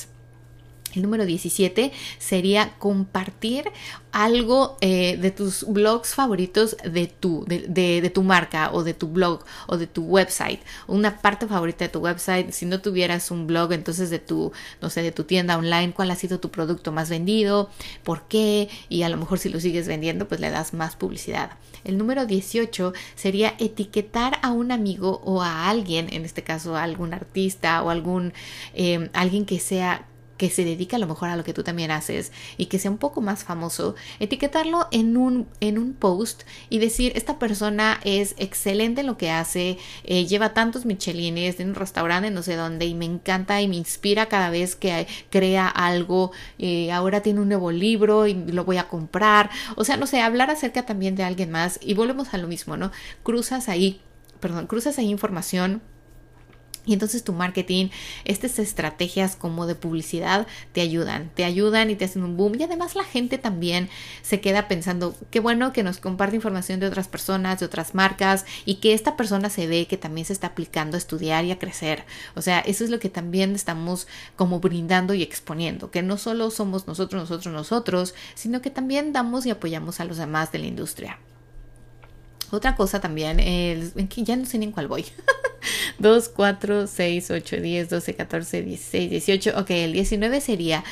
El 0.94 1.02
número 1.02 1.26
17 1.26 1.92
sería 2.18 2.74
compartir 2.80 3.66
algo 4.12 4.78
eh, 4.82 5.18
de 5.18 5.32
tus 5.32 5.66
blogs 5.68 6.16
favoritos 6.16 6.78
de 6.84 7.08
tu, 7.08 7.46
de, 7.46 8.12
tu 8.14 8.24
marca 8.24 8.72
o 8.74 8.84
de 8.84 8.94
tu 8.94 9.10
blog 9.10 9.44
o 9.68 9.78
de 9.78 9.86
tu 9.86 10.04
website. 10.04 10.60
Una 10.88 11.22
parte 11.22 11.46
favorita 11.46 11.86
de 11.86 11.90
tu 11.90 12.00
website. 12.00 12.52
Si 12.52 12.66
no 12.66 12.82
tuvieras 12.82 13.30
un 13.32 13.48
blog, 13.48 13.74
entonces 13.74 14.10
de 14.10 14.20
tu, 14.20 14.52
no 14.82 14.90
sé, 14.90 15.02
de 15.02 15.12
tu 15.12 15.26
tienda 15.26 15.58
online, 15.58 15.94
cuál 15.94 16.10
ha 16.10 16.16
sido 16.16 16.40
tu 16.40 16.50
producto 16.50 16.92
más 16.92 17.10
vendido, 17.10 17.70
por 18.04 18.24
qué, 18.28 18.70
y 18.90 19.04
a 19.04 19.10
lo 19.10 19.18
mejor 19.18 19.40
si 19.40 19.50
lo 19.50 19.60
sigues 19.60 19.88
vendiendo, 19.88 20.28
pues 20.28 20.40
le 20.40 20.50
das 20.50 20.74
más 20.74 20.96
publicidad. 20.96 21.52
El 21.84 21.98
número 21.98 22.26
18 22.26 22.94
sería 23.16 23.56
etiquetar 23.60 24.40
a 24.42 24.52
un 24.52 24.72
amigo 24.72 25.22
o 25.26 25.44
a 25.44 25.70
alguien, 25.70 26.12
en 26.12 26.26
este 26.26 26.44
caso 26.44 26.76
a 26.76 26.84
algún 26.84 27.14
artista 27.14 27.84
o 27.84 27.90
algún, 27.90 28.34
eh, 28.74 29.10
alguien 29.14 29.46
que 29.46 29.60
sea 29.60 30.08
que 30.38 30.50
se 30.50 30.64
dedica 30.64 30.98
a 30.98 31.00
lo 31.00 31.08
mejor 31.08 31.30
a 31.30 31.36
lo 31.36 31.44
que 31.44 31.54
tú 31.54 31.64
también 31.64 31.92
haces 31.92 32.32
y 32.58 32.68
que 32.68 32.80
sea 32.80 32.92
un 32.92 32.98
poco 32.98 33.22
más 33.22 33.44
famoso, 33.44 33.96
etiquetarlo 34.20 34.88
en 34.92 35.18
un, 35.18 35.48
en 35.60 35.78
un 35.78 35.94
post 35.94 36.44
y 36.70 36.80
decir, 36.80 37.12
esta 37.16 37.40
persona 37.40 38.00
es 38.04 38.36
excelente 38.38 39.02
en 39.02 39.08
lo 39.08 39.18
que 39.18 39.32
hace, 39.32 39.78
eh, 40.04 40.26
lleva 40.26 40.54
tantos 40.54 40.86
michelines, 40.86 41.60
en 41.60 41.70
un 41.70 41.76
restaurante 41.76 42.32
no 42.32 42.44
sé 42.44 42.56
dónde 42.56 42.86
y 42.86 42.94
me 42.94 43.06
encanta 43.06 43.62
y 43.62 43.68
me 43.68 43.76
inspira 43.76 44.28
cada 44.28 44.50
vez 44.50 44.76
que 44.76 45.08
crea 45.30 45.68
algo, 45.68 46.32
eh, 46.60 46.92
ahora 46.92 47.22
tiene 47.22 47.42
un 47.42 47.50
nuevo 47.50 47.72
libro 47.72 48.28
y 48.28 48.34
lo 48.34 48.66
voy 48.66 48.78
a 48.78 48.88
comprar, 48.88 49.50
o 49.76 49.84
sea, 49.84 49.98
no 49.98 50.08
sé, 50.08 50.22
hablar 50.22 50.50
acerca 50.50 50.86
también 50.86 51.16
de 51.16 51.24
alguien 51.24 51.52
más 51.52 51.80
y 51.82 51.94
volvemos 51.94 52.34
a 52.34 52.38
lo 52.38 52.48
mismo, 52.48 52.78
¿no? 52.78 52.92
Cruzas 53.24 53.70
ahí, 53.70 54.02
perdón, 54.40 54.68
cruzas 54.68 54.98
ahí 55.00 55.10
información 55.10 55.82
y 56.88 56.94
entonces 56.94 57.24
tu 57.24 57.34
marketing, 57.34 57.90
estas 58.26 58.58
estrategias 58.58 59.36
como 59.36 59.68
de 59.68 59.76
publicidad 59.76 60.48
te 60.72 60.82
ayudan, 60.82 61.30
te 61.36 61.44
ayudan 61.44 61.92
y 61.92 61.96
te 61.96 62.06
hacen 62.06 62.24
un 62.24 62.38
boom. 62.38 62.54
Y 62.58 62.64
además 62.64 62.96
la 62.96 63.04
gente 63.04 63.38
también 63.38 63.90
se 64.22 64.40
queda 64.40 64.68
pensando, 64.68 65.16
qué 65.30 65.40
bueno 65.40 65.74
que 65.74 65.84
nos 65.84 66.00
comparte 66.00 66.36
información 66.38 66.80
de 66.80 66.88
otras 66.88 67.08
personas, 67.08 67.60
de 67.60 67.66
otras 67.66 67.94
marcas 67.94 68.46
y 68.66 68.76
que 68.76 68.94
esta 68.94 69.18
persona 69.18 69.50
se 69.50 69.68
ve 69.68 69.86
que 69.86 69.98
también 69.98 70.26
se 70.26 70.34
está 70.34 70.48
aplicando 70.48 70.96
a 70.96 70.98
estudiar 70.98 71.46
y 71.46 71.52
a 71.52 71.60
crecer. 71.60 72.06
O 72.36 72.42
sea, 72.42 72.60
eso 72.60 72.84
es 72.84 72.90
lo 72.90 73.00
que 73.00 73.10
también 73.10 73.54
estamos 73.54 74.08
como 74.36 74.60
brindando 74.60 75.14
y 75.14 75.22
exponiendo, 75.22 75.92
que 75.92 76.02
no 76.02 76.18
solo 76.18 76.50
somos 76.52 76.88
nosotros, 76.88 77.22
nosotros, 77.22 77.54
nosotros, 77.54 78.16
sino 78.34 78.62
que 78.62 78.70
también 78.70 79.12
damos 79.12 79.46
y 79.46 79.50
apoyamos 79.50 80.00
a 80.00 80.06
los 80.06 80.18
demás 80.18 80.52
de 80.52 80.60
la 80.60 80.68
industria. 80.68 81.20
Otra 82.52 82.76
cosa 82.76 83.02
también, 83.02 83.38
que 83.38 84.24
ya 84.24 84.36
no 84.36 84.46
sé 84.46 84.58
ni 84.58 84.66
en 84.66 84.72
cuál 84.72 84.88
voy. 84.88 85.06
2, 86.00 86.30
4, 86.30 86.88
6, 86.88 87.32
8, 87.32 87.58
10, 87.58 87.90
12, 87.90 88.16
14, 88.16 88.62
16, 88.62 89.10
18. 89.10 89.54
Ok, 89.60 89.70
el 89.72 89.94
19 89.94 90.42
sería 90.42 90.84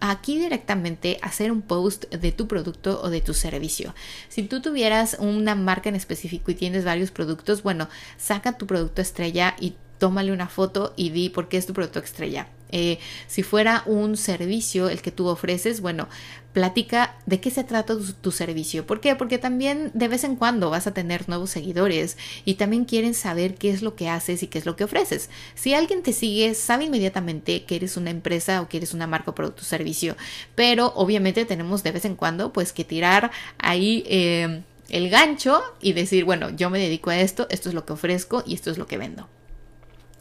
aquí 0.00 0.38
directamente 0.38 1.18
hacer 1.22 1.52
un 1.52 1.62
post 1.62 2.06
de 2.12 2.32
tu 2.32 2.48
producto 2.48 3.00
o 3.02 3.10
de 3.10 3.20
tu 3.20 3.32
servicio. 3.34 3.94
Si 4.28 4.42
tú 4.42 4.60
tuvieras 4.60 5.16
una 5.20 5.54
marca 5.54 5.88
en 5.88 5.94
específico 5.94 6.50
y 6.50 6.54
tienes 6.54 6.84
varios 6.84 7.10
productos, 7.10 7.62
bueno, 7.62 7.88
saca 8.16 8.58
tu 8.58 8.66
producto 8.66 9.02
estrella 9.02 9.54
y 9.60 9.74
tómale 9.98 10.32
una 10.32 10.48
foto 10.48 10.94
y 10.96 11.10
di 11.10 11.28
por 11.28 11.48
qué 11.48 11.56
es 11.56 11.66
tu 11.66 11.72
producto 11.72 12.00
estrella. 12.00 12.48
Eh, 12.70 12.98
si 13.26 13.42
fuera 13.42 13.82
un 13.86 14.16
servicio 14.16 14.88
el 14.88 15.00
que 15.00 15.12
tú 15.12 15.26
ofreces, 15.28 15.80
bueno, 15.80 16.08
platica 16.54 17.16
de 17.26 17.40
qué 17.40 17.50
se 17.50 17.64
trata 17.64 17.96
tu, 18.22 18.30
servicio. 18.30 18.86
¿Por 18.86 19.00
qué? 19.00 19.16
Porque 19.16 19.38
también 19.38 19.90
de 19.92 20.08
vez 20.08 20.24
en 20.24 20.36
cuando 20.36 20.70
vas 20.70 20.86
a 20.86 20.94
tener 20.94 21.28
nuevos 21.28 21.50
seguidores 21.50 22.16
y 22.44 22.54
también 22.54 22.84
quieren 22.84 23.12
saber 23.12 23.56
qué 23.56 23.70
es 23.70 23.82
lo 23.82 23.96
que 23.96 24.08
haces 24.08 24.42
y 24.42 24.46
qué 24.46 24.58
es 24.58 24.64
lo 24.64 24.76
que 24.76 24.84
ofreces. 24.84 25.30
Si 25.54 25.74
alguien 25.74 26.02
te 26.02 26.12
sigue, 26.12 26.54
sabe 26.54 26.84
inmediatamente 26.84 27.64
que 27.64 27.76
eres 27.76 27.96
una 27.96 28.10
empresa 28.10 28.62
o 28.62 28.68
que 28.68 28.78
eres 28.78 28.94
una 28.94 29.06
marca 29.06 29.34
producto 29.34 29.62
o 29.62 29.64
servicio, 29.64 30.16
pero 30.54 30.92
obviamente 30.94 31.44
tenemos 31.44 31.82
de 31.82 31.92
vez 31.92 32.04
en 32.04 32.16
cuando 32.16 32.52
pues 32.52 32.72
que 32.72 32.84
tirar 32.84 33.30
ahí... 33.58 34.04
Eh, 34.06 34.62
el 34.90 35.08
gancho 35.08 35.62
y 35.80 35.94
decir, 35.94 36.26
bueno, 36.26 36.50
yo 36.50 36.68
me 36.68 36.78
dedico 36.78 37.08
a 37.08 37.18
esto, 37.18 37.46
esto 37.48 37.70
es 37.70 37.74
lo 37.74 37.86
que 37.86 37.94
ofrezco 37.94 38.44
y 38.46 38.54
esto 38.54 38.70
es 38.70 38.76
lo 38.76 38.86
que 38.86 38.98
vendo. 38.98 39.28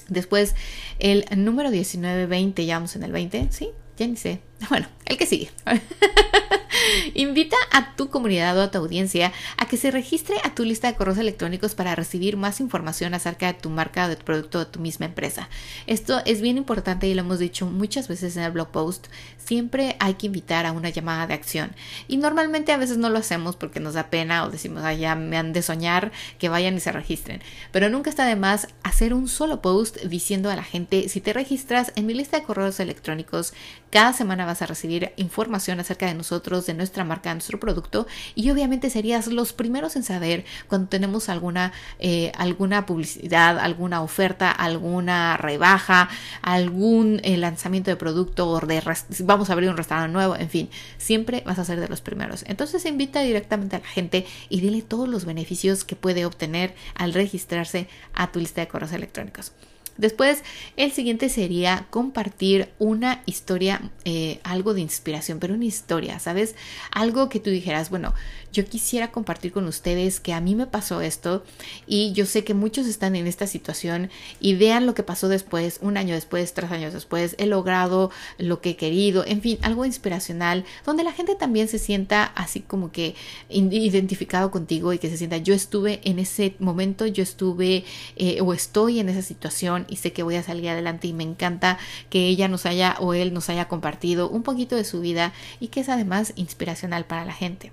Después, 0.09 0.55
el 0.99 1.25
número 1.37 1.71
19, 1.71 2.25
20, 2.25 2.65
ya 2.65 2.75
vamos 2.75 2.95
en 2.95 3.03
el 3.03 3.11
20, 3.11 3.47
¿sí? 3.51 3.69
Ya 3.97 4.07
ni 4.07 4.15
sé. 4.15 4.39
Bueno, 4.69 4.87
el 5.05 5.17
que 5.17 5.25
sigue. 5.25 5.49
Invita 7.13 7.57
a 7.71 7.95
tu 7.95 8.09
comunidad 8.09 8.57
o 8.57 8.61
a 8.61 8.71
tu 8.71 8.77
audiencia 8.77 9.31
a 9.57 9.65
que 9.67 9.77
se 9.77 9.91
registre 9.91 10.35
a 10.43 10.55
tu 10.55 10.63
lista 10.63 10.87
de 10.87 10.95
correos 10.95 11.17
electrónicos 11.17 11.75
para 11.75 11.95
recibir 11.95 12.37
más 12.37 12.59
información 12.59 13.13
acerca 13.13 13.47
de 13.47 13.53
tu 13.53 13.69
marca 13.69 14.05
o 14.05 14.09
de 14.09 14.15
tu 14.15 14.25
producto 14.25 14.59
de 14.59 14.65
tu 14.65 14.79
misma 14.79 15.05
empresa. 15.05 15.49
Esto 15.87 16.21
es 16.25 16.41
bien 16.41 16.57
importante 16.57 17.07
y 17.07 17.13
lo 17.13 17.21
hemos 17.21 17.39
dicho 17.39 17.65
muchas 17.65 18.07
veces 18.07 18.35
en 18.37 18.43
el 18.43 18.51
blog 18.51 18.69
post. 18.69 19.07
Siempre 19.37 19.95
hay 19.99 20.15
que 20.15 20.27
invitar 20.27 20.65
a 20.65 20.71
una 20.71 20.89
llamada 20.89 21.27
de 21.27 21.33
acción. 21.33 21.71
Y 22.07 22.17
normalmente 22.17 22.71
a 22.71 22.77
veces 22.77 22.97
no 22.97 23.09
lo 23.09 23.19
hacemos 23.19 23.55
porque 23.55 23.79
nos 23.79 23.93
da 23.93 24.09
pena 24.09 24.45
o 24.45 24.49
decimos, 24.49 24.83
ah, 24.83 24.93
ya 24.93 25.15
me 25.15 25.37
han 25.37 25.53
de 25.53 25.61
soñar, 25.61 26.11
que 26.39 26.49
vayan 26.49 26.75
y 26.75 26.79
se 26.79 26.91
registren. 26.91 27.41
Pero 27.71 27.89
nunca 27.89 28.09
está 28.09 28.25
de 28.25 28.35
más 28.35 28.67
hacer 28.83 29.13
un 29.13 29.27
solo 29.27 29.61
post 29.61 29.97
diciendo 30.03 30.49
a 30.49 30.55
la 30.55 30.63
gente, 30.63 31.09
si 31.09 31.21
te 31.21 31.33
registras 31.33 31.91
en 31.95 32.05
mi 32.05 32.13
lista 32.13 32.39
de 32.39 32.43
correos 32.43 32.79
electrónicos, 32.79 33.53
cada 33.89 34.13
semana 34.13 34.45
vas 34.45 34.61
a 34.61 34.65
recibir 34.65 35.11
información 35.17 35.79
acerca 35.79 36.07
de 36.07 36.15
nosotros, 36.15 36.65
nuestra 36.73 37.03
marca, 37.03 37.33
nuestro 37.33 37.59
producto 37.59 38.07
y 38.35 38.49
obviamente 38.49 38.89
serías 38.89 39.27
los 39.27 39.53
primeros 39.53 39.95
en 39.95 40.03
saber 40.03 40.45
cuando 40.67 40.87
tenemos 40.89 41.29
alguna, 41.29 41.73
eh, 41.99 42.31
alguna 42.37 42.85
publicidad, 42.85 43.59
alguna 43.59 44.01
oferta, 44.01 44.51
alguna 44.51 45.37
rebaja, 45.37 46.09
algún 46.41 47.19
eh, 47.23 47.37
lanzamiento 47.37 47.91
de 47.91 47.97
producto 47.97 48.49
o 48.49 48.59
de 48.59 48.81
vamos 49.19 49.49
a 49.49 49.53
abrir 49.53 49.69
un 49.69 49.77
restaurante 49.77 50.13
nuevo, 50.13 50.35
en 50.35 50.49
fin, 50.49 50.69
siempre 50.97 51.43
vas 51.45 51.59
a 51.59 51.65
ser 51.65 51.79
de 51.79 51.87
los 51.87 52.01
primeros. 52.01 52.43
Entonces 52.47 52.85
invita 52.85 53.21
directamente 53.21 53.75
a 53.75 53.79
la 53.79 53.87
gente 53.87 54.25
y 54.49 54.61
dile 54.61 54.81
todos 54.81 55.07
los 55.07 55.25
beneficios 55.25 55.83
que 55.83 55.95
puede 55.95 56.25
obtener 56.25 56.75
al 56.95 57.13
registrarse 57.13 57.87
a 58.13 58.31
tu 58.31 58.39
lista 58.39 58.61
de 58.61 58.67
correos 58.67 58.93
electrónicos. 58.93 59.53
Después, 59.97 60.43
el 60.75 60.91
siguiente 60.91 61.29
sería 61.29 61.87
compartir 61.89 62.69
una 62.79 63.21
historia, 63.25 63.91
eh, 64.05 64.39
algo 64.43 64.73
de 64.73 64.81
inspiración, 64.81 65.39
pero 65.39 65.53
una 65.53 65.65
historia, 65.65 66.19
¿sabes? 66.19 66.55
Algo 66.91 67.29
que 67.29 67.39
tú 67.39 67.49
dijeras, 67.49 67.89
bueno, 67.89 68.13
yo 68.53 68.65
quisiera 68.65 69.11
compartir 69.11 69.51
con 69.51 69.67
ustedes 69.67 70.19
que 70.19 70.31
a 70.31 70.39
mí 70.39 70.55
me 70.55 70.67
pasó 70.67 71.01
esto 71.01 71.43
y 71.87 72.13
yo 72.13 72.25
sé 72.27 72.43
que 72.43 72.53
muchos 72.53 72.85
están 72.85 73.15
en 73.15 73.25
esta 73.25 73.47
situación 73.47 74.11
y 74.39 74.55
vean 74.55 74.85
lo 74.85 74.93
que 74.93 75.01
pasó 75.03 75.27
después, 75.27 75.79
un 75.81 75.97
año 75.97 76.13
después, 76.13 76.53
tres 76.53 76.71
años 76.71 76.93
después, 76.93 77.35
he 77.39 77.47
logrado 77.47 78.11
lo 78.37 78.61
que 78.61 78.71
he 78.71 78.75
querido, 78.75 79.25
en 79.25 79.41
fin, 79.41 79.57
algo 79.63 79.85
inspiracional, 79.85 80.65
donde 80.85 81.03
la 81.03 81.11
gente 81.11 81.35
también 81.35 81.67
se 81.67 81.79
sienta 81.79 82.23
así 82.23 82.61
como 82.61 82.91
que 82.91 83.15
identificado 83.49 84.51
contigo 84.51 84.93
y 84.93 84.99
que 84.99 85.09
se 85.09 85.17
sienta, 85.17 85.37
yo 85.37 85.55
estuve 85.55 85.99
en 86.03 86.19
ese 86.19 86.55
momento, 86.59 87.07
yo 87.07 87.23
estuve 87.23 87.83
eh, 88.15 88.39
o 88.41 88.53
estoy 88.53 88.99
en 88.99 89.09
esa 89.09 89.23
situación 89.23 89.85
y 89.89 89.97
sé 89.97 90.13
que 90.13 90.23
voy 90.23 90.35
a 90.35 90.43
salir 90.43 90.69
adelante 90.69 91.07
y 91.07 91.13
me 91.13 91.23
encanta 91.23 91.79
que 92.11 92.27
ella 92.27 92.47
nos 92.47 92.67
haya 92.67 92.97
o 92.99 93.15
él 93.15 93.33
nos 93.33 93.49
haya 93.49 93.67
compartido 93.67 94.29
un 94.29 94.43
poquito 94.43 94.75
de 94.75 94.83
su 94.83 95.01
vida 95.01 95.33
y 95.59 95.69
que 95.69 95.79
es 95.79 95.89
además 95.89 96.33
inspiracional 96.35 97.05
para 97.05 97.25
la 97.25 97.33
gente. 97.33 97.71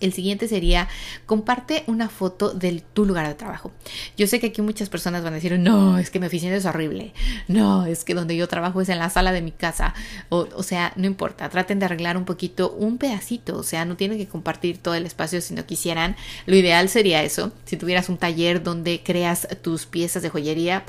El 0.00 0.12
siguiente 0.12 0.48
sería 0.48 0.88
comparte 1.26 1.84
una 1.86 2.08
foto 2.08 2.50
de 2.52 2.82
tu 2.92 3.04
lugar 3.04 3.26
de 3.26 3.34
trabajo. 3.34 3.72
Yo 4.16 4.26
sé 4.26 4.40
que 4.40 4.48
aquí 4.48 4.62
muchas 4.62 4.88
personas 4.88 5.22
van 5.22 5.32
a 5.32 5.36
decir, 5.36 5.58
no, 5.58 5.98
es 5.98 6.10
que 6.10 6.20
mi 6.20 6.26
oficina 6.26 6.56
es 6.56 6.66
horrible. 6.66 7.12
No, 7.48 7.86
es 7.86 8.04
que 8.04 8.14
donde 8.14 8.36
yo 8.36 8.48
trabajo 8.48 8.80
es 8.80 8.88
en 8.88 8.98
la 8.98 9.10
sala 9.10 9.32
de 9.32 9.42
mi 9.42 9.52
casa. 9.52 9.94
O, 10.28 10.48
o 10.54 10.62
sea, 10.62 10.92
no 10.96 11.06
importa, 11.06 11.48
traten 11.48 11.78
de 11.78 11.86
arreglar 11.86 12.16
un 12.16 12.24
poquito, 12.24 12.70
un 12.72 12.98
pedacito. 12.98 13.56
O 13.56 13.62
sea, 13.62 13.84
no 13.84 13.96
tienen 13.96 14.18
que 14.18 14.26
compartir 14.26 14.78
todo 14.78 14.94
el 14.94 15.06
espacio 15.06 15.40
si 15.40 15.54
no 15.54 15.66
quisieran. 15.66 16.16
Lo 16.46 16.56
ideal 16.56 16.88
sería 16.88 17.22
eso. 17.22 17.52
Si 17.64 17.76
tuvieras 17.76 18.08
un 18.08 18.18
taller 18.18 18.62
donde 18.62 19.02
creas 19.02 19.48
tus 19.62 19.86
piezas 19.86 20.22
de 20.22 20.30
joyería, 20.30 20.84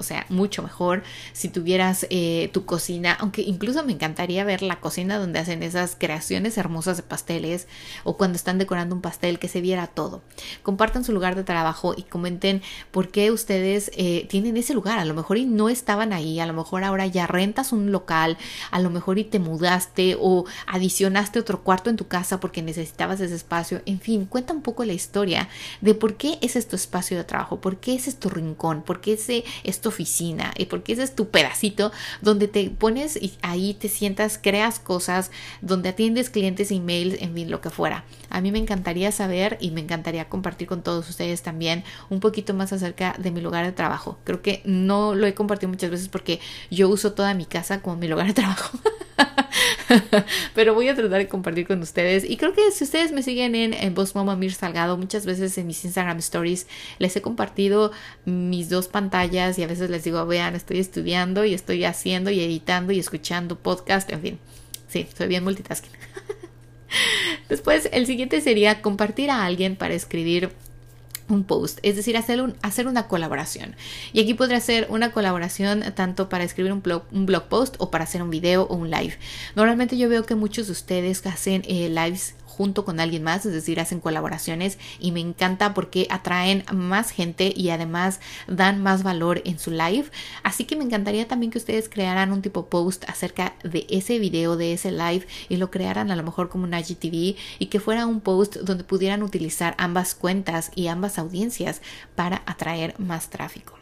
o 0.00 0.02
sea, 0.02 0.26
mucho 0.30 0.62
mejor 0.62 1.02
si 1.32 1.48
tuvieras 1.48 2.06
eh, 2.10 2.48
tu 2.52 2.64
cocina, 2.64 3.16
aunque 3.20 3.42
incluso 3.42 3.84
me 3.84 3.92
encantaría 3.92 4.42
ver 4.44 4.62
la 4.62 4.80
cocina 4.80 5.18
donde 5.18 5.38
hacen 5.38 5.62
esas 5.62 5.94
creaciones 5.98 6.56
hermosas 6.56 6.96
de 6.96 7.02
pasteles 7.02 7.68
o 8.04 8.16
cuando 8.16 8.36
están 8.36 8.58
decorando 8.58 8.94
un 8.94 9.02
pastel, 9.02 9.38
que 9.38 9.48
se 9.48 9.60
viera 9.60 9.86
todo. 9.86 10.22
Compartan 10.62 11.04
su 11.04 11.12
lugar 11.12 11.36
de 11.36 11.44
trabajo 11.44 11.94
y 11.96 12.02
comenten 12.02 12.62
por 12.90 13.10
qué 13.10 13.30
ustedes 13.30 13.90
eh, 13.94 14.26
tienen 14.28 14.56
ese 14.56 14.74
lugar. 14.74 14.98
A 14.98 15.04
lo 15.04 15.14
mejor 15.14 15.36
y 15.36 15.44
no 15.44 15.68
estaban 15.68 16.12
ahí, 16.12 16.40
a 16.40 16.46
lo 16.46 16.54
mejor 16.54 16.82
ahora 16.82 17.06
ya 17.06 17.26
rentas 17.26 17.72
un 17.72 17.92
local, 17.92 18.38
a 18.70 18.80
lo 18.80 18.90
mejor 18.90 19.18
y 19.18 19.24
te 19.24 19.38
mudaste 19.38 20.16
o 20.18 20.46
adicionaste 20.66 21.38
otro 21.38 21.62
cuarto 21.62 21.90
en 21.90 21.96
tu 21.96 22.08
casa 22.08 22.40
porque 22.40 22.62
necesitabas 22.62 23.20
ese 23.20 23.34
espacio. 23.34 23.82
En 23.84 24.00
fin, 24.00 24.24
cuenta 24.24 24.54
un 24.54 24.62
poco 24.62 24.84
la 24.84 24.92
historia 24.92 25.48
de 25.80 25.94
por 25.94 26.16
qué 26.16 26.38
es 26.40 26.68
tu 26.68 26.76
espacio 26.76 27.16
de 27.16 27.24
trabajo, 27.24 27.60
por 27.60 27.78
qué 27.78 27.94
es 27.94 28.16
tu 28.16 28.28
rincón, 28.28 28.82
por 28.82 29.00
qué 29.00 29.14
ese 29.14 29.44
es 29.64 29.80
tu 29.80 29.89
oficina 29.90 30.52
y 30.56 30.64
porque 30.64 30.94
ese 30.94 31.02
es 31.02 31.14
tu 31.14 31.28
pedacito 31.28 31.92
donde 32.22 32.48
te 32.48 32.70
pones 32.70 33.16
y 33.16 33.34
ahí 33.42 33.74
te 33.74 33.88
sientas, 33.88 34.38
creas 34.42 34.80
cosas, 34.80 35.30
donde 35.60 35.90
atiendes 35.90 36.30
clientes, 36.30 36.70
emails, 36.70 37.20
en 37.20 37.34
fin, 37.34 37.50
lo 37.50 37.60
que 37.60 37.70
fuera. 37.70 38.04
A 38.30 38.40
mí 38.40 38.50
me 38.50 38.58
encantaría 38.58 39.12
saber 39.12 39.58
y 39.60 39.70
me 39.70 39.80
encantaría 39.80 40.28
compartir 40.28 40.66
con 40.66 40.82
todos 40.82 41.08
ustedes 41.08 41.42
también 41.42 41.84
un 42.08 42.20
poquito 42.20 42.54
más 42.54 42.72
acerca 42.72 43.14
de 43.18 43.30
mi 43.30 43.40
lugar 43.40 43.66
de 43.66 43.72
trabajo. 43.72 44.18
Creo 44.24 44.40
que 44.40 44.62
no 44.64 45.14
lo 45.14 45.26
he 45.26 45.34
compartido 45.34 45.68
muchas 45.68 45.90
veces 45.90 46.08
porque 46.08 46.40
yo 46.70 46.88
uso 46.88 47.12
toda 47.12 47.34
mi 47.34 47.44
casa 47.44 47.82
como 47.82 47.96
mi 47.96 48.08
lugar 48.08 48.26
de 48.26 48.34
trabajo. 48.34 48.78
Pero 50.54 50.74
voy 50.74 50.88
a 50.88 50.94
tratar 50.94 51.18
de 51.18 51.28
compartir 51.28 51.66
con 51.66 51.80
ustedes. 51.80 52.28
Y 52.28 52.36
creo 52.36 52.52
que 52.52 52.70
si 52.70 52.84
ustedes 52.84 53.12
me 53.12 53.22
siguen 53.22 53.54
en, 53.54 53.74
en 53.74 53.94
Boss 53.94 54.14
Mama 54.14 54.36
Mir 54.36 54.52
Salgado, 54.52 54.96
muchas 54.96 55.26
veces 55.26 55.56
en 55.58 55.66
mis 55.66 55.84
Instagram 55.84 56.18
Stories 56.18 56.66
les 56.98 57.16
he 57.16 57.22
compartido 57.22 57.92
mis 58.24 58.68
dos 58.68 58.88
pantallas 58.88 59.58
y 59.58 59.62
a 59.62 59.66
veces 59.66 59.90
les 59.90 60.04
digo, 60.04 60.24
vean, 60.26 60.54
estoy 60.54 60.78
estudiando 60.78 61.44
y 61.44 61.54
estoy 61.54 61.84
haciendo 61.84 62.30
y 62.30 62.40
editando 62.40 62.92
y 62.92 62.98
escuchando 62.98 63.58
podcast, 63.58 64.10
en 64.12 64.20
fin. 64.20 64.38
Sí, 64.88 65.06
soy 65.16 65.28
bien 65.28 65.44
multitasking. 65.44 65.92
Después, 67.48 67.88
el 67.92 68.06
siguiente 68.06 68.40
sería 68.40 68.82
compartir 68.82 69.30
a 69.30 69.44
alguien 69.44 69.76
para 69.76 69.94
escribir 69.94 70.50
un 71.30 71.44
post, 71.44 71.78
es 71.82 71.96
decir, 71.96 72.16
hacer, 72.16 72.40
un, 72.42 72.54
hacer 72.62 72.86
una 72.86 73.08
colaboración. 73.08 73.76
Y 74.12 74.20
aquí 74.20 74.34
podría 74.34 74.60
ser 74.60 74.86
una 74.90 75.12
colaboración 75.12 75.82
tanto 75.94 76.28
para 76.28 76.44
escribir 76.44 76.72
un 76.72 76.82
blog, 76.82 77.04
un 77.12 77.26
blog 77.26 77.44
post 77.44 77.76
o 77.78 77.90
para 77.90 78.04
hacer 78.04 78.22
un 78.22 78.30
video 78.30 78.64
o 78.64 78.74
un 78.74 78.90
live. 78.90 79.16
Normalmente 79.56 79.96
yo 79.96 80.08
veo 80.08 80.24
que 80.24 80.34
muchos 80.34 80.66
de 80.66 80.72
ustedes 80.72 81.26
hacen 81.26 81.62
eh, 81.66 81.88
lives 81.88 82.34
junto 82.60 82.84
con 82.84 83.00
alguien 83.00 83.22
más, 83.22 83.46
es 83.46 83.54
decir, 83.54 83.80
hacen 83.80 84.00
colaboraciones 84.00 84.76
y 84.98 85.12
me 85.12 85.20
encanta 85.20 85.72
porque 85.72 86.06
atraen 86.10 86.62
más 86.74 87.10
gente 87.10 87.54
y 87.56 87.70
además 87.70 88.20
dan 88.48 88.82
más 88.82 89.02
valor 89.02 89.40
en 89.46 89.58
su 89.58 89.70
live. 89.70 90.10
Así 90.42 90.66
que 90.66 90.76
me 90.76 90.84
encantaría 90.84 91.26
también 91.26 91.50
que 91.50 91.56
ustedes 91.56 91.88
crearan 91.88 92.32
un 92.32 92.42
tipo 92.42 92.66
post 92.66 93.08
acerca 93.08 93.54
de 93.64 93.86
ese 93.88 94.18
video, 94.18 94.58
de 94.58 94.74
ese 94.74 94.92
live 94.92 95.26
y 95.48 95.56
lo 95.56 95.70
crearan 95.70 96.10
a 96.10 96.16
lo 96.16 96.22
mejor 96.22 96.50
como 96.50 96.64
un 96.64 96.74
IGTV 96.74 97.34
y 97.58 97.66
que 97.70 97.80
fuera 97.80 98.04
un 98.04 98.20
post 98.20 98.56
donde 98.56 98.84
pudieran 98.84 99.22
utilizar 99.22 99.74
ambas 99.78 100.14
cuentas 100.14 100.70
y 100.74 100.88
ambas 100.88 101.18
audiencias 101.18 101.80
para 102.14 102.42
atraer 102.44 102.94
más 102.98 103.30
tráfico. 103.30 103.78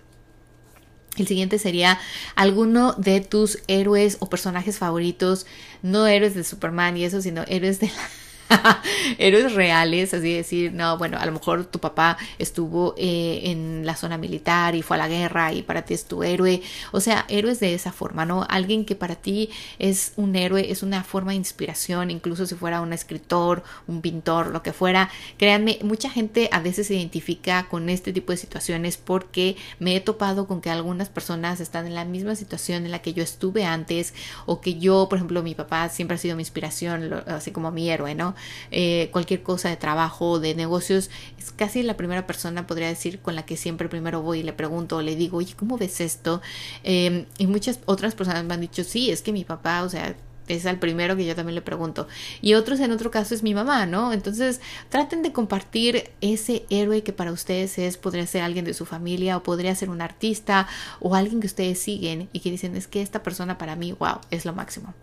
El 1.17 1.27
siguiente 1.27 1.59
sería 1.59 1.99
alguno 2.37 2.93
de 2.93 3.23
tus 3.23 3.59
héroes 3.67 4.19
o 4.21 4.31
personajes 4.31 4.79
favoritos, 4.79 5.47
no 5.83 6.07
héroes 6.07 6.37
de 6.37 6.45
Superman 6.45 6.97
y 6.97 7.03
eso, 7.03 7.21
sino 7.21 7.43
héroes 7.49 7.81
de 7.81 7.89
la 7.89 8.28
héroes 9.19 9.55
reales, 9.55 10.15
así 10.15 10.35
decir, 10.35 10.73
no, 10.73 10.99
bueno, 10.99 11.19
a 11.19 11.27
lo 11.27 11.33
mejor 11.33 11.67
tu 11.67 11.79
papá 11.79 12.17
estuvo 12.39 12.95
eh, 12.97 13.43
en 13.45 13.85
la 13.85 13.97
zona 13.97 14.19
militar 14.19 14.75
y 14.75 14.83
fue 14.83 14.97
a 14.97 14.99
la 14.99 15.09
guerra 15.09 15.53
y 15.53 15.63
para 15.63 15.83
ti 15.83 15.95
es 15.95 16.07
tu 16.07 16.23
héroe, 16.23 16.63
o 16.93 17.01
sea, 17.01 17.25
héroes 17.29 17.61
de 17.61 17.75
esa 17.75 17.93
forma, 17.93 18.25
¿no? 18.25 18.47
Alguien 18.49 18.85
que 18.85 18.95
para 18.95 19.17
ti 19.17 19.51
es 19.79 20.13
un 20.17 20.37
héroe, 20.37 20.71
es 20.71 20.83
una 20.83 21.05
forma 21.05 21.33
de 21.33 21.37
inspiración, 21.37 22.11
incluso 22.11 22.47
si 22.47 22.55
fuera 22.55 22.81
un 22.81 22.93
escritor, 22.93 23.63
un 23.87 24.01
pintor, 24.01 24.49
lo 24.49 24.63
que 24.63 24.73
fuera, 24.73 25.11
créanme, 25.37 25.79
mucha 25.83 26.11
gente 26.11 26.49
a 26.53 26.61
veces 26.61 26.87
se 26.87 26.95
identifica 26.95 27.69
con 27.69 27.89
este 27.89 28.13
tipo 28.13 28.33
de 28.33 28.39
situaciones 28.39 28.97
porque 28.97 29.57
me 29.79 29.97
he 29.97 30.01
topado 30.01 30.47
con 30.47 30.61
que 30.61 30.71
algunas 30.71 31.09
personas 31.09 31.61
están 31.61 31.87
en 31.87 31.95
la 31.95 32.05
misma 32.05 32.35
situación 32.35 32.85
en 32.85 32.91
la 32.91 33.01
que 33.01 33.15
yo 33.15 33.23
estuve 33.23 33.65
antes 33.65 34.15
o 34.47 34.61
que 34.61 34.79
yo, 34.79 35.09
por 35.09 35.19
ejemplo, 35.19 35.43
mi 35.43 35.55
papá 35.55 35.89
siempre 35.89 36.17
ha 36.17 36.19
sido 36.19 36.37
mi 36.37 36.43
inspiración, 36.43 37.13
así 37.27 37.51
como 37.51 37.71
mi 37.71 37.91
héroe, 37.91 38.15
¿no? 38.15 38.35
Eh, 38.71 39.09
cualquier 39.13 39.43
cosa 39.43 39.69
de 39.69 39.77
trabajo, 39.77 40.41
de 40.41 40.55
negocios, 40.55 41.11
es 41.39 41.51
casi 41.53 41.83
la 41.83 41.97
primera 41.97 42.27
persona, 42.27 42.67
podría 42.67 42.89
decir, 42.89 43.21
con 43.21 43.35
la 43.35 43.45
que 43.45 43.57
siempre 43.57 43.89
primero 43.89 44.23
voy 44.23 44.41
y 44.41 44.43
le 44.43 44.53
pregunto 44.53 44.97
o 44.97 45.03
le 45.03 45.17
digo, 45.17 45.39
oye, 45.39 45.55
¿cómo 45.57 45.79
ves 45.79 46.01
esto? 46.01 46.41
Em, 46.85 47.27
y 47.39 47.47
muchas 47.47 47.81
otras 47.87 48.15
personas 48.15 48.45
me 48.45 48.55
han 48.55 48.61
dicho, 48.61 48.85
sí, 48.85 49.11
es 49.11 49.23
que 49.23 49.33
mi 49.33 49.45
papá, 49.45 49.83
o 49.83 49.89
sea, 49.89 50.17
es 50.49 50.67
al 50.67 50.79
primero 50.79 51.17
que 51.17 51.27
yo 51.27 51.35
también 51.35 51.55
le 51.55 51.63
pregunto. 51.63 52.09
Y 52.41 52.55
otros 52.55 52.81
en 52.81 52.93
otro 52.93 53.11
caso 53.11 53.35
es 53.35 53.43
mi 53.43 53.55
mamá, 53.55 53.87
¿no? 53.87 54.13
Entonces 54.13 54.61
traten 54.89 55.23
de 55.23 55.33
compartir 55.33 56.11
ese 56.21 56.65
héroe 56.71 57.03
que 57.03 57.13
para 57.13 57.33
ustedes 57.33 57.79
es, 57.79 57.97
podría 57.97 58.27
ser 58.27 58.43
alguien 58.43 58.65
de 58.65 58.75
su 58.75 58.87
familia 58.87 59.37
o 59.37 59.43
podría 59.43 59.75
ser 59.75 59.91
un 59.91 60.01
artista 60.01 60.67
o 61.01 61.15
alguien 61.15 61.41
que 61.41 61.47
ustedes 61.47 61.79
siguen 61.79 62.29
y 62.33 62.41
que 62.41 62.51
dicen 62.51 62.77
es 62.77 62.87
que 62.87 63.03
esta 63.03 63.23
persona 63.23 63.59
para 63.59 63.77
mí, 63.77 63.93
wow, 63.93 64.21
es 64.31 64.45
lo 64.45 64.55
máximo. 64.55 64.95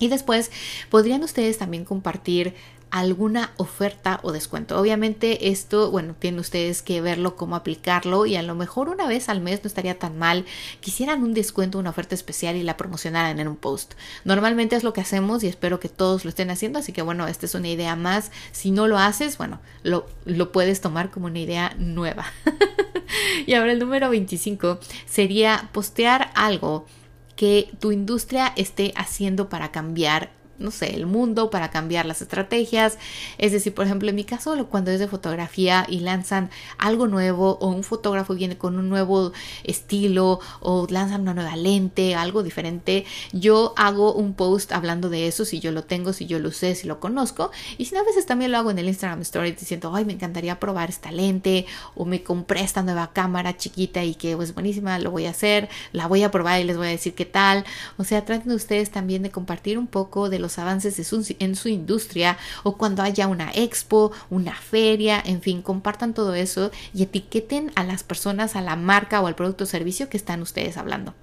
Y 0.00 0.08
después 0.08 0.50
podrían 0.90 1.22
ustedes 1.22 1.58
también 1.58 1.84
compartir 1.84 2.54
alguna 2.90 3.52
oferta 3.56 4.20
o 4.22 4.32
descuento. 4.32 4.78
Obviamente 4.78 5.50
esto, 5.50 5.90
bueno, 5.90 6.14
tienen 6.18 6.40
ustedes 6.40 6.82
que 6.82 7.00
verlo 7.00 7.36
cómo 7.36 7.56
aplicarlo 7.56 8.26
y 8.26 8.36
a 8.36 8.42
lo 8.42 8.54
mejor 8.54 8.88
una 8.88 9.06
vez 9.06 9.28
al 9.28 9.40
mes 9.40 9.62
no 9.62 9.68
estaría 9.68 9.98
tan 9.98 10.18
mal. 10.18 10.44
Quisieran 10.80 11.22
un 11.22 11.34
descuento, 11.34 11.78
una 11.78 11.90
oferta 11.90 12.14
especial 12.14 12.56
y 12.56 12.62
la 12.62 12.76
promocionaran 12.76 13.38
en 13.38 13.48
un 13.48 13.56
post. 13.56 13.94
Normalmente 14.24 14.76
es 14.76 14.84
lo 14.84 14.92
que 14.92 15.00
hacemos 15.00 15.42
y 15.42 15.46
espero 15.46 15.80
que 15.80 15.88
todos 15.88 16.24
lo 16.24 16.30
estén 16.30 16.50
haciendo, 16.50 16.80
así 16.80 16.92
que 16.92 17.02
bueno, 17.02 17.26
esta 17.28 17.46
es 17.46 17.54
una 17.54 17.68
idea 17.68 17.96
más. 17.96 18.32
Si 18.52 18.70
no 18.70 18.88
lo 18.88 18.98
haces, 18.98 19.38
bueno, 19.38 19.60
lo, 19.82 20.06
lo 20.24 20.50
puedes 20.52 20.80
tomar 20.80 21.10
como 21.10 21.26
una 21.26 21.38
idea 21.38 21.74
nueva. 21.78 22.26
y 23.46 23.54
ahora 23.54 23.72
el 23.72 23.78
número 23.78 24.10
25 24.10 24.80
sería 25.06 25.68
postear 25.72 26.32
algo 26.34 26.86
que 27.40 27.70
tu 27.78 27.90
industria 27.90 28.52
esté 28.54 28.92
haciendo 28.96 29.48
para 29.48 29.70
cambiar 29.70 30.28
no 30.60 30.70
sé, 30.70 30.94
el 30.94 31.06
mundo 31.06 31.50
para 31.50 31.70
cambiar 31.70 32.06
las 32.06 32.22
estrategias. 32.22 32.98
Es 33.38 33.52
decir, 33.52 33.74
por 33.74 33.86
ejemplo, 33.86 34.08
en 34.08 34.14
mi 34.14 34.24
caso, 34.24 34.66
cuando 34.68 34.90
es 34.90 35.00
de 35.00 35.08
fotografía 35.08 35.86
y 35.88 36.00
lanzan 36.00 36.50
algo 36.78 37.08
nuevo 37.08 37.58
o 37.60 37.68
un 37.68 37.82
fotógrafo 37.82 38.34
viene 38.34 38.56
con 38.56 38.78
un 38.78 38.88
nuevo 38.88 39.32
estilo 39.64 40.40
o 40.60 40.86
lanzan 40.90 41.22
una 41.22 41.34
nueva 41.34 41.56
lente, 41.56 42.14
algo 42.14 42.42
diferente, 42.42 43.04
yo 43.32 43.72
hago 43.76 44.12
un 44.12 44.34
post 44.34 44.72
hablando 44.72 45.08
de 45.08 45.26
eso, 45.26 45.44
si 45.44 45.60
yo 45.60 45.72
lo 45.72 45.84
tengo, 45.84 46.12
si 46.12 46.26
yo 46.26 46.38
lo 46.38 46.52
sé, 46.52 46.74
si 46.74 46.86
lo 46.86 47.00
conozco. 47.00 47.50
Y 47.78 47.86
si 47.86 47.94
no, 47.94 48.02
a 48.02 48.04
veces 48.04 48.26
también 48.26 48.52
lo 48.52 48.58
hago 48.58 48.70
en 48.70 48.78
el 48.78 48.88
Instagram 48.88 49.22
Story 49.22 49.52
diciendo, 49.52 49.92
ay, 49.94 50.04
me 50.04 50.12
encantaría 50.12 50.60
probar 50.60 50.90
esta 50.90 51.10
lente 51.10 51.66
o 51.94 52.04
me 52.04 52.22
compré 52.22 52.60
esta 52.60 52.82
nueva 52.82 53.12
cámara 53.12 53.56
chiquita 53.56 54.04
y 54.04 54.14
que 54.14 54.30
es 54.32 54.36
pues, 54.36 54.54
buenísima, 54.54 54.98
lo 54.98 55.10
voy 55.10 55.26
a 55.26 55.30
hacer, 55.30 55.68
la 55.92 56.06
voy 56.06 56.22
a 56.22 56.30
probar 56.30 56.60
y 56.60 56.64
les 56.64 56.76
voy 56.76 56.88
a 56.88 56.90
decir 56.90 57.14
qué 57.14 57.24
tal. 57.24 57.64
O 57.96 58.04
sea, 58.04 58.24
traten 58.24 58.52
ustedes 58.52 58.90
también 58.90 59.22
de 59.22 59.30
compartir 59.30 59.78
un 59.78 59.86
poco 59.86 60.28
de 60.28 60.38
los 60.38 60.49
avances 60.58 60.98
en 61.38 61.54
su 61.56 61.68
industria 61.68 62.38
o 62.62 62.76
cuando 62.76 63.02
haya 63.02 63.26
una 63.26 63.50
expo, 63.54 64.12
una 64.30 64.54
feria, 64.54 65.22
en 65.24 65.40
fin, 65.40 65.62
compartan 65.62 66.14
todo 66.14 66.34
eso 66.34 66.70
y 66.94 67.02
etiqueten 67.02 67.72
a 67.74 67.84
las 67.84 68.02
personas, 68.02 68.56
a 68.56 68.60
la 68.60 68.76
marca 68.76 69.20
o 69.20 69.26
al 69.26 69.34
producto 69.34 69.64
o 69.64 69.66
servicio 69.66 70.08
que 70.08 70.16
están 70.16 70.42
ustedes 70.42 70.76
hablando. 70.76 71.14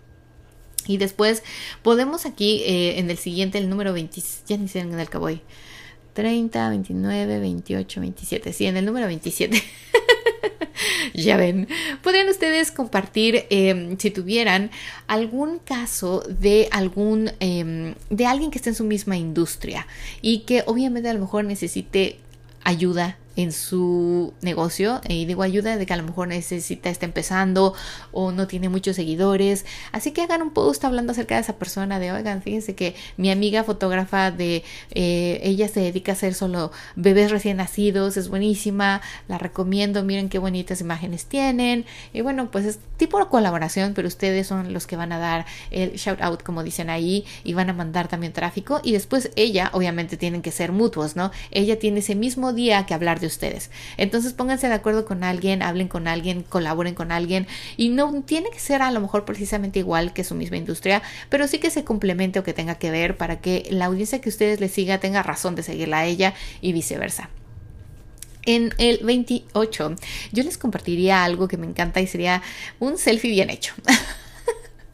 Y 0.87 0.97
después 0.97 1.43
podemos 1.81 2.25
aquí 2.25 2.63
eh, 2.65 2.99
en 2.99 3.09
el 3.11 3.17
siguiente, 3.17 3.57
el 3.57 3.69
número 3.69 3.93
20, 3.93 4.21
ya 4.47 4.57
ni 4.57 4.67
sé 4.67 4.79
en 4.79 4.97
el 4.97 5.09
que 5.09 5.17
voy. 5.17 5.41
30, 6.13 6.69
29, 6.69 7.39
28, 7.39 8.01
27. 8.01 8.53
Sí, 8.53 8.65
en 8.65 8.77
el 8.77 8.85
número 8.85 9.05
27. 9.05 9.61
ya 11.13 11.37
ven, 11.37 11.67
podrían 12.01 12.29
ustedes 12.29 12.71
compartir 12.71 13.45
em, 13.49 13.97
si 13.97 14.11
tuvieran 14.11 14.71
algún 15.07 15.59
caso 15.59 16.23
de 16.27 16.67
algún 16.71 17.31
em, 17.39 17.95
de 18.09 18.25
alguien 18.25 18.51
que 18.51 18.57
esté 18.57 18.69
en 18.69 18.75
su 18.75 18.83
misma 18.83 19.17
industria 19.17 19.87
y 20.21 20.39
que 20.39 20.63
obviamente 20.65 21.09
a 21.09 21.13
lo 21.13 21.19
mejor 21.19 21.45
necesite 21.45 22.19
ayuda 22.63 23.17
en 23.37 23.53
su 23.53 24.33
negocio 24.41 24.99
y 25.07 25.25
digo 25.25 25.43
ayuda 25.43 25.77
de 25.77 25.85
que 25.85 25.93
a 25.93 25.97
lo 25.97 26.03
mejor 26.03 26.27
necesita, 26.27 26.89
está 26.89 27.05
empezando 27.05 27.73
o 28.11 28.31
no 28.31 28.47
tiene 28.47 28.67
muchos 28.67 28.95
seguidores. 28.97 29.65
Así 29.91 30.11
que 30.11 30.23
hagan 30.23 30.41
un 30.41 30.51
post 30.51 30.83
hablando 30.83 31.11
acerca 31.13 31.35
de 31.35 31.41
esa 31.41 31.57
persona, 31.57 31.99
de 31.99 32.11
oigan, 32.11 32.41
fíjense 32.41 32.75
que 32.75 32.95
mi 33.15 33.31
amiga 33.31 33.63
fotógrafa 33.63 34.31
de 34.31 34.63
eh, 34.91 35.39
ella 35.43 35.67
se 35.67 35.79
dedica 35.79 36.11
a 36.11 36.15
hacer 36.15 36.33
solo 36.33 36.71
bebés 36.95 37.31
recién 37.31 37.57
nacidos, 37.57 38.17
es 38.17 38.27
buenísima, 38.27 39.01
la 39.27 39.37
recomiendo, 39.37 40.03
miren 40.03 40.29
qué 40.29 40.39
bonitas 40.39 40.81
imágenes 40.81 41.25
tienen. 41.25 41.85
Y 42.13 42.21
bueno, 42.21 42.49
pues 42.49 42.65
es 42.65 42.79
tipo 42.97 43.17
colaboración, 43.29 43.93
pero 43.93 44.07
ustedes 44.07 44.47
son 44.47 44.73
los 44.73 44.87
que 44.87 44.95
van 44.95 45.11
a 45.11 45.19
dar 45.19 45.45
el 45.71 45.93
shout 45.93 46.21
out, 46.21 46.43
como 46.43 46.63
dicen 46.63 46.89
ahí, 46.89 47.25
y 47.43 47.53
van 47.53 47.69
a 47.69 47.73
mandar 47.73 48.07
también 48.07 48.33
tráfico. 48.33 48.81
Y 48.83 48.93
después 48.93 49.31
ella, 49.35 49.69
obviamente, 49.73 50.17
tienen 50.17 50.41
que 50.41 50.51
ser 50.51 50.71
mutuos, 50.71 51.15
¿no? 51.15 51.31
Ella 51.51 51.77
tiene 51.79 51.99
ese 51.99 52.15
mismo 52.15 52.53
día 52.53 52.85
que 52.85 52.93
hablar 52.93 53.19
de 53.19 53.26
ustedes. 53.27 53.69
Entonces 53.97 54.33
pónganse 54.33 54.67
de 54.67 54.73
acuerdo 54.73 55.05
con 55.05 55.23
alguien, 55.23 55.61
hablen 55.61 55.87
con 55.87 56.07
alguien, 56.07 56.43
colaboren 56.43 56.95
con 56.95 57.11
alguien 57.11 57.47
y 57.75 57.89
no 57.89 58.23
tiene 58.23 58.49
que 58.49 58.59
ser 58.59 58.81
a 58.81 58.91
lo 58.91 58.99
mejor 58.99 59.25
precisamente 59.25 59.79
igual 59.79 60.13
que 60.13 60.23
su 60.23 60.35
misma 60.35 60.57
industria, 60.57 61.01
pero 61.29 61.47
sí 61.47 61.59
que 61.59 61.69
se 61.69 61.83
complemente 61.83 62.39
o 62.39 62.43
que 62.43 62.53
tenga 62.53 62.75
que 62.75 62.91
ver 62.91 63.17
para 63.17 63.39
que 63.39 63.67
la 63.69 63.85
audiencia 63.85 64.21
que 64.21 64.29
ustedes 64.29 64.59
le 64.59 64.69
siga 64.69 64.99
tenga 64.99 65.23
razón 65.23 65.55
de 65.55 65.63
seguirla 65.63 65.99
a 65.99 66.05
ella 66.05 66.33
y 66.61 66.73
viceversa. 66.73 67.29
En 68.45 68.73
el 68.77 68.99
28 69.03 69.95
yo 70.31 70.43
les 70.43 70.57
compartiría 70.57 71.25
algo 71.25 71.49
que 71.49 71.57
me 71.57 71.67
encanta 71.67 71.99
y 71.99 72.07
sería 72.07 72.41
un 72.79 72.97
selfie 72.97 73.31
bien 73.31 73.49
hecho. 73.49 73.73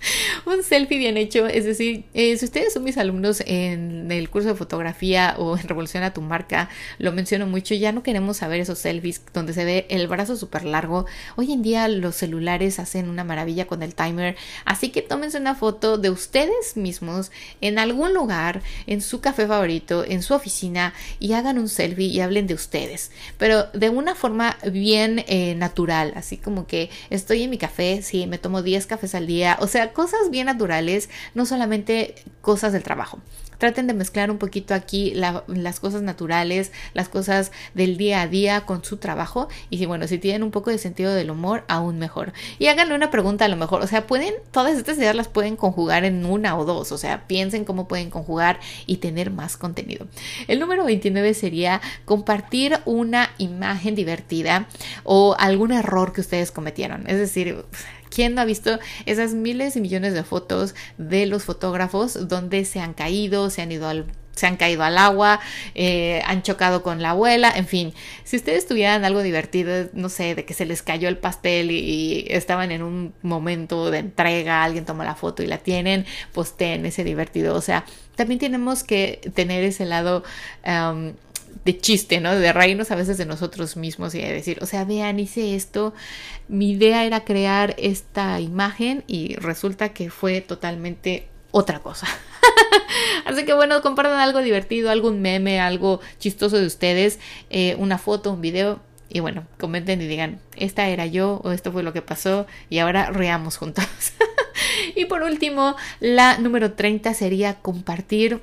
un 0.46 0.64
selfie 0.64 0.98
bien 0.98 1.18
hecho. 1.18 1.48
Es 1.48 1.66
decir, 1.66 2.06
eh, 2.14 2.38
si 2.38 2.46
ustedes 2.46 2.74
son 2.74 2.84
mis 2.84 2.98
alumnos 2.98 3.44
en 3.46 4.12
el 4.12 4.30
curso 4.30 4.50
de 4.50 4.56
fotografía 4.56 5.36
o 5.38 5.58
en 5.58 5.68
Revolución 5.68 6.04
a 6.04 6.14
tu 6.14 6.22
marca, 6.22 6.70
lo 6.98 7.12
menciono 7.12 7.48
mucho, 7.48 7.74
ya 7.76 7.92
no 7.92 8.04
queremos 8.04 8.38
saber 8.38 8.60
esos 8.60 8.80
selfies 8.80 9.22
donde 9.34 9.54
se 9.54 9.66
ve 9.66 9.86
el 9.90 10.08
brazo 10.08 10.36
súper 10.36 10.66
largo. 10.66 11.06
Hoy 11.36 11.52
en 11.52 11.62
día 11.62 11.88
los 11.88 12.16
celulares 12.16 12.80
hacen 12.80 13.10
una 13.10 13.24
maravilla 13.24 13.68
con 13.68 13.84
el 13.84 13.96
timer, 13.96 14.36
así 14.66 14.90
que 14.90 15.02
tómense 15.02 15.38
una 15.38 15.56
foto 15.56 15.98
de 15.98 16.10
ustedes 16.10 16.76
mismos 16.76 17.32
en 17.62 17.80
algún 17.80 18.14
lugar, 18.14 18.62
en 18.88 19.02
su 19.02 19.22
café 19.22 19.48
favorito, 19.48 20.04
en 20.06 20.22
su 20.22 20.34
oficina 20.34 20.94
y 21.20 21.34
hagan 21.34 21.58
un 21.58 21.70
selfie 21.70 22.08
y 22.08 22.20
hablen 22.20 22.48
de 22.48 22.54
ustedes, 22.54 23.12
pero 23.38 23.66
de 23.74 23.90
una 23.90 24.16
forma 24.16 24.58
bien 24.72 25.24
eh, 25.28 25.56
natural, 25.56 26.14
así 26.16 26.38
como 26.38 26.68
que 26.68 26.90
estoy 27.10 27.44
en 27.44 27.50
mi 27.50 27.58
café, 27.58 28.02
sí, 28.02 28.28
me 28.28 28.38
tomo 28.38 28.62
10 28.62 28.86
cafés 28.86 29.16
al 29.16 29.28
día, 29.28 29.58
o 29.60 29.68
sea, 29.68 29.93
cosas 29.94 30.30
bien 30.30 30.48
naturales, 30.48 31.10
no 31.34 31.46
solamente 31.46 32.16
cosas 32.42 32.74
del 32.74 32.84
trabajo. 32.84 33.20
Traten 33.58 33.88
de 33.88 33.94
mezclar 33.94 34.30
un 34.30 34.40
poquito 34.40 34.74
aquí 34.74 35.14
las 35.14 35.80
cosas 35.80 36.02
naturales, 36.02 36.74
las 36.94 37.08
cosas 37.08 37.54
del 37.74 37.96
día 37.96 38.22
a 38.22 38.28
día 38.28 38.66
con 38.66 38.84
su 38.84 38.98
trabajo. 38.98 39.48
Y 39.70 39.78
si, 39.78 39.86
bueno, 39.86 40.06
si 40.08 40.18
tienen 40.18 40.44
un 40.44 40.52
poco 40.52 40.70
de 40.70 40.78
sentido 40.78 41.14
del 41.14 41.32
humor, 41.32 41.64
aún 41.70 41.98
mejor. 41.98 42.34
Y 42.60 42.68
háganle 42.68 42.94
una 42.94 43.10
pregunta 43.10 43.46
a 43.46 43.48
lo 43.48 43.56
mejor. 43.56 43.82
O 43.82 43.88
sea, 43.88 44.06
pueden, 44.06 44.34
todas 44.52 44.78
estas 44.78 44.98
ideas 44.98 45.16
las 45.16 45.30
pueden 45.30 45.56
conjugar 45.56 46.04
en 46.04 46.26
una 46.26 46.58
o 46.58 46.66
dos. 46.66 46.92
O 46.92 46.98
sea, 46.98 47.26
piensen 47.26 47.64
cómo 47.64 47.88
pueden 47.88 48.10
conjugar 48.10 48.60
y 48.86 48.98
tener 48.98 49.32
más 49.32 49.56
contenido. 49.56 50.08
El 50.50 50.60
número 50.60 50.84
29 50.84 51.34
sería 51.34 51.80
compartir 52.04 52.80
una 52.84 53.30
imagen 53.38 53.96
divertida 53.96 54.68
o 55.06 55.38
algún 55.40 55.72
error 55.72 56.12
que 56.12 56.20
ustedes 56.20 56.52
cometieron. 56.52 57.08
Es 57.08 57.18
decir, 57.18 57.64
¿Quién 58.14 58.36
no 58.36 58.42
ha 58.42 58.46
visto 58.46 58.80
esas 59.06 59.34
miles 59.34 59.76
y 59.76 59.82
millones 59.82 60.14
de 60.14 60.24
fotos 60.24 60.76
de 60.98 61.26
los 61.26 61.44
fotógrafos 61.44 62.28
donde 62.28 62.64
se 62.66 62.80
han 62.80 62.94
caído, 62.94 63.50
se 63.50 63.62
han 63.62 63.72
ido 63.72 63.88
al 63.88 64.06
se 64.36 64.48
han 64.48 64.58
caído 64.58 64.84
al 64.84 64.98
agua, 64.98 65.40
eh, 65.76 66.22
han 66.26 66.42
chocado 66.42 66.82
con 66.82 67.04
la 67.04 67.12
abuela, 67.12 67.54
en 67.56 67.68
fin, 67.68 67.94
si 68.24 68.38
ustedes 68.38 68.66
tuvieran 68.66 69.06
algo 69.06 69.22
divertido, 69.22 69.90
no 69.94 70.10
sé, 70.10 70.34
de 70.34 70.44
que 70.44 70.56
se 70.56 70.66
les 70.66 70.82
cayó 70.82 71.08
el 71.08 71.20
pastel 71.20 71.70
y, 71.70 72.26
estaban 72.30 72.72
en 72.72 72.82
un 72.82 73.14
momento 73.22 73.92
de 73.92 74.00
entrega, 74.00 74.64
alguien 74.64 74.86
toma 74.86 75.06
la 75.06 75.14
foto 75.14 75.44
y 75.44 75.46
la 75.46 75.60
tienen, 75.60 76.06
ten 76.58 76.86
ese 76.86 77.04
divertido, 77.04 77.56
o 77.56 77.62
sea, 77.62 77.86
también 78.16 78.40
tenemos 78.40 78.84
que 78.84 79.22
tener 79.36 79.64
ese 79.64 79.86
lado 79.86 80.24
de 81.66 81.78
chiste, 81.78 82.20
¿no? 82.20 82.36
De 82.36 82.54
reírnos 82.54 82.92
a 82.92 82.96
veces 82.96 83.18
de 83.18 83.26
nosotros 83.26 83.78
mismos 83.78 84.16
y 84.16 84.20
de 84.20 84.34
decir, 84.34 84.60
o 84.62 84.66
sea, 84.66 84.86
vean, 84.86 85.20
hice 85.20 85.56
esto, 85.56 85.94
mi 86.48 86.72
idea 86.72 87.06
era 87.06 87.24
crear 87.24 87.76
esta 87.78 88.40
imagen 88.40 89.04
y 89.08 89.36
resulta 89.36 89.90
que 89.90 90.10
fue 90.10 90.42
totalmente 90.42 91.28
otra 91.52 91.80
cosa. 91.80 92.08
Así 93.26 93.46
que 93.46 93.54
bueno, 93.54 93.82
compartan 93.82 94.20
algo 94.20 94.40
divertido, 94.40 94.90
algún 94.90 95.22
meme, 95.22 95.60
algo 95.60 96.02
chistoso 96.20 96.58
de 96.58 96.66
ustedes, 96.66 97.20
eh, 97.50 97.76
una 97.78 97.98
foto, 97.98 98.32
un 98.32 98.42
video. 98.42 98.80
Y 99.10 99.20
bueno, 99.20 99.46
comenten 99.60 100.02
y 100.02 100.08
digan, 100.08 100.40
esta 100.56 100.88
era 100.88 101.06
yo 101.06 101.40
o 101.44 101.52
esto 101.52 101.72
fue 101.72 101.84
lo 101.84 101.94
que 101.94 102.02
pasó 102.02 102.48
y 102.70 102.80
ahora 102.80 103.12
reamos 103.12 103.58
juntos. 103.58 103.86
y 104.96 105.06
por 105.06 105.22
último, 105.22 105.76
la 106.00 106.40
número 106.40 106.74
30 106.74 107.14
sería 107.14 107.56
compartir 107.56 108.42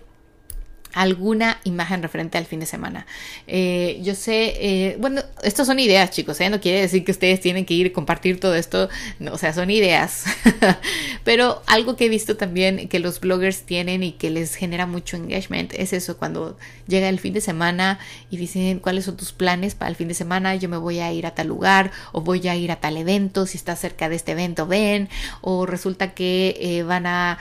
alguna 0.93 1.61
imagen 1.65 2.03
referente 2.03 2.39
al 2.39 2.47
fin 2.47 2.61
de 2.61 2.67
semana. 2.67 3.07
Eh, 3.47 4.01
yo 4.03 4.15
sé, 4.15 4.55
eh, 4.57 4.97
bueno, 4.99 5.23
estos 5.43 5.67
son 5.67 5.79
ideas, 5.79 6.11
chicos, 6.11 6.41
¿eh? 6.41 6.51
no 6.51 6.61
quiere 6.61 6.81
decir 6.81 7.05
que 7.05 7.13
ustedes 7.13 7.41
tienen 7.41 7.65
que 7.65 7.75
ir 7.75 7.87
y 7.87 7.91
compartir 7.91 8.41
todo 8.41 8.55
esto, 8.55 8.89
o 9.31 9.39
sea, 9.39 9.53
son 9.53 9.71
ideas. 9.71 10.25
Pero 11.25 11.63
algo 11.67 11.97
que 11.97 12.07
he 12.07 12.09
visto 12.09 12.37
también 12.37 12.89
que 12.89 12.99
los 12.99 13.21
bloggers 13.21 13.63
tienen 13.63 14.03
y 14.03 14.13
que 14.13 14.31
les 14.31 14.55
genera 14.55 14.87
mucho 14.87 15.17
engagement 15.17 15.73
es 15.75 15.93
eso, 15.93 16.17
cuando 16.17 16.57
llega 16.87 17.09
el 17.09 17.21
fin 17.21 17.35
de 17.35 17.41
semana 17.41 17.99
y 18.31 18.37
dicen 18.37 18.81
cuáles 18.81 19.05
son 19.05 19.17
tus 19.17 19.33
planes 19.33 19.75
para 19.75 19.91
el 19.91 19.97
fin 19.97 20.09
de 20.09 20.15
semana, 20.15 20.57
yo 20.57 20.69
me 20.69 20.77
voy 20.77 21.01
a 21.01 21.13
ir 21.13 21.27
a 21.27 21.35
tal 21.35 21.49
lugar 21.49 21.93
o 22.13 22.21
voy 22.21 22.47
a 22.49 22.57
ir 22.57 22.73
a 22.73 22.77
tal 22.77 22.97
evento, 22.97 23.47
si 23.47 23.57
está 23.57 23.77
cerca 23.77 24.09
de 24.09 24.17
este 24.17 24.33
evento, 24.33 24.67
ven, 24.67 25.09
o 25.41 25.67
resulta 25.67 26.15
que 26.15 26.85
van 26.87 27.07
a, 27.07 27.39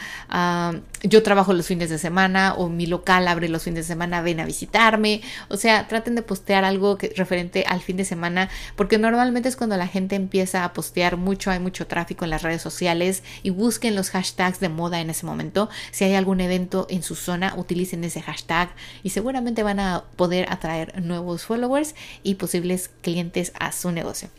yo 1.04 1.24
trabajo 1.24 1.54
los 1.54 1.68
fines 1.68 1.90
de 1.90 1.98
semana 1.98 2.54
o 2.56 2.70
mi 2.70 2.86
local 2.86 3.28
abre 3.28 3.48
los 3.48 3.64
fines 3.64 3.88
de 3.88 3.94
semana, 3.94 4.22
ven 4.22 4.40
a 4.40 4.46
visitarme. 4.46 5.22
O 5.48 5.58
sea, 5.58 5.88
traten 5.88 6.16
de 6.16 6.22
postear 6.22 6.66
algo 6.66 6.98
que, 6.98 7.14
referente 7.16 7.66
al 7.68 7.82
fin 7.82 7.98
de 7.98 8.06
semana, 8.06 8.50
porque 8.76 8.98
normalmente 8.98 9.50
es 9.50 9.56
cuando 9.56 9.78
la 9.78 9.88
gente 9.88 10.16
empieza 10.16 10.64
a 10.64 10.74
postear 10.74 11.18
mucho, 11.18 11.52
hay 11.52 11.60
mucho 11.60 11.88
tráfico 11.88 12.26
en 12.26 12.32
las 12.32 12.42
redes 12.42 12.62
sociales 12.62 13.24
y 13.44 13.50
busquen 13.50 13.96
los 13.96 14.10
hashtags 14.10 14.60
de 14.60 14.70
moda 14.70 15.00
en 15.00 15.10
ese 15.10 15.26
momento. 15.26 15.70
Si 15.92 16.04
hay 16.04 16.16
algún 16.16 16.42
evento 16.42 16.88
en 16.90 17.04
su 17.04 17.16
zona, 17.16 17.54
utilicen 17.56 18.04
ese 18.04 18.22
hashtag 18.22 18.70
y 19.04 19.12
seguramente 19.12 19.64
van 19.64 19.80
a 19.80 20.04
poder 20.16 20.52
atraer 20.52 21.02
nuevos 21.02 21.44
followers 21.46 21.96
y 22.24 22.36
posibles 22.36 22.90
clientes 23.02 23.52
a 23.60 23.72
su 23.72 23.92
negocio. 23.92 24.30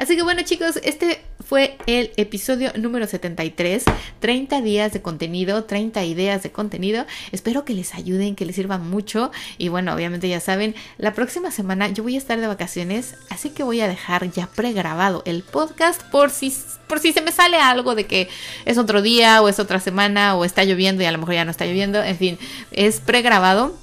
Así 0.00 0.16
que 0.16 0.22
bueno 0.22 0.40
chicos, 0.40 0.80
este 0.82 1.20
fue 1.46 1.76
el 1.86 2.10
episodio 2.16 2.72
número 2.74 3.06
73, 3.06 3.84
30 4.18 4.62
días 4.62 4.94
de 4.94 5.02
contenido, 5.02 5.64
30 5.64 6.02
ideas 6.04 6.42
de 6.42 6.50
contenido. 6.50 7.04
Espero 7.32 7.66
que 7.66 7.74
les 7.74 7.94
ayuden, 7.94 8.34
que 8.34 8.46
les 8.46 8.56
sirvan 8.56 8.88
mucho. 8.88 9.30
Y 9.58 9.68
bueno, 9.68 9.92
obviamente 9.92 10.26
ya 10.26 10.40
saben, 10.40 10.74
la 10.96 11.12
próxima 11.12 11.50
semana 11.50 11.88
yo 11.88 12.02
voy 12.02 12.14
a 12.14 12.18
estar 12.18 12.40
de 12.40 12.46
vacaciones, 12.46 13.14
así 13.28 13.50
que 13.50 13.62
voy 13.62 13.82
a 13.82 13.88
dejar 13.88 14.30
ya 14.30 14.46
pregrabado 14.46 15.22
el 15.26 15.42
podcast 15.42 16.02
por 16.04 16.30
si 16.30 16.50
por 16.88 16.98
si 16.98 17.12
se 17.12 17.20
me 17.20 17.30
sale 17.30 17.58
algo 17.58 17.94
de 17.94 18.06
que 18.06 18.30
es 18.64 18.78
otro 18.78 19.02
día 19.02 19.42
o 19.42 19.50
es 19.50 19.58
otra 19.58 19.80
semana 19.80 20.34
o 20.34 20.46
está 20.46 20.64
lloviendo 20.64 21.02
y 21.02 21.06
a 21.06 21.12
lo 21.12 21.18
mejor 21.18 21.34
ya 21.34 21.44
no 21.44 21.50
está 21.50 21.66
lloviendo, 21.66 22.02
en 22.02 22.16
fin, 22.16 22.38
es 22.72 23.00
pregrabado 23.00 23.76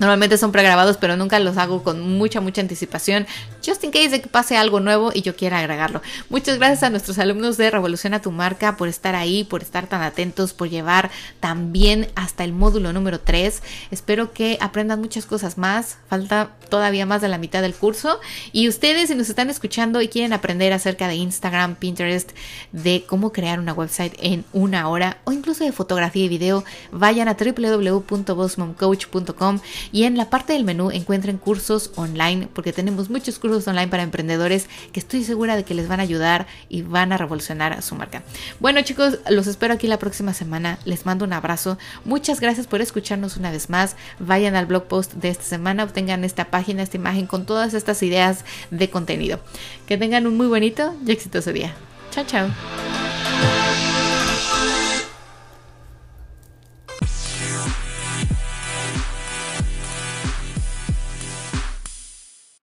Normalmente 0.00 0.38
son 0.38 0.50
pregrabados, 0.50 0.96
pero 0.96 1.18
nunca 1.18 1.38
los 1.38 1.58
hago 1.58 1.82
con 1.82 2.00
mucha, 2.00 2.40
mucha 2.40 2.62
anticipación, 2.62 3.26
just 3.64 3.84
in 3.84 3.90
case 3.90 4.08
de 4.08 4.22
que 4.22 4.28
pase 4.28 4.56
algo 4.56 4.80
nuevo 4.80 5.10
y 5.12 5.20
yo 5.20 5.36
quiera 5.36 5.58
agregarlo. 5.58 6.00
Muchas 6.30 6.56
gracias 6.56 6.82
a 6.82 6.90
nuestros 6.90 7.18
alumnos 7.18 7.58
de 7.58 7.70
Revoluciona 7.70 8.22
tu 8.22 8.30
Marca 8.30 8.78
por 8.78 8.88
estar 8.88 9.14
ahí, 9.14 9.44
por 9.44 9.62
estar 9.62 9.88
tan 9.88 10.00
atentos, 10.00 10.54
por 10.54 10.70
llevar 10.70 11.10
también 11.38 12.08
hasta 12.14 12.44
el 12.44 12.54
módulo 12.54 12.94
número 12.94 13.20
3. 13.20 13.62
Espero 13.90 14.32
que 14.32 14.56
aprendan 14.62 15.00
muchas 15.00 15.26
cosas 15.26 15.58
más. 15.58 15.98
Falta 16.08 16.52
todavía 16.70 17.04
más 17.04 17.20
de 17.20 17.28
la 17.28 17.36
mitad 17.36 17.60
del 17.60 17.74
curso. 17.74 18.20
Y 18.52 18.68
ustedes, 18.68 19.08
si 19.08 19.14
nos 19.14 19.28
están 19.28 19.50
escuchando 19.50 20.00
y 20.00 20.08
quieren 20.08 20.32
aprender 20.32 20.72
acerca 20.72 21.08
de 21.08 21.16
Instagram, 21.16 21.74
Pinterest, 21.74 22.30
de 22.72 23.04
cómo 23.06 23.32
crear 23.32 23.60
una 23.60 23.74
website 23.74 24.14
en 24.18 24.46
una 24.54 24.88
hora 24.88 25.18
o 25.24 25.32
incluso 25.32 25.64
de 25.64 25.72
fotografía 25.72 26.24
y 26.24 26.28
video, 26.28 26.64
vayan 26.90 27.28
a 27.28 27.34
www.bossmomcoach.com 27.34 29.60
y 29.92 30.04
en 30.04 30.16
la 30.16 30.30
parte 30.30 30.52
del 30.52 30.64
menú 30.64 30.90
encuentren 30.90 31.38
cursos 31.38 31.92
online 31.96 32.48
porque 32.52 32.72
tenemos 32.72 33.10
muchos 33.10 33.38
cursos 33.38 33.66
online 33.68 33.88
para 33.88 34.02
emprendedores 34.02 34.68
que 34.92 35.00
estoy 35.00 35.24
segura 35.24 35.56
de 35.56 35.64
que 35.64 35.74
les 35.74 35.88
van 35.88 36.00
a 36.00 36.04
ayudar 36.04 36.46
y 36.68 36.82
van 36.82 37.12
a 37.12 37.16
revolucionar 37.16 37.80
su 37.82 37.94
marca. 37.94 38.22
Bueno 38.58 38.82
chicos, 38.82 39.18
los 39.28 39.46
espero 39.46 39.74
aquí 39.74 39.86
la 39.86 39.98
próxima 39.98 40.34
semana. 40.34 40.78
Les 40.84 41.06
mando 41.06 41.24
un 41.24 41.32
abrazo. 41.32 41.78
Muchas 42.04 42.40
gracias 42.40 42.66
por 42.66 42.80
escucharnos 42.80 43.36
una 43.36 43.50
vez 43.50 43.70
más. 43.70 43.96
Vayan 44.18 44.56
al 44.56 44.66
blog 44.66 44.84
post 44.84 45.14
de 45.14 45.28
esta 45.28 45.44
semana, 45.44 45.84
obtengan 45.84 46.24
esta 46.24 46.46
página, 46.50 46.82
esta 46.82 46.96
imagen 46.96 47.26
con 47.26 47.46
todas 47.46 47.74
estas 47.74 48.02
ideas 48.02 48.44
de 48.70 48.90
contenido. 48.90 49.40
Que 49.86 49.98
tengan 49.98 50.26
un 50.26 50.36
muy 50.36 50.46
bonito 50.46 50.94
y 51.06 51.12
exitoso 51.12 51.52
día. 51.52 51.74
Chao, 52.10 52.24
chao. 52.24 53.19